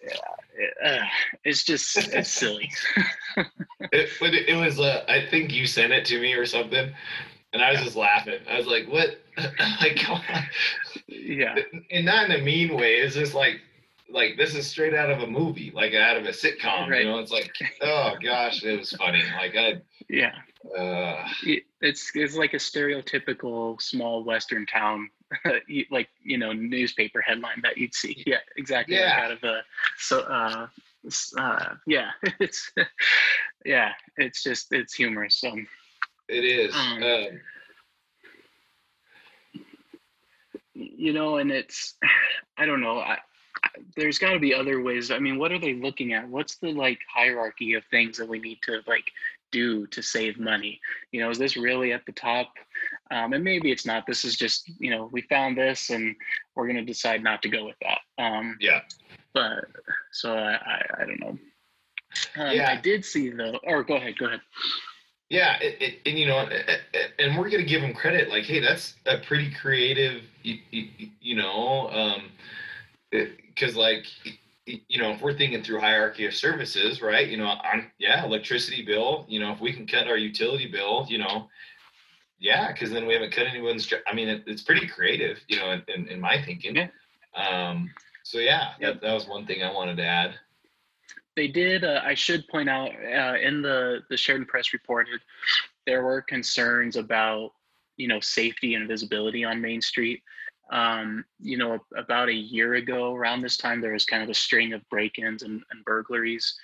uh, 0.85 1.05
it's 1.45 1.65
just 1.65 1.97
it's 2.13 2.31
silly. 2.31 2.71
It, 3.91 4.11
but 4.21 4.33
it, 4.33 4.49
it 4.49 4.55
was. 4.55 4.79
Uh, 4.79 5.05
I 5.09 5.27
think 5.29 5.53
you 5.53 5.67
sent 5.67 5.93
it 5.93 6.05
to 6.05 6.21
me 6.21 6.35
or 6.35 6.47
something, 6.47 6.93
and 7.53 7.63
I 7.63 7.73
was 7.73 7.81
just 7.81 7.97
laughing. 7.97 8.39
I 8.49 8.57
was 8.57 8.69
like, 8.69 8.87
"What? 8.87 9.21
like, 9.81 9.97
come 9.97 10.21
on!" 10.33 10.45
yeah, 11.09 11.57
And 11.91 12.07
not 12.07 12.31
in 12.31 12.41
a 12.41 12.43
mean 12.43 12.77
way. 12.77 12.99
It's 12.99 13.17
just 13.17 13.35
like, 13.35 13.61
like 14.13 14.37
this 14.37 14.55
is 14.55 14.67
straight 14.67 14.95
out 14.95 15.11
of 15.11 15.21
a 15.21 15.27
movie, 15.27 15.73
like 15.75 15.95
out 15.95 16.17
of 16.17 16.25
a 16.25 16.31
sitcom. 16.31 16.89
Right. 16.89 17.05
You 17.05 17.11
know, 17.11 17.19
it's 17.19 17.33
like, 17.33 17.53
oh 17.81 18.15
gosh, 18.23 18.63
it 18.63 18.79
was 18.79 18.93
funny. 18.93 19.23
Like 19.37 19.57
I, 19.57 19.81
yeah. 20.09 20.35
uh, 20.79 21.27
It's 21.81 22.13
it's 22.15 22.37
like 22.37 22.53
a 22.55 22.59
stereotypical 22.59 23.81
small 23.81 24.23
western 24.25 24.67
town, 24.67 25.11
like 25.91 26.09
you 26.23 26.39
know 26.39 26.53
newspaper 26.53 27.21
headline 27.21 27.61
that 27.63 27.79
you'd 27.79 27.95
see. 27.95 28.23
Yeah, 28.27 28.39
exactly. 28.57 28.97
Like 28.97 29.05
Yeah. 29.05 29.21
out 29.25 29.33
of 29.33 29.43
a 29.45 29.63
so 29.97 30.21
uh, 30.21 30.67
uh 31.39 31.75
yeah, 31.87 32.11
it's 32.41 32.71
yeah, 33.65 33.93
it's 34.17 34.43
just 34.43 34.73
it's 34.73 34.95
humorous. 34.95 35.37
So 35.37 35.57
it 36.29 36.45
is. 36.45 36.75
Um, 36.75 37.03
Um, 37.03 37.41
you 40.75 41.13
know, 41.13 41.37
and 41.37 41.51
it's 41.51 41.95
I 42.59 42.67
don't 42.67 42.81
know. 42.81 42.99
I, 42.99 43.19
there's 43.97 44.19
got 44.19 44.33
to 44.33 44.39
be 44.39 44.55
other 44.55 44.81
ways. 44.81 45.11
I 45.11 45.19
mean, 45.19 45.39
what 45.39 45.53
are 45.53 45.59
they 45.59 45.75
looking 45.75 46.13
at? 46.13 46.29
What's 46.29 46.57
the 46.57 46.73
like 46.73 46.99
hierarchy 47.13 47.75
of 47.75 47.85
things 47.91 48.19
that 48.19 48.29
we 48.29 48.39
need 48.39 48.59
to 48.63 48.81
like 48.87 49.05
do 49.51 49.87
to 49.89 50.03
save 50.03 50.39
money? 50.39 50.81
You 51.13 51.21
know, 51.21 51.31
is 51.31 51.39
this 51.39 51.57
really 51.57 51.93
at 51.93 52.05
the 52.07 52.13
top? 52.13 52.49
Um, 53.11 53.33
and 53.33 53.45
maybe 53.45 53.71
it's 53.71 53.87
not. 53.87 54.07
This 54.07 54.25
is 54.25 54.37
just 54.37 54.71
you 54.79 54.91
know 54.91 55.09
we 55.13 55.23
found 55.23 55.57
this 55.57 55.91
and 55.91 56.15
we're 56.55 56.67
gonna 56.67 56.85
decide 56.85 57.23
not 57.23 57.43
to 57.43 57.49
go 57.49 57.65
with 57.65 57.77
that. 57.83 57.99
Um, 58.23 58.57
yeah. 58.61 58.81
but 59.35 59.65
so 60.13 60.35
I 60.35 60.53
I, 60.55 60.83
I 61.01 61.05
don't 61.07 61.21
know. 61.21 61.39
Um, 62.37 62.57
Yeah. 62.57 62.71
I 62.71 62.81
did 62.81 63.05
see 63.05 63.31
though. 63.31 63.59
Or 63.65 63.83
go 63.83 63.97
ahead. 63.97 64.19
Go 64.19 64.27
ahead. 64.27 64.41
Yeah, 65.31 65.57
it, 65.63 65.81
it, 65.81 65.95
and 66.05 66.19
you 66.19 66.27
know, 66.27 66.47
and- 67.19 67.39
we're 67.39 67.49
gonna 67.49 67.63
give 67.63 67.81
them 67.81 67.95
credit. 67.95 68.29
Like, 68.29 68.45
hey, 68.45 68.61
that's 68.61 68.95
a 69.07 69.17
pretty 69.17 69.51
creative, 69.51 70.23
you, 70.43 70.59
you 71.23 71.37
know, 71.37 71.89
um, 71.91 72.25
because 73.55 73.76
like, 73.76 74.07
you 74.66 75.00
know, 75.00 75.11
if 75.12 75.20
we're 75.20 75.36
thinking 75.36 75.62
through 75.62 75.80
hierarchy 75.80 76.26
of 76.26 76.34
services, 76.34 77.03
right? 77.03 77.28
You 77.28 77.36
know, 77.36 77.46
on 77.46 77.86
yeah, 77.98 78.24
electricity 78.24 78.82
bill. 78.84 79.24
You 79.28 79.40
know, 79.40 79.53
if 79.53 79.61
we 79.61 79.72
can 79.72 79.86
cut 79.86 80.07
our 80.09 80.16
utility 80.16 80.66
bill, 80.70 81.07
you 81.09 81.18
know, 81.18 81.48
yeah, 82.38 82.72
because 82.72 82.90
then 82.90 83.07
we 83.07 83.14
haven't 83.14 83.32
cut 83.32 83.46
anyone's. 83.46 83.92
I 84.07 84.14
mean, 84.14 84.28
it, 84.28 84.44
it's 84.46 84.62
pretty 84.62 84.86
creative, 84.86 85.38
you 85.48 85.57
know, 85.59 85.70
in, 85.72 85.82
in, 85.94 86.09
in 86.09 86.20
my 86.20 86.40
thinking. 86.42 86.76
Yeah. 86.76 86.88
Um, 87.36 87.90
so 88.24 88.38
yeah, 88.38 88.72
Yep. 88.80 88.94
that, 88.94 89.00
that 89.07 89.12
was 89.14 89.26
one 89.26 89.46
thing 89.46 89.62
I 89.62 89.72
wanted 89.72 89.96
to 89.98 90.05
add. 90.05 90.34
they 91.36 91.48
did 91.48 91.82
uh, 91.84 92.00
i 92.05 92.14
should 92.14 92.46
point 92.48 92.68
out 92.68 92.90
uh, 93.05 93.34
in 93.42 93.62
the 93.62 94.00
the 94.11 94.16
sheridan 94.16 94.46
press 94.46 94.72
reported 94.72 95.20
there 95.86 96.03
were 96.05 96.20
concerns 96.22 96.96
about 96.96 97.53
you 97.96 98.07
know 98.07 98.20
safety 98.20 98.74
and 98.74 98.86
visibility 98.88 99.44
on 99.44 99.61
main 99.61 99.80
street 99.80 100.22
um, 100.73 101.25
you 101.41 101.57
know 101.57 101.79
about 101.97 102.29
a 102.29 102.35
year 102.35 102.75
ago 102.75 103.14
around 103.14 103.41
this 103.43 103.57
time 103.57 103.81
there 103.81 103.93
was 103.93 104.05
kind 104.07 104.23
of 104.23 104.31
a 104.31 104.35
string 104.35 104.73
of 104.73 104.89
break-ins 104.89 105.43
and, 105.43 105.62
and 105.70 105.85
burglaries 105.85 106.55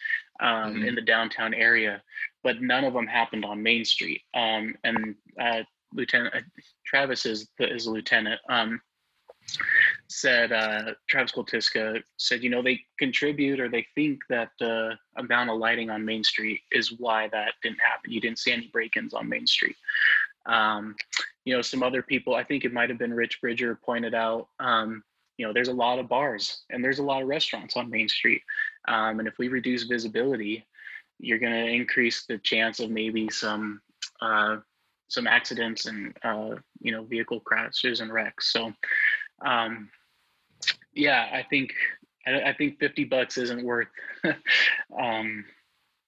um, 0.41 0.75
Mhm. 0.77 0.89
in 0.89 0.95
the 0.95 1.03
downtown 1.03 1.55
area 1.55 2.03
but 2.43 2.61
none 2.63 2.85
of 2.85 2.95
them 2.95 3.07
happened 3.07 3.45
on 3.45 3.63
main 3.63 3.85
street 3.85 4.23
um, 4.35 4.75
and 4.85 5.15
uh, 5.41 5.63
lieutenant 5.93 6.35
uh, 6.35 6.41
travis 6.87 7.27
is 7.27 7.49
the, 7.59 7.73
is 7.73 7.87
a 7.87 7.91
lieutenant 7.91 8.41
um, 8.49 8.81
said 10.09 10.53
uh, 10.53 10.93
Travis 11.09 11.33
Koltiska 11.33 12.03
said, 12.19 12.43
you 12.43 12.51
know, 12.51 12.63
they 12.63 12.81
contribute 12.99 13.61
or 13.61 13.69
they 13.69 13.87
think 13.95 14.21
that 14.29 14.51
the 14.59 14.93
amount 15.17 15.51
of 15.51 15.59
lighting 15.59 15.91
on 15.91 16.05
Main 16.05 16.25
Street 16.25 16.61
is 16.73 16.93
why 16.99 17.29
that 17.29 17.55
didn't 17.63 17.81
happen. 17.81 18.13
You 18.13 18.21
didn't 18.21 18.39
see 18.39 18.53
any 18.53 18.69
break-ins 18.73 19.15
on 19.15 19.29
Main 19.29 19.47
Street. 19.47 19.77
Um, 20.49 20.97
you 21.45 21.55
know, 21.55 21.63
some 21.63 21.83
other 21.83 22.03
people, 22.03 22.35
I 22.35 22.45
think 22.45 22.65
it 22.65 22.73
might 22.73 22.91
have 22.91 22.99
been 22.99 23.15
Rich 23.15 23.41
Bridger 23.41 23.79
pointed 23.85 24.15
out, 24.15 24.49
um, 24.61 25.03
you 25.37 25.47
know, 25.47 25.53
there's 25.53 25.69
a 25.69 25.73
lot 25.73 25.99
of 25.99 26.09
bars 26.09 26.63
and 26.71 26.85
there's 26.85 26.99
a 26.99 27.03
lot 27.03 27.23
of 27.23 27.29
restaurants 27.29 27.77
on 27.77 27.89
Main 27.89 28.09
Street. 28.09 28.43
Um, 28.89 29.21
and 29.21 29.29
if 29.29 29.39
we 29.39 29.49
reduce 29.49 29.85
visibility, 29.85 30.67
you're 31.19 31.39
going 31.39 31.53
to 31.53 31.73
increase 31.73 32.27
the 32.27 32.39
chance 32.39 32.81
of 32.81 32.91
maybe 32.91 33.29
some 33.31 33.81
uh, 34.21 34.57
some 35.09 35.27
accidents 35.27 35.87
and 35.87 36.17
uh, 36.23 36.55
you 36.81 36.93
know 36.93 37.05
vehicle 37.05 37.41
crashes 37.41 38.01
and 38.01 38.13
wrecks. 38.13 38.53
So 38.53 38.73
um, 39.45 39.89
yeah, 40.93 41.29
I 41.33 41.45
think 41.49 41.73
I, 42.27 42.51
I 42.51 42.53
think 42.53 42.79
fifty 42.79 43.05
bucks 43.05 43.39
isn't 43.39 43.65
worth 43.65 43.89
um, 45.01 45.45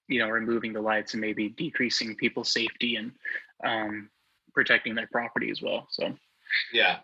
you 0.09 0.19
know 0.19 0.29
removing 0.29 0.73
the 0.73 0.81
lights 0.81 1.15
and 1.15 1.21
maybe 1.21 1.49
decreasing 1.51 2.15
people's 2.17 2.53
safety 2.53 2.97
and 2.97 3.13
um, 3.65 4.11
protecting 4.55 4.95
their 4.95 5.09
property 5.09 5.51
as 5.51 5.63
well. 5.63 5.87
So 5.91 6.15
Yeah. 6.73 6.99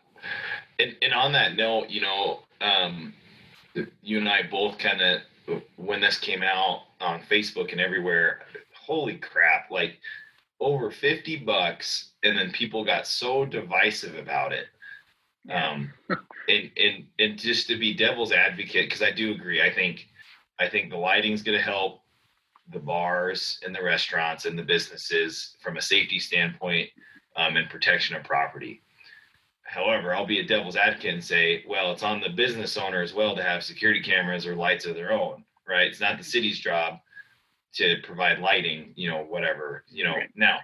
And, 0.78 0.96
and 1.02 1.12
on 1.12 1.32
that 1.32 1.56
note, 1.56 1.88
you 1.88 2.00
know, 2.00 2.40
um, 2.60 3.14
you 4.02 4.18
and 4.18 4.28
I 4.28 4.42
both 4.42 4.78
kind 4.78 5.00
of, 5.00 5.20
when 5.76 6.00
this 6.00 6.18
came 6.18 6.42
out 6.42 6.82
on 7.00 7.20
Facebook 7.20 7.72
and 7.72 7.80
everywhere, 7.80 8.40
holy 8.74 9.16
crap, 9.16 9.70
like 9.70 9.98
over 10.60 10.90
50 10.90 11.36
bucks. 11.38 12.12
And 12.22 12.36
then 12.36 12.50
people 12.52 12.84
got 12.84 13.06
so 13.06 13.44
divisive 13.44 14.16
about 14.16 14.52
it. 14.52 14.66
Um, 15.50 15.92
and, 16.48 16.70
and, 16.76 17.04
and 17.18 17.38
just 17.38 17.68
to 17.68 17.78
be 17.78 17.94
devil's 17.94 18.32
advocate, 18.32 18.90
cause 18.90 19.02
I 19.02 19.12
do 19.12 19.32
agree. 19.32 19.62
I 19.62 19.72
think, 19.72 20.08
I 20.58 20.68
think 20.68 20.90
the 20.90 20.96
lighting's 20.96 21.42
going 21.42 21.58
to 21.58 21.64
help 21.64 22.02
the 22.72 22.80
bars 22.80 23.60
and 23.64 23.74
the 23.74 23.82
restaurants 23.82 24.44
and 24.44 24.58
the 24.58 24.62
businesses 24.62 25.56
from 25.62 25.76
a 25.76 25.82
safety 25.82 26.18
standpoint 26.18 26.90
um, 27.36 27.56
and 27.56 27.68
protection 27.70 28.16
of 28.16 28.24
property. 28.24 28.82
However, 29.62 30.14
I'll 30.14 30.26
be 30.26 30.40
a 30.40 30.46
devil's 30.46 30.76
advocate 30.76 31.14
and 31.14 31.24
say, 31.24 31.64
well, 31.68 31.92
it's 31.92 32.02
on 32.02 32.20
the 32.20 32.30
business 32.30 32.76
owner 32.76 33.02
as 33.02 33.14
well 33.14 33.34
to 33.34 33.42
have 33.42 33.64
security 33.64 34.00
cameras 34.00 34.46
or 34.46 34.54
lights 34.54 34.86
of 34.86 34.94
their 34.94 35.12
own, 35.12 35.44
right? 35.68 35.88
It's 35.88 36.00
not 36.00 36.18
the 36.18 36.24
city's 36.24 36.60
job 36.60 36.98
to 37.74 37.96
provide 38.04 38.38
lighting, 38.38 38.92
you 38.94 39.10
know, 39.10 39.24
whatever, 39.24 39.84
you 39.88 40.04
know. 40.04 40.14
Right. 40.14 40.30
Now, 40.34 40.58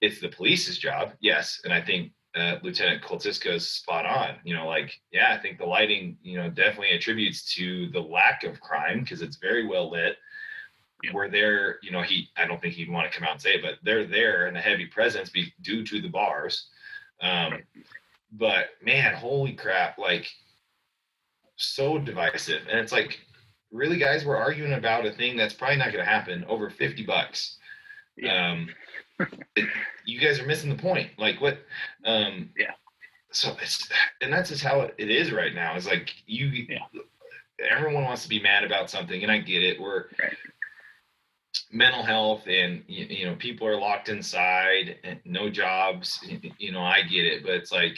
it's 0.00 0.20
the 0.20 0.28
police's 0.28 0.78
job, 0.78 1.12
yes, 1.20 1.60
and 1.64 1.72
I 1.72 1.80
think 1.80 2.12
uh, 2.34 2.56
Lieutenant 2.62 3.02
Koltiska 3.02 3.54
is 3.54 3.68
spot 3.68 4.06
on. 4.06 4.36
You 4.44 4.54
know, 4.54 4.66
like, 4.66 4.92
yeah, 5.12 5.34
I 5.36 5.40
think 5.40 5.58
the 5.58 5.66
lighting, 5.66 6.16
you 6.22 6.36
know, 6.36 6.48
definitely 6.48 6.90
attributes 6.90 7.52
to 7.54 7.88
the 7.90 8.00
lack 8.00 8.44
of 8.44 8.60
crime 8.60 9.00
because 9.00 9.22
it's 9.22 9.36
very 9.36 9.66
well 9.66 9.90
lit. 9.90 10.16
Yeah. 11.02 11.12
Where 11.12 11.28
they're, 11.30 11.78
you 11.82 11.92
know, 11.92 12.02
he, 12.02 12.28
I 12.36 12.44
don't 12.46 12.60
think 12.60 12.74
he'd 12.74 12.90
want 12.90 13.10
to 13.10 13.16
come 13.16 13.26
out 13.26 13.34
and 13.34 13.40
say 13.40 13.54
it, 13.54 13.62
but 13.62 13.74
they're 13.84 14.04
there 14.06 14.48
in 14.48 14.56
a 14.56 14.60
heavy 14.60 14.86
presence 14.86 15.30
be 15.30 15.52
due 15.62 15.84
to 15.84 16.00
the 16.00 16.08
bars. 16.08 16.68
Um, 17.22 17.52
Right. 17.52 17.64
but 18.32 18.66
man, 18.82 19.14
holy 19.14 19.52
crap, 19.52 19.96
like 19.98 20.26
so 21.56 21.98
divisive. 21.98 22.62
And 22.70 22.78
it's 22.80 22.92
like, 22.92 23.20
really, 23.70 23.98
guys, 23.98 24.24
we're 24.24 24.36
arguing 24.36 24.72
about 24.72 25.06
a 25.06 25.12
thing 25.12 25.36
that's 25.36 25.54
probably 25.54 25.76
not 25.76 25.92
going 25.92 26.04
to 26.04 26.10
happen 26.10 26.44
over 26.48 26.68
50 26.70 27.04
bucks. 27.06 27.58
Yeah. 28.16 28.52
Um, 28.52 28.68
it- 29.56 29.68
you 30.04 30.18
guys 30.18 30.40
are 30.40 30.46
missing 30.46 30.70
the 30.70 30.82
point. 30.82 31.10
Like, 31.18 31.40
what? 31.40 31.58
Um, 32.04 32.50
Yeah. 32.56 32.72
So 33.30 33.54
it's, 33.60 33.88
and 34.22 34.32
that's 34.32 34.48
just 34.48 34.64
how 34.64 34.80
it, 34.80 34.94
it 34.98 35.10
is 35.10 35.32
right 35.32 35.54
now. 35.54 35.76
It's 35.76 35.86
like, 35.86 36.12
you, 36.26 36.46
Yeah. 36.68 36.78
everyone 37.70 38.04
wants 38.04 38.22
to 38.22 38.28
be 38.28 38.40
mad 38.40 38.64
about 38.64 38.88
something, 38.90 39.22
and 39.22 39.30
I 39.30 39.38
get 39.38 39.62
it. 39.62 39.78
We're, 39.80 40.06
Right. 40.18 40.36
Mental 41.70 42.02
health 42.02 42.46
and 42.48 42.82
you, 42.86 43.04
you 43.06 43.26
know 43.26 43.34
people 43.36 43.66
are 43.66 43.78
locked 43.78 44.08
inside 44.08 44.96
and 45.04 45.20
no 45.24 45.50
jobs 45.50 46.18
you 46.58 46.72
know 46.72 46.80
i 46.80 47.02
get 47.02 47.24
it 47.26 47.42
but 47.42 47.52
it's 47.52 47.72
like 47.72 47.96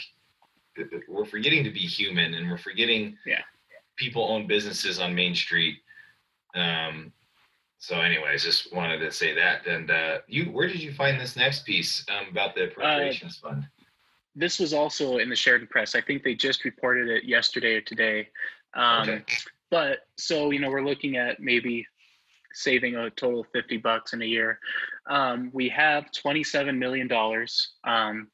we're 1.07 1.25
forgetting 1.25 1.63
to 1.63 1.71
be 1.71 1.79
human 1.79 2.33
and 2.33 2.49
we're 2.49 2.57
forgetting 2.57 3.17
Yeah. 3.25 3.39
people 3.95 4.23
own 4.29 4.45
businesses 4.47 4.99
on 4.99 5.15
main 5.15 5.33
street 5.35 5.77
um 6.55 7.13
so 7.79 7.99
anyways 8.01 8.43
just 8.43 8.73
wanted 8.73 8.99
to 8.99 9.11
say 9.11 9.33
that 9.33 9.65
and 9.67 9.89
uh 9.89 10.17
you 10.27 10.45
where 10.45 10.67
did 10.67 10.81
you 10.81 10.91
find 10.93 11.19
this 11.19 11.35
next 11.35 11.65
piece 11.65 12.05
um, 12.09 12.27
about 12.29 12.55
the 12.55 12.65
appropriations 12.65 13.37
fund 13.37 13.67
this 14.33 14.59
was 14.59 14.73
also 14.73 15.17
in 15.17 15.27
the 15.27 15.35
Sheridan 15.35 15.67
Press. 15.67 15.93
I 15.93 15.99
think 15.99 16.23
they 16.23 16.35
just 16.35 16.63
reported 16.63 17.09
it 17.09 17.25
yesterday 17.25 17.73
or 17.75 17.81
today. 17.81 18.29
Um, 18.73 19.01
okay 19.09 19.23
But 19.69 20.07
so 20.17 20.51
you 20.51 20.59
know, 20.59 20.69
we're 20.69 20.85
looking 20.85 21.17
at 21.17 21.41
maybe 21.41 21.85
saving 22.53 22.95
a 22.95 23.09
total 23.11 23.41
of 23.41 23.47
fifty 23.53 23.77
bucks 23.77 24.13
in 24.13 24.21
a 24.21 24.25
year. 24.25 24.59
Um, 25.09 25.49
we 25.53 25.69
have 25.69 26.11
twenty-seven 26.11 26.77
million 26.77 27.07
dollars 27.07 27.73
um, 27.85 28.27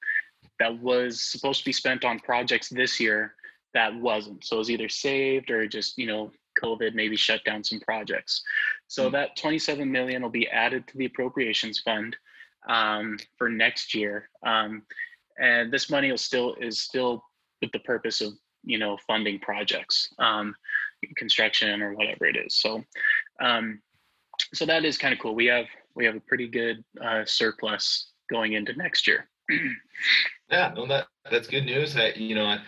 that 0.60 0.80
was 0.80 1.22
supposed 1.22 1.60
to 1.60 1.66
be 1.66 1.74
spent 1.74 2.06
on 2.06 2.20
projects 2.20 2.70
this 2.70 3.00
year 3.00 3.36
that 3.74 3.94
wasn't. 3.96 4.44
So 4.44 4.56
it 4.56 4.60
was 4.60 4.72
either 4.72 4.90
saved 4.90 5.52
or 5.52 5.68
just 5.68 5.98
you 5.98 6.08
know 6.08 6.32
COVID 6.64 6.96
maybe 6.96 7.16
shut 7.16 7.44
down 7.46 7.64
some 7.64 7.80
projects. 7.82 8.44
So 8.88 9.06
Hmm. 9.08 9.14
that 9.14 9.36
twenty-seven 9.38 9.92
million 9.92 10.22
will 10.22 10.30
be 10.30 10.48
added 10.48 10.88
to 10.88 10.98
the 10.98 11.06
appropriations 11.06 11.80
fund 11.80 12.16
um, 12.68 13.18
for 13.38 13.50
next 13.50 13.94
year. 13.94 14.30
Um, 14.46 14.84
and 15.40 15.72
this 15.72 15.90
money 15.90 16.10
will 16.10 16.18
still 16.18 16.56
is 16.60 16.82
still 16.82 17.24
with 17.62 17.72
the 17.72 17.80
purpose 17.80 18.22
of 18.22 18.34
you 18.64 18.78
know 18.78 18.98
funding 19.08 19.40
projects 19.40 20.10
um, 20.20 20.56
construction 21.16 21.82
or 21.82 21.94
whatever 21.94 22.26
it 22.26 22.36
is 22.36 22.56
so 22.60 22.84
um, 23.40 23.80
so 24.54 24.66
that 24.66 24.86
is 24.86 24.98
kind 24.98 25.14
of 25.14 25.20
cool 25.20 25.36
we 25.36 25.46
have 25.46 25.66
we 25.96 26.06
have 26.06 26.16
a 26.16 26.22
pretty 26.22 26.48
good 26.48 26.84
uh, 27.02 27.24
surplus 27.26 28.12
going 28.30 28.54
into 28.54 28.74
next 28.74 29.08
year 29.08 29.30
Yeah, 30.50 30.74
no, 30.76 30.88
that 30.88 31.08
that's 31.30 31.48
good 31.48 31.66
news. 31.66 31.94
That 31.94 32.18
you 32.18 32.36
know, 32.36 32.46
I, 32.46 32.60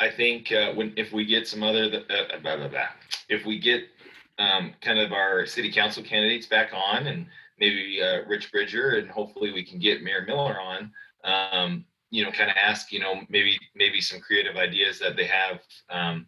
I 0.00 0.10
think 0.10 0.50
uh, 0.50 0.72
when 0.72 0.92
if 0.96 1.12
we 1.12 1.24
get 1.24 1.46
some 1.46 1.62
other 1.62 1.84
uh, 2.10 2.38
blah, 2.40 2.56
blah, 2.56 2.68
blah, 2.68 2.88
if 3.28 3.46
we 3.46 3.58
get 3.58 3.84
um, 4.38 4.72
kind 4.80 4.98
of 4.98 5.12
our 5.12 5.46
city 5.46 5.70
council 5.70 6.02
candidates 6.02 6.46
back 6.46 6.70
on, 6.74 7.06
and 7.06 7.26
maybe 7.58 8.00
uh, 8.02 8.26
Rich 8.26 8.50
Bridger, 8.50 8.98
and 8.98 9.08
hopefully 9.08 9.52
we 9.52 9.64
can 9.64 9.78
get 9.78 10.02
Mayor 10.02 10.24
Miller 10.26 10.58
on. 10.60 10.90
Um, 11.24 11.84
you 12.10 12.24
know, 12.24 12.30
kind 12.32 12.50
of 12.50 12.56
ask, 12.56 12.92
you 12.92 12.98
know, 12.98 13.20
maybe 13.28 13.58
maybe 13.74 14.00
some 14.00 14.20
creative 14.20 14.56
ideas 14.56 14.98
that 14.98 15.16
they 15.16 15.26
have. 15.26 15.60
Um, 15.90 16.26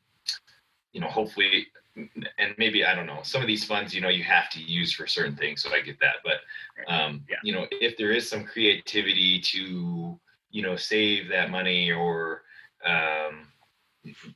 you 0.93 1.01
know, 1.01 1.09
hopefully, 1.09 1.67
and 1.97 2.55
maybe 2.59 2.85
I 2.85 2.95
don't 2.95 3.07
know. 3.07 3.21
Some 3.23 3.41
of 3.41 3.47
these 3.47 3.65
funds, 3.65 3.95
you 3.95 4.01
know, 4.01 4.09
you 4.09 4.25
have 4.25 4.51
to 4.51 4.61
use 4.61 4.93
for 4.93 5.07
certain 5.07 5.37
things, 5.37 5.63
so 5.63 5.73
I 5.73 5.81
get 5.81 5.99
that. 6.01 6.17
But 6.25 6.93
um, 6.93 7.25
Yeah. 7.29 7.37
you 7.43 7.53
know, 7.53 7.67
if 7.71 7.97
there 7.97 8.13
is 8.13 8.29
some 8.29 8.45
creativity 8.45 9.41
to 9.41 10.19
you 10.51 10.63
know 10.63 10.77
save 10.77 11.29
that 11.29 11.51
money 11.51 11.91
or 11.91 12.43
um, 12.87 13.49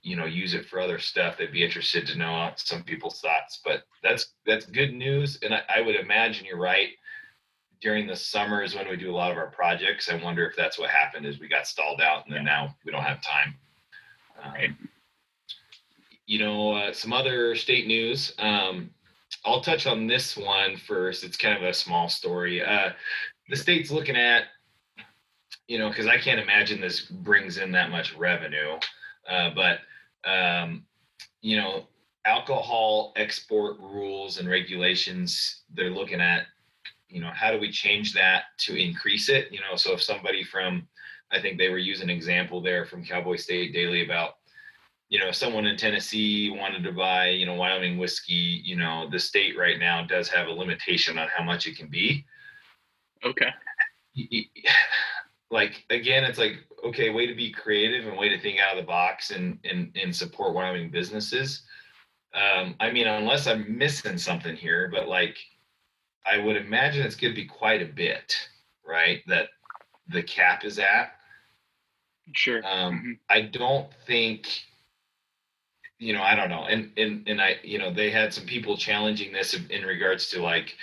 you 0.02 0.16
know 0.16 0.24
use 0.24 0.54
it 0.54 0.66
for 0.66 0.80
other 0.80 0.98
stuff 0.98 1.36
they'd 1.38 1.52
be 1.52 1.64
interested 1.64 2.06
to 2.06 2.18
know 2.18 2.50
some 2.56 2.82
people's 2.82 3.20
thoughts 3.20 3.60
but 3.64 3.84
that's 4.02 4.34
that's 4.46 4.66
good 4.66 4.94
news 4.94 5.38
and 5.42 5.54
I, 5.54 5.62
I 5.76 5.80
would 5.80 5.96
imagine 5.96 6.46
you're 6.46 6.58
right 6.58 6.88
during 7.80 8.06
the 8.06 8.16
summer 8.16 8.62
is 8.62 8.74
when 8.74 8.88
we 8.88 8.96
do 8.96 9.10
a 9.10 9.16
lot 9.16 9.30
of 9.30 9.36
our 9.36 9.50
projects 9.50 10.08
i 10.10 10.16
wonder 10.22 10.48
if 10.48 10.56
that's 10.56 10.78
what 10.78 10.90
happened 10.90 11.26
is 11.26 11.38
we 11.38 11.48
got 11.48 11.66
stalled 11.66 12.00
out 12.00 12.26
and 12.26 12.34
then 12.34 12.44
now 12.44 12.74
we 12.84 12.92
don't 12.92 13.04
have 13.04 13.20
time 13.20 13.54
um, 14.42 14.52
Right. 14.52 14.70
You 16.28 16.38
know 16.38 16.72
uh, 16.72 16.92
some 16.92 17.12
other 17.12 17.56
state 17.56 17.88
news 17.88 18.32
um, 18.38 18.88
i'll 19.44 19.60
touch 19.60 19.88
on 19.88 20.06
this 20.06 20.36
one 20.36 20.76
first 20.76 21.24
it's 21.24 21.36
kind 21.36 21.56
of 21.56 21.64
a 21.64 21.74
small 21.74 22.08
story 22.08 22.64
uh, 22.64 22.90
the 23.48 23.56
state's 23.56 23.90
looking 23.90 24.16
at 24.16 24.44
you 25.68 25.78
know, 25.78 25.90
because 25.90 26.06
I 26.06 26.16
can't 26.16 26.40
imagine 26.40 26.80
this 26.80 27.02
brings 27.02 27.58
in 27.58 27.70
that 27.72 27.90
much 27.90 28.14
revenue. 28.16 28.78
Uh, 29.30 29.50
but 29.54 29.80
um, 30.28 30.84
you 31.42 31.58
know, 31.58 31.84
alcohol 32.24 33.12
export 33.16 33.78
rules 33.78 34.38
and 34.38 34.48
regulations, 34.48 35.62
they're 35.74 35.90
looking 35.90 36.20
at, 36.20 36.46
you 37.08 37.20
know, 37.20 37.30
how 37.32 37.52
do 37.52 37.58
we 37.58 37.70
change 37.70 38.12
that 38.14 38.44
to 38.58 38.74
increase 38.74 39.28
it? 39.28 39.52
You 39.52 39.60
know, 39.60 39.76
so 39.76 39.92
if 39.92 40.02
somebody 40.02 40.42
from, 40.42 40.88
I 41.30 41.40
think 41.40 41.58
they 41.58 41.68
were 41.68 41.78
using 41.78 42.10
an 42.10 42.16
example 42.16 42.60
there 42.60 42.86
from 42.86 43.04
Cowboy 43.04 43.36
State 43.36 43.72
Daily 43.72 44.04
about 44.04 44.36
you 45.08 45.18
know, 45.18 45.30
someone 45.32 45.66
in 45.66 45.76
Tennessee 45.76 46.50
wanted 46.50 46.84
to 46.84 46.92
buy, 46.92 47.28
you 47.30 47.46
know, 47.46 47.54
Wyoming 47.54 47.96
whiskey, 47.98 48.60
you 48.64 48.76
know, 48.76 49.08
the 49.10 49.18
state 49.18 49.56
right 49.56 49.78
now 49.78 50.04
does 50.04 50.28
have 50.28 50.48
a 50.48 50.52
limitation 50.52 51.18
on 51.18 51.28
how 51.34 51.42
much 51.42 51.66
it 51.66 51.76
can 51.76 51.88
be. 51.88 52.24
Okay. 53.24 53.48
Like 55.50 55.86
again, 55.88 56.24
it's 56.24 56.38
like 56.38 56.58
okay, 56.84 57.08
way 57.08 57.26
to 57.26 57.34
be 57.34 57.50
creative 57.50 58.06
and 58.06 58.18
way 58.18 58.28
to 58.28 58.38
think 58.38 58.60
out 58.60 58.76
of 58.76 58.82
the 58.82 58.86
box 58.86 59.30
and 59.30 59.58
and 59.64 59.96
and 59.96 60.14
support 60.14 60.52
Wyoming 60.52 60.90
businesses. 60.90 61.62
Um, 62.34 62.74
I 62.80 62.90
mean, 62.90 63.06
unless 63.06 63.46
I'm 63.46 63.78
missing 63.78 64.18
something 64.18 64.54
here, 64.54 64.90
but 64.92 65.08
like, 65.08 65.38
I 66.26 66.36
would 66.36 66.56
imagine 66.56 67.06
it's 67.06 67.16
going 67.16 67.32
to 67.32 67.40
be 67.40 67.46
quite 67.46 67.80
a 67.80 67.86
bit, 67.86 68.36
right? 68.86 69.22
That 69.26 69.48
the 70.08 70.22
cap 70.22 70.66
is 70.66 70.78
at. 70.78 71.12
Sure. 72.34 72.60
Um, 72.66 73.02
Mhm. 73.02 73.18
I 73.30 73.40
don't 73.40 73.90
think, 74.06 74.46
you 75.98 76.12
know, 76.12 76.22
I 76.22 76.34
don't 76.34 76.48
know. 76.48 76.64
And, 76.64 76.92
and, 76.96 77.28
and 77.28 77.40
I, 77.40 77.56
you 77.62 77.78
know, 77.78 77.92
they 77.92 78.10
had 78.10 78.32
some 78.32 78.44
people 78.46 78.76
challenging 78.76 79.32
this 79.32 79.54
in, 79.54 79.82
regards 79.82 80.28
to 80.30 80.40
like, 80.42 80.76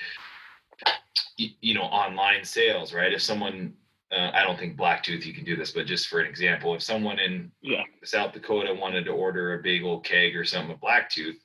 you 1.38 1.74
know, 1.74 1.84
online 1.84 2.44
sales, 2.44 2.94
right? 2.94 3.14
If 3.14 3.22
someone, 3.22 3.74
uh, 4.12 4.32
I 4.34 4.44
don't 4.44 4.60
think 4.60 4.78
Blacktooth, 4.78 5.26
you 5.26 5.34
can 5.34 5.46
do 5.46 5.56
this, 5.56 5.72
but 5.72 5.86
just 5.86 6.08
for 6.08 6.20
an 6.20 6.28
example, 6.28 6.76
if 6.76 6.82
someone 6.84 7.20
in 7.20 7.52
Yeah. 7.62 7.84
South 8.04 8.34
Dakota 8.34 8.74
wanted 8.74 9.06
to 9.06 9.12
order 9.12 9.58
a 9.58 9.64
big 9.64 9.84
old 9.84 10.04
keg 10.04 10.36
or 10.36 10.44
something 10.44 10.74
of 10.74 10.82
Blacktooth, 10.82 11.38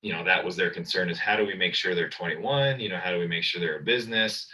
you 0.00 0.12
know, 0.12 0.22
that 0.24 0.44
was 0.44 0.54
their 0.54 0.70
concern 0.70 1.10
is 1.10 1.18
how 1.18 1.34
do 1.34 1.46
we 1.46 1.54
make 1.54 1.74
sure 1.74 1.94
they're 1.94 2.08
21? 2.08 2.78
You 2.78 2.90
know, 2.90 2.98
how 2.98 3.10
do 3.10 3.18
we 3.18 3.26
make 3.26 3.42
sure 3.42 3.60
they're 3.60 3.78
a 3.78 3.82
business? 3.82 4.46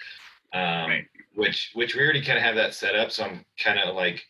Um, 0.53 0.89
Right. 0.89 1.07
which, 1.35 1.73
which 1.75 1.95
we 1.95 2.03
already 2.03 2.25
kind 2.25 2.39
of 2.39 2.45
have 2.45 2.55
that 2.57 2.75
set 2.75 2.95
up. 2.95 3.11
So 3.11 3.25
I'm 3.25 3.45
kind 3.63 3.79
of 3.79 3.95
like, 3.95 4.25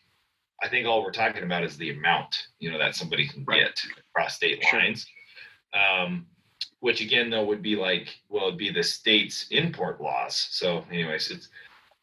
I 0.61 0.69
think 0.69 0.87
all 0.87 1.03
we're 1.03 1.11
talking 1.11 1.43
about 1.43 1.63
is 1.63 1.77
the 1.77 1.89
amount, 1.89 2.47
you 2.59 2.71
know, 2.71 2.77
that 2.77 2.95
somebody 2.95 3.27
can 3.27 3.43
Right. 3.45 3.63
get 3.63 3.79
across 4.09 4.35
state 4.35 4.63
Sure. 4.63 4.79
lines. 4.79 5.07
Um, 5.73 6.27
which 6.79 7.01
again, 7.01 7.29
though, 7.29 7.43
would 7.45 7.61
be 7.61 7.75
like, 7.75 8.19
well, 8.27 8.47
it'd 8.47 8.57
be 8.57 8.71
the 8.71 8.83
state's 8.83 9.47
import 9.49 10.01
laws. 10.01 10.35
So 10.35 10.85
anyways, 10.91 11.29
it's 11.31 11.49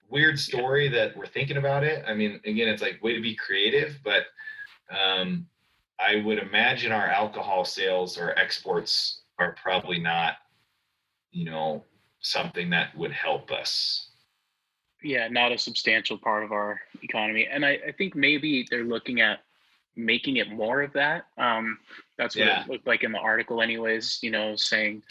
weird 0.08 0.38
story 0.38 0.88
that 0.88 1.16
we're 1.16 1.26
thinking 1.26 1.56
about 1.56 1.84
it. 1.84 2.04
I 2.06 2.14
mean, 2.14 2.40
again, 2.44 2.68
it's 2.68 2.82
like 2.82 3.02
way 3.02 3.14
to 3.14 3.20
be 3.20 3.34
creative, 3.34 3.98
but 4.02 4.26
um, 4.90 5.46
I 5.98 6.16
would 6.16 6.38
imagine 6.38 6.92
our 6.92 7.06
alcohol 7.06 7.64
sales 7.64 8.16
or 8.16 8.38
exports 8.38 9.22
are 9.38 9.52
probably 9.60 9.98
not, 9.98 10.36
you 11.30 11.44
know, 11.44 11.84
something 12.20 12.70
that 12.70 12.96
would 12.96 13.12
help 13.12 13.50
us. 13.50 14.07
Yeah, 15.08 15.26
not 15.28 15.52
a 15.52 15.58
substantial 15.58 16.18
part 16.18 16.44
of 16.44 16.52
our 16.52 16.82
economy. 17.02 17.48
And 17.50 17.64
I, 17.64 17.78
I 17.88 17.92
think 17.96 18.14
maybe 18.14 18.66
they're 18.70 18.84
looking 18.84 19.22
at 19.22 19.40
making 19.96 20.36
it 20.36 20.50
more 20.52 20.82
of 20.82 20.92
that. 20.92 21.26
Um, 21.38 21.78
that's 22.18 22.36
what 22.36 22.46
Yeah. 22.46 22.62
it 22.62 22.68
looked 22.68 22.86
like 22.86 23.04
in 23.04 23.12
the 23.12 23.18
article, 23.18 23.62
anyways. 23.62 24.18
You 24.20 24.30
know, 24.30 24.54
saying, 24.54 25.02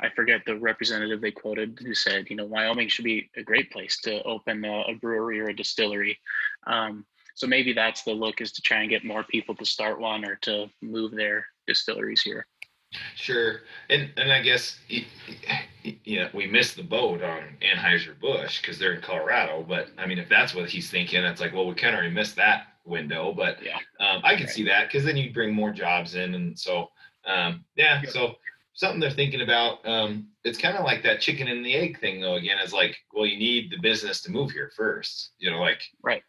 I 0.00 0.08
forget 0.08 0.40
the 0.46 0.56
representative 0.56 1.20
they 1.20 1.30
quoted 1.30 1.78
who 1.84 1.94
said, 1.94 2.30
you 2.30 2.36
know, 2.36 2.46
Wyoming 2.46 2.88
should 2.88 3.04
be 3.04 3.28
a 3.36 3.42
great 3.42 3.70
place 3.70 4.00
to 4.00 4.22
open 4.22 4.64
a, 4.64 4.84
a 4.88 4.94
brewery 4.94 5.38
or 5.38 5.50
a 5.50 5.54
distillery. 5.54 6.18
Um, 6.66 7.04
so 7.34 7.46
maybe 7.46 7.74
that's 7.74 8.02
the 8.04 8.12
look 8.12 8.40
is 8.40 8.52
to 8.52 8.62
try 8.62 8.80
and 8.80 8.90
get 8.90 9.04
more 9.04 9.22
people 9.22 9.54
to 9.56 9.66
start 9.66 10.00
one 10.00 10.24
or 10.24 10.36
to 10.36 10.70
move 10.80 11.12
their 11.12 11.46
distilleries 11.66 12.22
here. 12.22 12.46
Sure, 13.16 13.60
and 13.90 14.10
and 14.16 14.32
I 14.32 14.40
guess 14.42 14.78
you 15.82 16.20
know 16.20 16.28
we 16.32 16.46
missed 16.46 16.76
the 16.76 16.82
boat 16.82 17.22
on 17.22 17.42
Anheuser 17.60 18.18
Busch 18.20 18.60
because 18.60 18.78
they're 18.78 18.94
in 18.94 19.00
Colorado. 19.02 19.64
But 19.66 19.88
I 19.98 20.06
mean, 20.06 20.18
if 20.18 20.28
that's 20.28 20.54
what 20.54 20.68
he's 20.68 20.90
thinking, 20.90 21.22
it's 21.24 21.40
like, 21.40 21.52
well, 21.52 21.66
we 21.66 21.74
kind 21.74 21.94
of 21.94 21.98
already 22.00 22.14
missed 22.14 22.36
that 22.36 22.68
window. 22.84 23.32
But 23.32 23.62
Yeah. 23.62 23.78
um, 24.00 24.20
I 24.24 24.34
can 24.34 24.46
Right. 24.46 24.54
see 24.54 24.64
that 24.64 24.88
because 24.88 25.04
then 25.04 25.16
you 25.16 25.32
bring 25.32 25.52
more 25.54 25.70
jobs 25.72 26.14
in, 26.14 26.34
and 26.34 26.58
so 26.58 26.90
um, 27.24 27.64
yeah, 27.76 28.02
so 28.02 28.36
something 28.74 28.98
they're 29.00 29.10
thinking 29.10 29.42
about. 29.42 29.86
Um, 29.86 30.28
it's 30.44 30.58
kind 30.58 30.76
of 30.76 30.84
like 30.84 31.02
that 31.04 31.20
chicken 31.20 31.46
and 31.48 31.64
the 31.64 31.74
egg 31.74 32.00
thing, 32.00 32.20
though. 32.20 32.34
Again, 32.34 32.58
is 32.58 32.72
like, 32.72 32.96
well, 33.12 33.26
you 33.26 33.38
need 33.38 33.70
the 33.70 33.78
business 33.78 34.20
to 34.22 34.30
move 34.32 34.50
here 34.50 34.70
first. 34.76 35.32
You 35.38 35.50
know, 35.50 35.60
like 35.60 35.82
Right. 36.02 36.22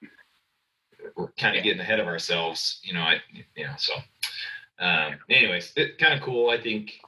we're 1.16 1.32
kind 1.34 1.56
of 1.58 1.58
Yeah. 1.58 1.72
getting 1.72 1.82
ahead 1.82 2.00
of 2.00 2.08
ourselves. 2.08 2.80
You 2.84 2.94
know, 2.94 3.02
I 3.02 3.22
you 3.56 3.66
know 3.66 3.74
so. 3.78 3.94
Um, 4.80 5.20
anyways, 5.30 5.74
it 5.76 5.98
kind 5.98 6.14
of 6.14 6.22
cool. 6.22 6.50
I 6.50 6.60
think 6.62 7.00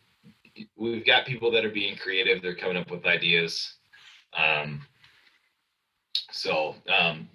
we've 0.76 1.06
got 1.06 1.26
people 1.26 1.52
that 1.52 1.66
are 1.66 1.72
being 1.72 1.96
creative. 1.98 2.42
They're 2.42 2.56
coming 2.56 2.78
up 2.78 2.92
with 2.92 3.06
ideas. 3.06 3.76
Um, 4.38 4.82
so 6.32 6.76
um, 6.90 7.30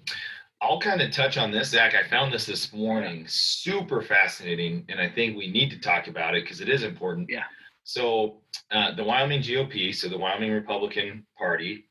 I'll 0.63 0.81
kind 0.81 1.01
of 1.01 1.11
touch 1.11 1.39
on 1.39 1.51
this, 1.51 1.71
Zach. 1.71 1.95
I 1.95 2.09
found 2.09 2.33
this 2.33 2.47
this 2.47 2.73
morning, 2.73 3.25
super 3.27 4.03
fascinating, 4.03 4.85
and 4.89 5.01
I 5.01 5.09
think 5.09 5.37
we 5.37 5.51
need 5.51 5.71
to 5.71 5.79
talk 5.79 6.07
about 6.07 6.35
it 6.35 6.45
because 6.45 6.61
it 6.61 6.69
is 6.69 6.83
important. 6.83 7.29
Yeah. 7.31 7.45
So 7.85 8.43
uh, 8.71 8.95
the 8.95 9.05
Wyoming 9.05 9.41
GOP, 9.41 9.95
so 9.95 10.09
the 10.09 10.19
Wyoming 10.19 10.53
Republican 10.53 11.27
Party, 11.39 11.87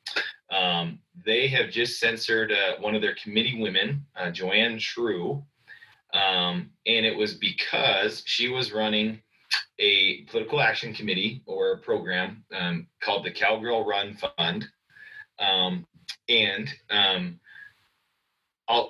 um, 0.52 1.00
they 1.26 1.48
have 1.48 1.72
just 1.72 2.00
censored 2.00 2.52
uh, 2.52 2.80
one 2.80 2.96
of 2.96 3.02
their 3.02 3.16
committee 3.16 3.60
women, 3.60 4.06
uh, 4.16 4.30
Joanne 4.32 4.78
True, 4.80 5.44
um, 6.14 6.70
and 6.86 7.06
it 7.06 7.16
was 7.16 7.34
because 7.36 8.24
she 8.26 8.50
was 8.50 8.72
running 8.72 9.22
a 9.80 10.24
political 10.24 10.62
action 10.62 10.94
committee 10.94 11.42
or 11.46 11.74
a 11.74 11.78
program 11.78 12.44
um, 12.54 12.88
called 13.02 13.26
the 13.26 13.32
Cowgirl 13.32 13.86
Run 13.86 14.16
Fund. 14.16 14.68
Um, 15.40 15.86
and 16.28 16.70
um, 16.90 17.40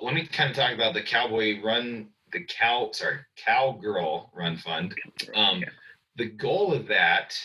let 0.02 0.14
me 0.14 0.26
kind 0.26 0.50
of 0.50 0.56
talk 0.56 0.72
about 0.74 0.94
the 0.94 1.02
Cowboy 1.02 1.62
Run, 1.62 2.08
the 2.32 2.44
Cow, 2.44 2.90
sorry, 2.92 3.18
Cowgirl 3.36 4.30
Run 4.34 4.56
Fund. 4.56 4.94
Um, 5.34 5.60
Yeah. 5.60 5.68
The 6.16 6.26
goal 6.26 6.74
of 6.74 6.86
that 6.88 7.38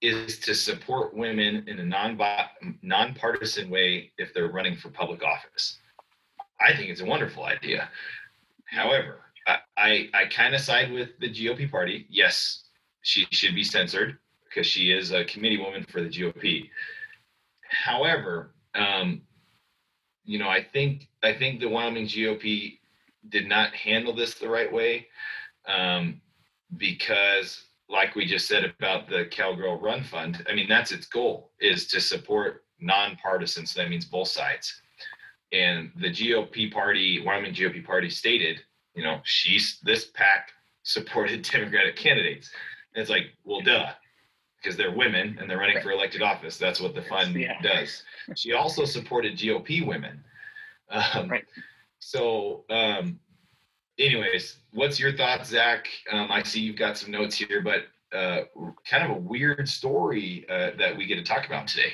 is 0.00 0.38
to 0.40 0.54
support 0.54 1.14
women 1.14 1.64
in 1.66 1.78
a 1.78 1.84
non 1.84 2.18
nonpartisan 2.82 3.68
way 3.68 4.12
if 4.16 4.32
they're 4.32 4.48
running 4.48 4.76
for 4.76 4.90
public 4.90 5.22
office. 5.22 5.78
I 6.60 6.74
think 6.76 6.90
it's 6.90 7.00
a 7.00 7.04
wonderful 7.04 7.44
idea. 7.44 7.88
However, 8.66 9.20
I, 9.46 9.58
I, 9.76 10.08
I 10.14 10.24
kind 10.26 10.54
of 10.54 10.60
side 10.60 10.92
with 10.92 11.10
the 11.20 11.28
GOP 11.28 11.70
party. 11.70 12.06
Yes, 12.08 12.64
she 13.02 13.26
should 13.30 13.54
be 13.54 13.64
censored 13.64 14.18
because 14.44 14.66
she 14.66 14.92
is 14.92 15.12
a 15.12 15.24
committee 15.24 15.58
woman 15.58 15.84
for 15.88 16.02
the 16.02 16.08
GOP. 16.08 16.68
However, 17.62 18.54
um, 18.74 19.22
you 20.24 20.38
know, 20.38 20.48
I 20.48 20.62
think 20.62 21.08
I 21.22 21.32
think 21.32 21.60
the 21.60 21.68
Wyoming 21.68 22.06
GOP 22.06 22.78
did 23.28 23.48
not 23.48 23.74
handle 23.74 24.14
this 24.14 24.34
the 24.34 24.48
right 24.48 24.72
way 24.72 25.08
um, 25.66 26.20
because, 26.76 27.64
like 27.88 28.14
we 28.14 28.26
just 28.26 28.46
said 28.46 28.64
about 28.78 29.08
the 29.08 29.26
Cowgirl 29.30 29.80
Run 29.80 30.02
Fund, 30.04 30.44
I 30.48 30.54
mean 30.54 30.68
that's 30.68 30.92
its 30.92 31.06
goal 31.06 31.50
is 31.60 31.86
to 31.88 32.00
support 32.00 32.64
nonpartisan. 32.80 33.66
So 33.66 33.80
that 33.80 33.90
means 33.90 34.04
both 34.04 34.28
sides. 34.28 34.80
And 35.52 35.90
the 35.96 36.08
GOP 36.08 36.72
party, 36.72 37.22
Wyoming 37.24 37.54
GOP 37.54 37.84
party, 37.84 38.08
stated, 38.08 38.60
you 38.94 39.02
know, 39.02 39.20
she's 39.24 39.78
this 39.82 40.06
pack 40.06 40.50
supported 40.82 41.42
Democratic 41.52 41.96
candidates. 41.96 42.50
And 42.94 43.00
it's 43.00 43.10
like, 43.10 43.26
well, 43.44 43.60
duh, 43.60 43.90
because 44.60 44.76
they're 44.76 44.92
women 44.92 45.36
and 45.40 45.48
they're 45.50 45.58
running 45.58 45.80
for 45.80 45.90
elected 45.92 46.22
office. 46.22 46.58
That's 46.58 46.80
what 46.80 46.94
the 46.94 47.02
fund 47.02 47.34
Yeah. 47.34 47.60
does. 47.62 48.02
She 48.36 48.52
also 48.52 48.84
supported 48.84 49.36
GOP 49.36 49.84
women. 49.86 50.22
Um, 50.90 51.28
Right. 51.28 51.44
So, 51.98 52.64
um, 52.70 53.18
anyways, 53.98 54.58
what's 54.72 54.98
your 55.00 55.12
thoughts, 55.16 55.50
Zach? 55.50 55.86
Um, 56.10 56.30
I 56.30 56.42
see 56.42 56.60
you've 56.60 56.76
got 56.76 56.96
some 56.98 57.10
notes 57.10 57.36
here, 57.36 57.60
but 57.62 57.86
uh, 58.16 58.42
kind 58.88 59.04
of 59.04 59.16
a 59.16 59.20
weird 59.20 59.68
story 59.68 60.44
uh, 60.48 60.70
that 60.78 60.96
we 60.96 61.06
get 61.06 61.16
to 61.16 61.22
talk 61.22 61.46
about 61.46 61.66
today. 61.66 61.92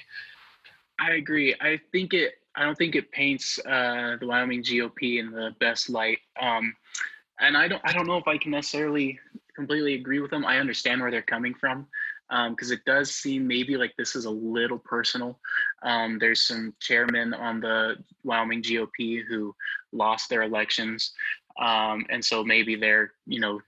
I 0.99 1.13
agree. 1.13 1.55
I 1.61 1.81
think 1.93 2.13
it. 2.15 2.35
I 2.57 2.65
don't 2.65 2.77
think 2.77 2.97
it 2.97 3.13
paints 3.13 3.59
uh, 3.61 4.17
the 4.19 4.27
Wyoming 4.27 4.63
GOP 4.65 5.21
in 5.21 5.31
the 5.31 5.55
best 5.61 5.89
light. 5.89 6.19
Um, 6.41 6.75
and 7.41 7.57
I 7.57 7.69
don't. 7.69 7.83
I 7.85 7.93
don't 7.93 8.07
know 8.07 8.17
if 8.17 8.29
I 8.29 8.39
can 8.39 8.51
necessarily 8.51 9.19
completely 9.55 9.95
agree 9.95 10.21
with 10.21 10.31
them. 10.31 10.45
I 10.45 10.59
understand 10.59 11.01
where 11.01 11.11
they're 11.11 11.23
coming 11.23 11.55
from 11.55 11.87
because 12.51 12.71
it 12.71 12.85
does 12.85 13.11
seem 13.11 13.47
maybe 13.47 13.77
like 13.77 13.95
this 13.97 14.15
is 14.15 14.25
a 14.25 14.31
little 14.31 14.79
personal. 14.79 15.39
Um, 15.83 16.19
there's 16.19 16.47
some 16.47 16.75
chairmen 16.81 17.33
on 17.35 17.61
the 17.61 17.97
Wyoming 18.25 18.63
GOP 18.63 19.25
who 19.27 19.55
lost 19.93 20.29
their 20.29 20.43
elections, 20.43 21.13
um, 21.59 22.07
and 22.11 22.25
so 22.25 22.45
maybe 22.45 22.77
they're 22.77 23.13
you 23.27 23.41
know 23.41 23.61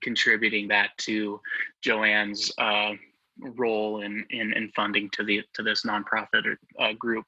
contributing 0.00 0.68
that 0.68 0.90
to 0.98 1.40
Joanne's 1.82 2.52
uh, 2.58 2.92
role 3.40 4.02
in, 4.02 4.24
in 4.30 4.52
in 4.52 4.70
funding 4.74 5.10
to 5.10 5.24
the 5.24 5.42
to 5.54 5.62
this 5.62 5.82
nonprofit 5.82 6.56
uh, 6.78 6.92
group. 6.94 7.26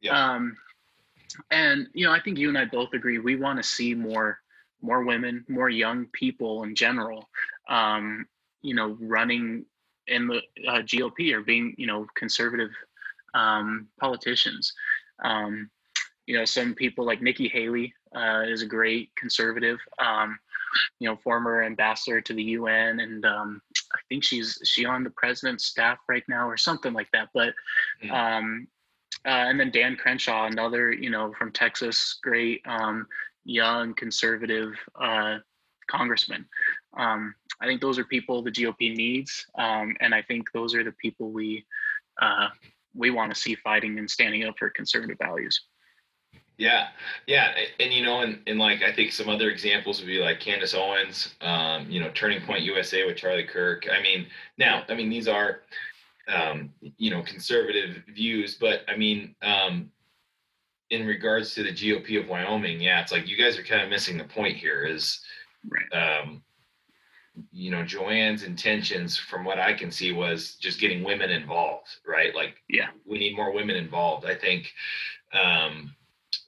Yeah. 0.00 0.34
Um, 0.34 0.56
and 1.50 1.88
you 1.92 2.06
know, 2.06 2.12
I 2.12 2.20
think 2.20 2.38
you 2.38 2.48
and 2.48 2.58
I 2.58 2.64
both 2.64 2.92
agree 2.92 3.18
we 3.18 3.36
want 3.36 3.58
to 3.58 3.62
see 3.62 3.94
more 3.94 4.38
more 4.82 5.02
women, 5.04 5.44
more 5.48 5.68
young 5.70 6.06
people 6.12 6.62
in 6.64 6.74
general, 6.74 7.28
um, 7.68 8.26
you 8.62 8.74
know, 8.74 8.96
running 9.00 9.64
in 10.06 10.26
the 10.26 10.38
uh, 10.66 10.82
GOP 10.82 11.32
or 11.32 11.42
being 11.42 11.74
you 11.78 11.86
know 11.86 12.06
conservative 12.16 12.70
um, 13.34 13.88
politicians. 14.00 14.72
Um, 15.22 15.70
you 16.26 16.36
know, 16.36 16.44
some 16.44 16.74
people 16.74 17.06
like 17.06 17.22
Nikki 17.22 17.48
Haley 17.48 17.94
uh, 18.14 18.42
is 18.46 18.62
a 18.62 18.66
great 18.66 19.10
conservative. 19.16 19.78
Um, 19.98 20.38
you 20.98 21.08
know, 21.08 21.16
former 21.16 21.62
ambassador 21.62 22.20
to 22.20 22.34
the 22.34 22.42
UN, 22.42 23.00
and 23.00 23.24
um, 23.24 23.62
I 23.94 23.98
think 24.08 24.22
she's 24.22 24.58
she 24.64 24.84
on 24.84 25.02
the 25.02 25.10
president's 25.10 25.64
staff 25.64 25.98
right 26.08 26.24
now 26.28 26.46
or 26.48 26.56
something 26.56 26.92
like 26.92 27.10
that. 27.12 27.28
But 27.34 27.54
Mm. 28.04 28.10
um, 28.12 28.68
uh, 29.24 29.48
and 29.48 29.58
then 29.58 29.70
Dan 29.70 29.96
Crenshaw, 29.96 30.46
another 30.46 30.92
you 30.92 31.10
know 31.10 31.32
from 31.38 31.52
Texas, 31.52 32.18
great 32.22 32.60
um, 32.66 33.06
young 33.44 33.94
conservative 33.94 34.72
uh, 35.00 35.38
congressman. 35.88 36.46
Um, 36.96 37.34
I 37.60 37.66
think 37.66 37.80
those 37.80 37.98
are 37.98 38.04
people 38.04 38.42
the 38.42 38.50
GOP 38.50 38.94
needs, 38.96 39.46
um, 39.58 39.96
and 40.00 40.14
I 40.14 40.22
think 40.22 40.52
those 40.52 40.74
are 40.74 40.84
the 40.84 40.92
people 40.92 41.30
we 41.30 41.66
uh, 42.20 42.48
we 42.94 43.10
want 43.10 43.34
to 43.34 43.40
see 43.40 43.54
fighting 43.56 43.98
and 43.98 44.10
standing 44.10 44.44
up 44.44 44.54
for 44.58 44.70
conservative 44.70 45.18
values. 45.20 45.60
Yeah, 46.58 46.88
yeah, 47.28 47.52
and 47.78 47.92
you 47.92 48.04
know, 48.04 48.20
and, 48.22 48.40
and 48.48 48.58
like 48.58 48.82
I 48.82 48.92
think 48.92 49.12
some 49.12 49.28
other 49.28 49.48
examples 49.48 50.00
would 50.00 50.08
be 50.08 50.18
like 50.18 50.40
Candace 50.40 50.74
Owens, 50.74 51.36
um, 51.40 51.88
you 51.88 52.00
know, 52.00 52.10
Turning 52.14 52.44
Point 52.44 52.62
USA 52.62 53.06
with 53.06 53.16
Charlie 53.16 53.44
Kirk. 53.44 53.86
I 53.90 54.02
mean, 54.02 54.26
now, 54.58 54.82
I 54.88 54.94
mean, 54.94 55.08
these 55.08 55.28
are, 55.28 55.60
um, 56.26 56.70
you 56.80 57.10
know, 57.12 57.22
conservative 57.22 58.02
views, 58.12 58.56
but 58.56 58.80
I 58.88 58.96
mean, 58.96 59.36
um, 59.40 59.88
in 60.90 61.06
regards 61.06 61.54
to 61.54 61.62
the 61.62 61.70
GOP 61.72 62.18
of 62.20 62.28
Wyoming, 62.28 62.80
yeah, 62.80 63.00
it's 63.00 63.12
like 63.12 63.28
you 63.28 63.36
guys 63.36 63.58
are 63.58 63.62
kind 63.64 63.82
of 63.82 63.90
missing 63.90 64.16
the 64.18 64.24
point 64.24 64.56
here. 64.56 64.84
Is, 64.84 65.20
Right. 65.68 65.92
um, 66.22 66.42
you 67.52 67.70
know, 67.70 67.84
Joanne's 67.84 68.42
intentions, 68.42 69.16
from 69.16 69.44
what 69.44 69.58
I 69.58 69.72
can 69.74 69.90
see, 69.90 70.12
was 70.12 70.54
just 70.56 70.80
getting 70.80 71.04
women 71.04 71.30
involved, 71.30 71.88
right? 72.06 72.34
Like, 72.34 72.62
Yeah. 72.68 72.90
we 73.04 73.18
need 73.18 73.36
more 73.36 73.52
women 73.52 73.76
involved. 73.76 74.24
I 74.26 74.34
think. 74.34 74.72
Um, 75.32 75.94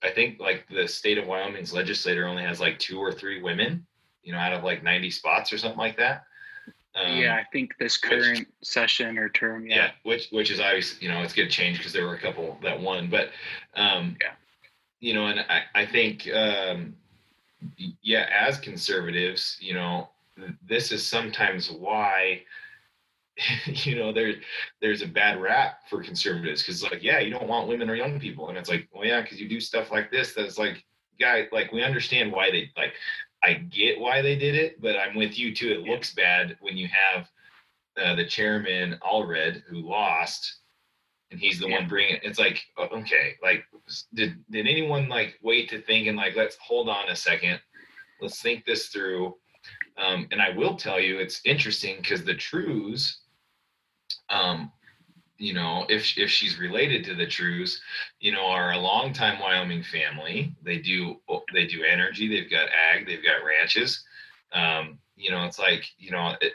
I 0.03 0.11
think 0.11 0.41
like 0.41 0.67
the 0.69 0.89
state 0.89 1.19
of 1.19 1.27
Wyoming's 1.27 1.73
legislator 1.73 2.27
only 2.27 2.43
has 2.43 2.61
like 2.61 2.79
two 2.79 2.99
or 2.99 3.13
three 3.13 3.43
women, 3.43 3.87
you 4.23 4.33
know, 4.33 4.39
out 4.39 4.53
of 4.55 4.65
like 4.65 4.83
90 4.83 5.11
spots 5.11 5.53
or 5.53 5.59
something 5.59 5.79
like 5.79 5.97
that. 5.99 6.25
Um, 6.95 7.17
yeah, 7.17 7.37
I 7.37 7.45
think 7.53 7.77
this 7.79 8.01
which- 8.03 8.11
current 8.11 8.49
session 8.63 9.17
or 9.19 9.29
term, 9.29 9.67
yeah. 9.67 9.77
yeah, 9.77 9.91
which 10.03 10.29
which 10.31 10.51
is 10.51 10.59
obvious, 10.61 11.01
you 11.01 11.09
know, 11.09 11.23
it's 11.23 11.33
gonna 11.33 11.49
change 11.49 11.79
because 11.79 11.93
there 11.93 12.07
were 12.07 12.15
a 12.15 12.21
couple 12.21 12.59
that 12.63 12.81
won, 12.81 13.09
but 13.09 13.31
um, 13.77 14.17
Yeah. 14.21 14.33
you 15.01 15.15
know, 15.15 15.27
and 15.29 15.41
I 15.41 15.63
I 15.75 15.87
think 15.87 16.29
um, 16.35 16.97
yeah, 18.03 18.29
as 18.37 18.59
conservatives, 18.59 19.57
you 19.61 19.75
know, 19.75 20.09
this 20.67 20.91
is 20.93 21.07
sometimes 21.07 21.71
why. 21.71 22.43
you 23.67 23.95
know 23.95 24.13
there 24.13 24.35
there's 24.83 25.01
a 25.01 25.07
bad 25.07 25.41
rap 25.41 25.89
for 25.89 26.03
conservatives 26.03 26.61
because 26.63 26.83
like 26.83 27.03
yeah 27.03 27.21
you 27.21 27.31
don't 27.31 27.49
want 27.49 27.69
women 27.69 27.89
or 27.89 27.95
young 27.95 28.21
people 28.21 28.51
and 28.51 28.59
it's 28.59 28.69
like 28.69 28.87
well 28.93 29.07
yeah 29.07 29.23
because 29.23 29.41
you 29.41 29.49
do 29.49 29.59
stuff 29.61 29.91
like 29.91 30.11
this 30.11 30.35
that's 30.35 30.59
like 30.59 30.85
guy 31.19 31.49
like 31.51 31.73
we 31.73 31.83
understand 31.83 32.31
why 32.31 32.51
they 32.51 32.71
like 32.77 32.93
i 33.45 33.55
get 33.55 33.99
why 33.99 34.21
they 34.23 34.37
did 34.37 34.55
it 34.55 34.81
but 34.81 34.97
i'm 34.97 35.15
with 35.17 35.39
you 35.39 35.55
too 35.55 35.73
it 35.73 35.81
Yeah. 35.87 35.93
looks 35.93 36.15
bad 36.15 36.57
when 36.61 36.77
you 36.77 36.89
have 36.89 37.29
uh, 38.01 38.15
the 38.15 38.27
chairman 38.27 38.99
allred 39.03 39.63
who 39.69 39.81
lost 39.89 40.61
and 41.31 41.41
he's 41.41 41.59
the 41.59 41.69
Yeah. 41.69 41.79
one 41.81 41.89
bringing 41.89 42.17
it 42.17 42.23
it's 42.25 42.39
like 42.39 42.63
okay 42.79 43.35
like 43.43 43.65
did 44.15 44.43
did 44.51 44.67
anyone 44.67 45.09
like 45.09 45.39
wait 45.43 45.69
to 45.71 45.81
think 45.81 46.07
and 46.09 46.17
like 46.17 46.37
let's 46.37 46.57
hold 46.61 46.89
on 46.89 47.09
a 47.09 47.17
second 47.17 47.61
let's 48.21 48.41
think 48.43 48.65
this 48.65 48.89
through 48.89 49.35
um, 49.99 50.27
and 50.31 50.41
i 50.41 50.51
will 50.51 50.77
tell 50.77 51.01
you 51.01 51.19
it's 51.19 51.41
interesting 51.45 51.97
because 52.01 52.25
the 52.25 52.35
trues 52.35 53.23
um, 54.31 54.71
you 55.41 55.55
know, 55.55 55.87
if 55.89 56.19
if 56.19 56.29
she's 56.31 56.59
related 56.59 57.03
to 57.05 57.15
the 57.15 57.27
Trues, 57.27 57.81
you 58.21 58.31
know, 58.31 58.45
are 58.47 58.73
a 58.73 58.79
longtime 58.79 59.41
Wyoming 59.41 59.83
family. 59.83 60.55
They 60.63 60.79
do 60.79 61.17
they 61.55 61.67
do 61.67 61.83
energy. 61.83 62.29
They've 62.29 62.51
got 62.51 62.69
ag. 62.69 63.07
They've 63.07 63.25
got 63.25 63.45
ranches. 63.45 64.05
Um, 64.53 64.99
you 65.17 65.31
know, 65.31 65.45
it's 65.45 65.59
like 65.59 65.85
you 65.99 66.11
know, 66.11 66.35
it, 66.43 66.53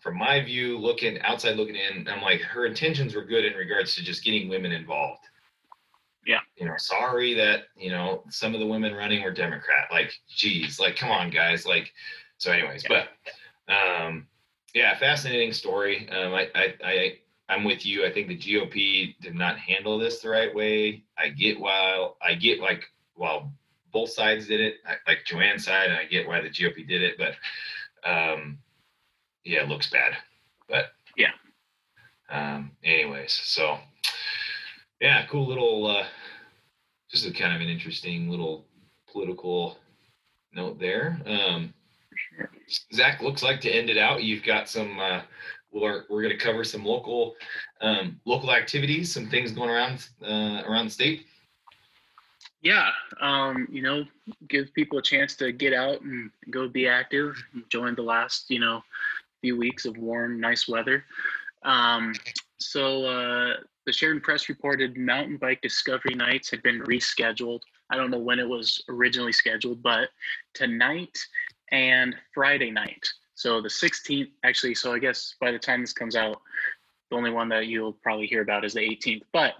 from 0.00 0.16
my 0.16 0.40
view, 0.42 0.78
looking 0.78 1.20
outside 1.22 1.56
looking 1.56 1.76
in, 1.76 2.06
I'm 2.06 2.22
like 2.22 2.40
her 2.42 2.66
intentions 2.66 3.16
were 3.16 3.24
good 3.24 3.44
in 3.44 3.54
regards 3.54 3.96
to 3.96 4.04
just 4.04 4.22
getting 4.24 4.48
women 4.48 4.70
involved. 4.70 5.24
Yeah. 6.24 6.40
You 6.56 6.66
know, 6.66 6.74
sorry 6.76 7.34
that 7.34 7.64
you 7.76 7.90
know 7.90 8.22
some 8.30 8.54
of 8.54 8.60
the 8.60 8.66
women 8.66 8.94
running 8.94 9.24
were 9.24 9.32
Democrat. 9.32 9.88
Like, 9.90 10.12
geez, 10.28 10.78
like 10.78 10.94
come 10.96 11.10
on, 11.10 11.30
guys. 11.30 11.66
Like, 11.66 11.92
so 12.38 12.52
anyways, 12.52 12.84
Yeah. 12.88 13.06
but 13.66 13.74
um, 13.74 14.28
yeah, 14.74 14.96
fascinating 14.98 15.52
story. 15.52 16.08
Um, 16.10 16.34
I, 16.34 16.48
I, 16.54 16.74
I, 16.84 17.18
I'm 17.48 17.64
with 17.64 17.84
you. 17.84 18.06
I 18.06 18.12
think 18.12 18.28
the 18.28 18.38
GOP 18.38 19.16
did 19.20 19.34
not 19.34 19.58
handle 19.58 19.98
this 19.98 20.20
the 20.20 20.30
right 20.30 20.54
way. 20.54 21.04
I 21.18 21.28
get 21.28 21.60
while 21.60 22.16
I 22.22 22.34
get 22.34 22.60
like 22.60 22.84
while 23.14 23.52
both 23.92 24.10
sides 24.10 24.48
did 24.48 24.60
it, 24.60 24.76
I, 24.86 24.94
like 25.06 25.24
Joanne's 25.24 25.64
side, 25.64 25.88
and 25.88 25.98
I 25.98 26.04
get 26.04 26.26
why 26.26 26.40
the 26.40 26.50
GOP 26.50 26.86
did 26.86 27.02
it, 27.02 27.16
but 27.16 27.34
um, 28.08 28.58
yeah, 29.44 29.62
it 29.62 29.68
looks 29.68 29.90
bad. 29.90 30.16
But 30.68 30.86
Yeah. 31.16 31.30
Um, 32.30 32.72
anyways, 32.82 33.32
so 33.32 33.78
yeah, 35.00 35.26
cool 35.26 35.46
little, 35.46 35.86
uh, 35.86 36.06
just 37.10 37.26
a 37.26 37.32
kind 37.32 37.54
of 37.54 37.60
an 37.60 37.68
interesting 37.68 38.28
little 38.28 38.66
political 39.10 39.78
note 40.52 40.80
there. 40.80 41.20
Um, 41.26 41.74
Zach, 42.92 43.22
looks 43.22 43.42
like 43.42 43.60
to 43.60 43.70
end 43.70 43.90
it 43.90 43.98
out, 43.98 44.22
you've 44.22 44.42
got 44.42 44.68
some. 44.68 44.98
Uh, 44.98 45.20
we're 45.74 46.04
we're 46.08 46.22
going 46.22 46.36
to 46.36 46.42
cover 46.42 46.64
some 46.64 46.84
local 46.84 47.34
um, 47.80 48.20
local 48.24 48.52
activities, 48.52 49.12
some 49.12 49.28
things 49.28 49.52
going 49.52 49.70
around 49.70 50.06
uh, 50.22 50.62
around 50.66 50.86
the 50.86 50.90
state. 50.90 51.26
Yeah, 52.62 52.90
um, 53.20 53.68
you 53.70 53.82
know, 53.82 54.04
give 54.48 54.72
people 54.72 54.98
a 54.98 55.02
chance 55.02 55.36
to 55.36 55.52
get 55.52 55.74
out 55.74 56.00
and 56.00 56.30
go 56.50 56.66
be 56.66 56.88
active. 56.88 57.36
Join 57.68 57.94
the 57.94 58.02
last, 58.02 58.48
you 58.48 58.58
know, 58.58 58.82
few 59.42 59.58
weeks 59.58 59.84
of 59.84 59.98
warm, 59.98 60.40
nice 60.40 60.66
weather. 60.66 61.04
Um, 61.62 62.14
so 62.58 63.04
uh, 63.04 63.56
the 63.84 63.92
Sheridan 63.92 64.22
Press 64.22 64.48
reported 64.48 64.96
mountain 64.96 65.36
bike 65.36 65.60
discovery 65.60 66.14
nights 66.14 66.50
had 66.50 66.62
been 66.62 66.80
rescheduled. 66.84 67.60
I 67.90 67.96
don't 67.96 68.10
know 68.10 68.18
when 68.18 68.38
it 68.38 68.48
was 68.48 68.82
originally 68.88 69.32
scheduled, 69.32 69.82
but 69.82 70.08
tonight 70.54 71.18
and 71.70 72.16
Friday 72.32 72.70
night. 72.70 73.06
So 73.34 73.60
the 73.60 73.68
16th, 73.68 74.30
actually. 74.44 74.74
So 74.74 74.92
I 74.92 74.98
guess 74.98 75.34
by 75.40 75.50
the 75.50 75.58
time 75.58 75.80
this 75.80 75.92
comes 75.92 76.16
out, 76.16 76.40
the 77.10 77.16
only 77.16 77.30
one 77.30 77.48
that 77.50 77.66
you'll 77.66 77.92
probably 77.92 78.26
hear 78.26 78.42
about 78.42 78.64
is 78.64 78.74
the 78.74 78.80
18th. 78.80 79.22
But 79.32 79.54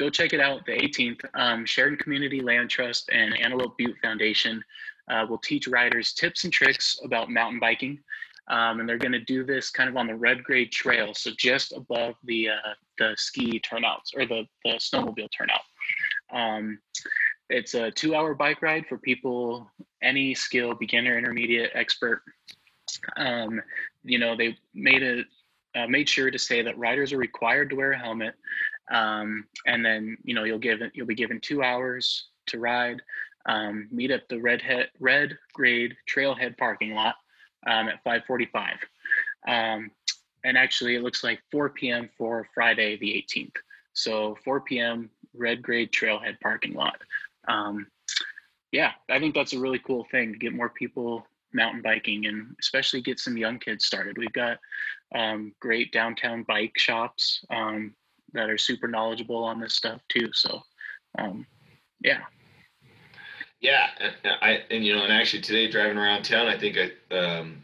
go 0.00 0.08
check 0.08 0.32
it 0.32 0.40
out 0.40 0.64
the 0.64 0.72
18th 0.72 1.22
um, 1.34 1.66
sheridan 1.66 1.98
community 1.98 2.40
land 2.40 2.70
trust 2.70 3.10
and 3.12 3.38
antelope 3.38 3.76
butte 3.76 3.98
foundation 4.00 4.64
uh, 5.08 5.26
will 5.28 5.38
teach 5.38 5.68
riders 5.68 6.14
tips 6.14 6.44
and 6.44 6.52
tricks 6.52 6.98
about 7.04 7.30
mountain 7.30 7.60
biking 7.60 7.98
um, 8.48 8.80
and 8.80 8.88
they're 8.88 8.96
going 8.96 9.12
to 9.12 9.20
do 9.20 9.44
this 9.44 9.68
kind 9.68 9.90
of 9.90 9.98
on 9.98 10.06
the 10.06 10.14
red 10.14 10.42
grade 10.42 10.72
trail 10.72 11.12
so 11.12 11.30
just 11.36 11.72
above 11.72 12.14
the 12.24 12.48
uh, 12.48 12.72
the 12.98 13.14
ski 13.18 13.60
turnouts 13.60 14.12
or 14.16 14.24
the, 14.24 14.46
the 14.64 14.70
snowmobile 14.78 15.28
turnout 15.36 15.60
um, 16.32 16.78
it's 17.50 17.74
a 17.74 17.90
two 17.90 18.14
hour 18.14 18.34
bike 18.34 18.62
ride 18.62 18.86
for 18.88 18.96
people 18.96 19.70
any 20.02 20.34
skill 20.34 20.72
beginner 20.72 21.18
intermediate 21.18 21.72
expert 21.74 22.22
um, 23.16 23.60
you 24.04 24.18
know 24.18 24.36
they 24.36 24.56
made 24.74 25.02
it 25.02 25.26
uh, 25.74 25.86
made 25.86 26.08
sure 26.08 26.30
to 26.30 26.38
say 26.38 26.62
that 26.62 26.78
riders 26.78 27.12
are 27.12 27.18
required 27.18 27.70
to 27.70 27.76
wear 27.76 27.92
a 27.92 27.98
helmet 27.98 28.34
um, 28.90 29.46
and 29.66 29.84
then 29.84 30.16
you 30.24 30.34
know 30.34 30.44
you'll 30.44 30.58
give 30.58 30.80
you'll 30.94 31.06
be 31.06 31.14
given 31.14 31.40
two 31.40 31.62
hours 31.62 32.28
to 32.46 32.58
ride 32.58 33.00
um, 33.46 33.88
meet 33.90 34.10
at 34.10 34.28
the 34.28 34.40
red 34.40 34.60
head 34.60 34.88
red 34.98 35.36
grade 35.52 35.94
trailhead 36.12 36.56
parking 36.58 36.94
lot 36.94 37.16
um, 37.66 37.88
at 37.88 38.02
545 38.04 38.76
um, 39.48 39.90
and 40.44 40.56
actually 40.56 40.96
it 40.96 41.02
looks 41.02 41.22
like 41.22 41.40
4 41.50 41.70
p.m 41.70 42.08
for 42.16 42.46
friday 42.54 42.96
the 42.98 43.24
18th 43.28 43.56
so 43.92 44.36
4 44.44 44.60
p.m 44.62 45.10
red 45.34 45.62
grade 45.62 45.92
trailhead 45.92 46.40
parking 46.40 46.74
lot. 46.74 46.96
Um, 47.48 47.86
yeah 48.72 48.92
i 49.08 49.18
think 49.18 49.34
that's 49.34 49.52
a 49.52 49.58
really 49.58 49.80
cool 49.80 50.06
thing 50.10 50.32
to 50.32 50.38
get 50.38 50.52
more 50.52 50.68
people 50.68 51.26
mountain 51.52 51.82
biking 51.82 52.26
and 52.26 52.54
especially 52.60 53.00
get 53.00 53.18
some 53.18 53.36
young 53.36 53.58
kids 53.58 53.84
started 53.84 54.16
we've 54.18 54.32
got 54.32 54.58
um, 55.14 55.52
great 55.60 55.92
downtown 55.92 56.44
bike 56.44 56.72
shops 56.76 57.44
um, 57.50 57.94
that 58.32 58.48
are 58.48 58.58
super 58.58 58.88
knowledgeable 58.88 59.42
on 59.42 59.60
this 59.60 59.74
stuff 59.74 60.00
too. 60.08 60.28
So, 60.32 60.62
um, 61.18 61.46
yeah, 62.00 62.20
Yeah, 63.60 63.88
and, 63.98 64.14
I 64.40 64.62
and 64.70 64.84
you 64.84 64.94
know, 64.94 65.04
and 65.04 65.12
actually 65.12 65.42
today 65.42 65.70
driving 65.70 65.98
around 65.98 66.22
town, 66.24 66.46
I 66.46 66.58
think 66.58 66.76
I 66.78 67.14
um, 67.14 67.62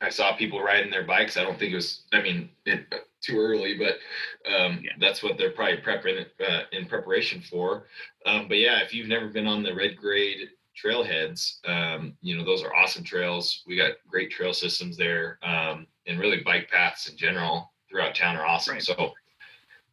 I 0.00 0.08
saw 0.08 0.34
people 0.36 0.62
riding 0.62 0.90
their 0.90 1.04
bikes. 1.04 1.36
I 1.36 1.42
don't 1.44 1.58
think 1.58 1.72
it 1.72 1.76
was. 1.76 2.02
I 2.12 2.22
mean, 2.22 2.50
it, 2.64 2.86
too 3.20 3.38
early, 3.38 3.76
but 3.76 3.98
um, 4.50 4.80
Yeah. 4.82 4.92
that's 5.00 5.22
what 5.22 5.36
they're 5.36 5.50
probably 5.50 5.78
prepping 5.78 6.24
uh, 6.40 6.62
in 6.72 6.86
preparation 6.86 7.40
for. 7.40 7.86
Um, 8.26 8.46
but 8.48 8.58
yeah, 8.58 8.80
if 8.80 8.94
you've 8.94 9.08
never 9.08 9.28
been 9.28 9.46
on 9.46 9.62
the 9.62 9.74
red 9.74 9.96
grade 9.96 10.50
trailheads, 10.82 11.58
um, 11.66 12.14
you 12.22 12.36
know 12.36 12.44
those 12.44 12.62
are 12.62 12.74
awesome 12.74 13.04
trails. 13.04 13.62
We 13.66 13.76
got 13.76 13.92
great 14.06 14.30
trail 14.30 14.52
systems 14.52 14.96
there, 14.96 15.38
um, 15.42 15.86
and 16.06 16.18
really 16.18 16.42
bike 16.44 16.70
paths 16.70 17.08
in 17.08 17.16
general 17.16 17.72
throughout 17.88 18.14
town 18.14 18.36
are 18.36 18.46
awesome. 18.46 18.74
Right. 18.74 18.82
So, 18.82 19.12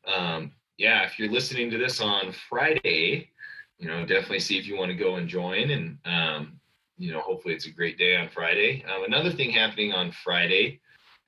um, 0.06 0.52
yeah, 0.78 1.04
if 1.04 1.18
you're 1.18 1.32
listening 1.32 1.70
to 1.72 1.78
this 1.78 2.02
on 2.02 2.34
Friday, 2.50 3.30
you 3.78 3.88
know, 3.88 4.06
definitely 4.06 4.40
see 4.40 4.58
if 4.58 4.68
you 4.68 4.78
want 4.78 4.92
to 4.92 4.98
go 4.98 5.16
and 5.16 5.28
join. 5.28 5.72
And, 5.72 5.98
um, 6.06 6.60
you 6.98 7.12
know, 7.12 7.20
hopefully 7.20 7.54
it's 7.54 7.68
a 7.68 7.72
great 7.72 7.98
day 7.98 8.16
on 8.16 8.30
Friday. 8.30 8.84
Um, 8.86 9.04
another 9.04 9.32
thing 9.32 9.52
happening 9.52 9.94
on 9.94 10.12
Friday, 10.12 10.80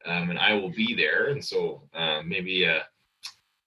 um, 0.06 0.30
and 0.30 0.40
I 0.40 0.54
will 0.54 0.70
be 0.70 0.96
there. 0.96 1.30
And 1.30 1.44
so 1.44 1.84
uh, 1.94 2.22
maybe 2.26 2.68
uh, 2.68 2.80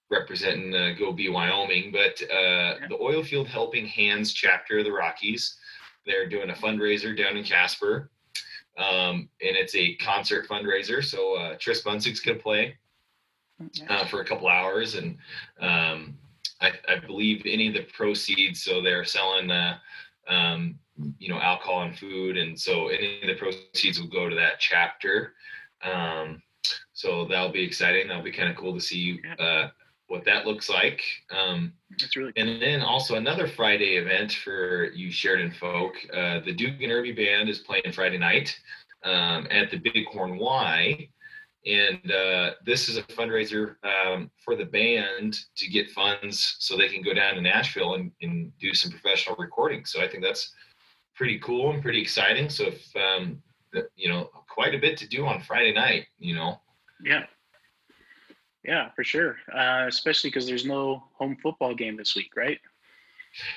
representing 0.09 0.75
uh, 0.75 0.93
Go 0.97 1.11
Be 1.11 1.29
Wyoming, 1.29 1.91
but 1.91 2.21
uh, 2.23 2.77
yeah. 2.79 2.87
the 2.89 2.97
Oilfield 2.97 3.47
Helping 3.47 3.85
Hands 3.87 4.31
chapter 4.33 4.79
of 4.79 4.85
the 4.85 4.91
Rockies, 4.91 5.57
they're 6.05 6.29
doing 6.29 6.49
a 6.49 6.53
fundraiser 6.53 7.17
down 7.17 7.37
in 7.37 7.43
Casper. 7.43 8.09
Um, 8.77 9.29
and 9.41 9.55
it's 9.57 9.75
a 9.75 9.95
concert 9.95 10.47
fundraiser. 10.47 11.03
So 11.03 11.35
uh, 11.35 11.55
Tris 11.59 11.81
Bunsig's 11.81 12.19
going 12.19 12.37
to 12.37 12.43
play 12.43 12.77
uh, 13.89 14.05
for 14.05 14.21
a 14.21 14.25
couple 14.25 14.47
hours. 14.47 14.95
And 14.95 15.17
um, 15.59 16.17
I, 16.61 16.71
I, 16.87 16.99
believe 17.05 17.43
any 17.45 17.67
of 17.67 17.73
the 17.73 17.83
proceeds, 17.93 18.63
so 18.63 18.81
they're 18.81 19.03
selling, 19.03 19.51
uh, 19.51 19.77
um, 20.27 20.79
you 21.19 21.29
know, 21.29 21.39
alcohol 21.39 21.83
and 21.83 21.97
food. 21.97 22.37
And 22.37 22.59
so 22.59 22.87
any 22.87 23.21
of 23.21 23.27
the 23.27 23.35
proceeds 23.35 23.99
will 23.99 24.07
go 24.07 24.29
to 24.29 24.35
that 24.35 24.59
chapter. 24.59 25.33
Um, 25.83 26.41
so 26.93 27.25
that'll 27.25 27.51
be 27.51 27.63
exciting. 27.63 28.07
That'll 28.07 28.23
be 28.23 28.31
kind 28.31 28.49
of 28.49 28.55
cool 28.55 28.73
to 28.73 28.81
see 28.81 29.19
uh, 29.37 29.67
what 30.11 30.25
that 30.25 30.45
looks 30.45 30.69
like. 30.69 31.01
Um, 31.31 31.71
That's 31.97 32.17
really 32.17 32.33
cool. 32.33 32.43
And 32.43 32.61
then 32.61 32.81
also 32.81 33.15
another 33.15 33.47
Friday 33.47 33.95
event 33.95 34.33
for 34.33 34.91
you 34.91 35.09
Sheridan 35.09 35.51
folk. 35.51 35.93
Uh, 36.13 36.41
the 36.41 36.53
Duke 36.53 36.81
and 36.81 36.91
Irby 36.91 37.13
Band 37.13 37.47
is 37.47 37.59
playing 37.59 37.93
Friday 37.93 38.17
night 38.17 38.53
um, 39.05 39.47
at 39.49 39.71
the 39.71 39.77
Bighorn 39.77 40.37
Y. 40.37 41.07
And 41.65 42.11
uh, 42.11 42.51
this 42.65 42.89
is 42.89 42.97
a 42.97 43.03
fundraiser 43.03 43.75
um, 43.85 44.29
for 44.43 44.57
the 44.57 44.65
band 44.65 45.37
to 45.55 45.69
get 45.69 45.91
funds 45.91 46.57
so 46.59 46.75
they 46.75 46.89
can 46.89 47.03
go 47.03 47.13
down 47.13 47.35
to 47.35 47.41
Nashville 47.41 47.93
and, 47.93 48.11
and 48.21 48.51
do 48.59 48.73
some 48.73 48.91
professional 48.91 49.37
recording. 49.39 49.85
So 49.85 50.01
I 50.01 50.09
think 50.09 50.23
that's 50.23 50.53
pretty 51.15 51.39
cool 51.39 51.71
and 51.71 51.81
pretty 51.81 52.01
exciting. 52.01 52.49
So 52.49 52.65
if, 52.65 52.95
um, 52.97 53.41
you 53.95 54.09
know, 54.09 54.29
quite 54.49 54.75
a 54.75 54.79
bit 54.79 54.97
to 54.97 55.07
do 55.07 55.25
on 55.25 55.41
Friday 55.41 55.73
night, 55.73 56.07
you 56.19 56.35
know. 56.35 56.59
Yeah. 57.01 57.23
Yeah, 58.63 58.89
for 58.95 59.03
sure. 59.03 59.37
Uh, 59.53 59.85
especially 59.87 60.29
because 60.29 60.45
there's 60.45 60.65
no 60.65 61.03
home 61.13 61.37
football 61.41 61.73
game 61.73 61.97
this 61.97 62.15
week, 62.15 62.31
right? 62.35 62.59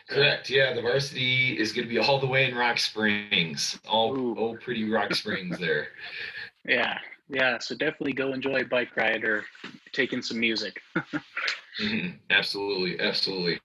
Correct. 0.08 0.48
Yeah, 0.48 0.72
the 0.72 0.82
varsity 0.82 1.58
is 1.58 1.72
going 1.72 1.86
to 1.86 1.92
be 1.92 1.98
all 1.98 2.20
the 2.20 2.26
way 2.26 2.48
in 2.48 2.54
Rock 2.54 2.78
Springs, 2.78 3.78
all 3.88 4.16
Ooh. 4.16 4.34
all 4.36 4.56
pretty 4.56 4.88
Rock 4.88 5.14
Springs 5.14 5.58
there. 5.58 5.88
yeah, 6.64 6.98
yeah. 7.28 7.58
So 7.58 7.74
definitely 7.74 8.12
go 8.12 8.32
enjoy 8.32 8.60
a 8.60 8.64
bike 8.64 8.96
ride 8.96 9.24
or 9.24 9.44
take 9.92 10.12
in 10.12 10.22
some 10.22 10.38
music. 10.38 10.80
mm-hmm. 10.96 12.10
Absolutely, 12.30 13.00
absolutely. 13.00 13.60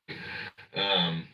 Um, 0.75 1.27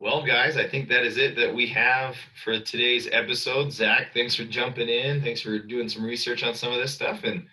well, 0.00 0.24
guys, 0.24 0.56
I 0.56 0.68
think 0.68 0.88
that 0.88 1.04
is 1.04 1.16
it 1.16 1.36
that 1.36 1.54
we 1.54 1.66
have 1.68 2.16
for 2.42 2.58
today's 2.60 3.08
episode. 3.12 3.72
Zach, 3.72 4.12
thanks 4.12 4.34
for 4.34 4.44
jumping 4.44 4.88
in. 4.88 5.22
Thanks 5.22 5.40
for 5.40 5.58
doing 5.58 5.88
some 5.88 6.04
research 6.04 6.42
on 6.42 6.54
some 6.54 6.72
of 6.72 6.78
this 6.78 6.92
stuff. 6.92 7.24
And 7.24 7.46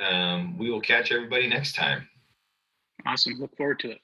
um, 0.00 0.58
we 0.58 0.70
will 0.70 0.80
catch 0.80 1.12
everybody 1.12 1.48
next 1.48 1.74
time. 1.74 2.08
Awesome. 3.06 3.34
Look 3.38 3.56
forward 3.56 3.78
to 3.80 3.90
it. 3.90 4.00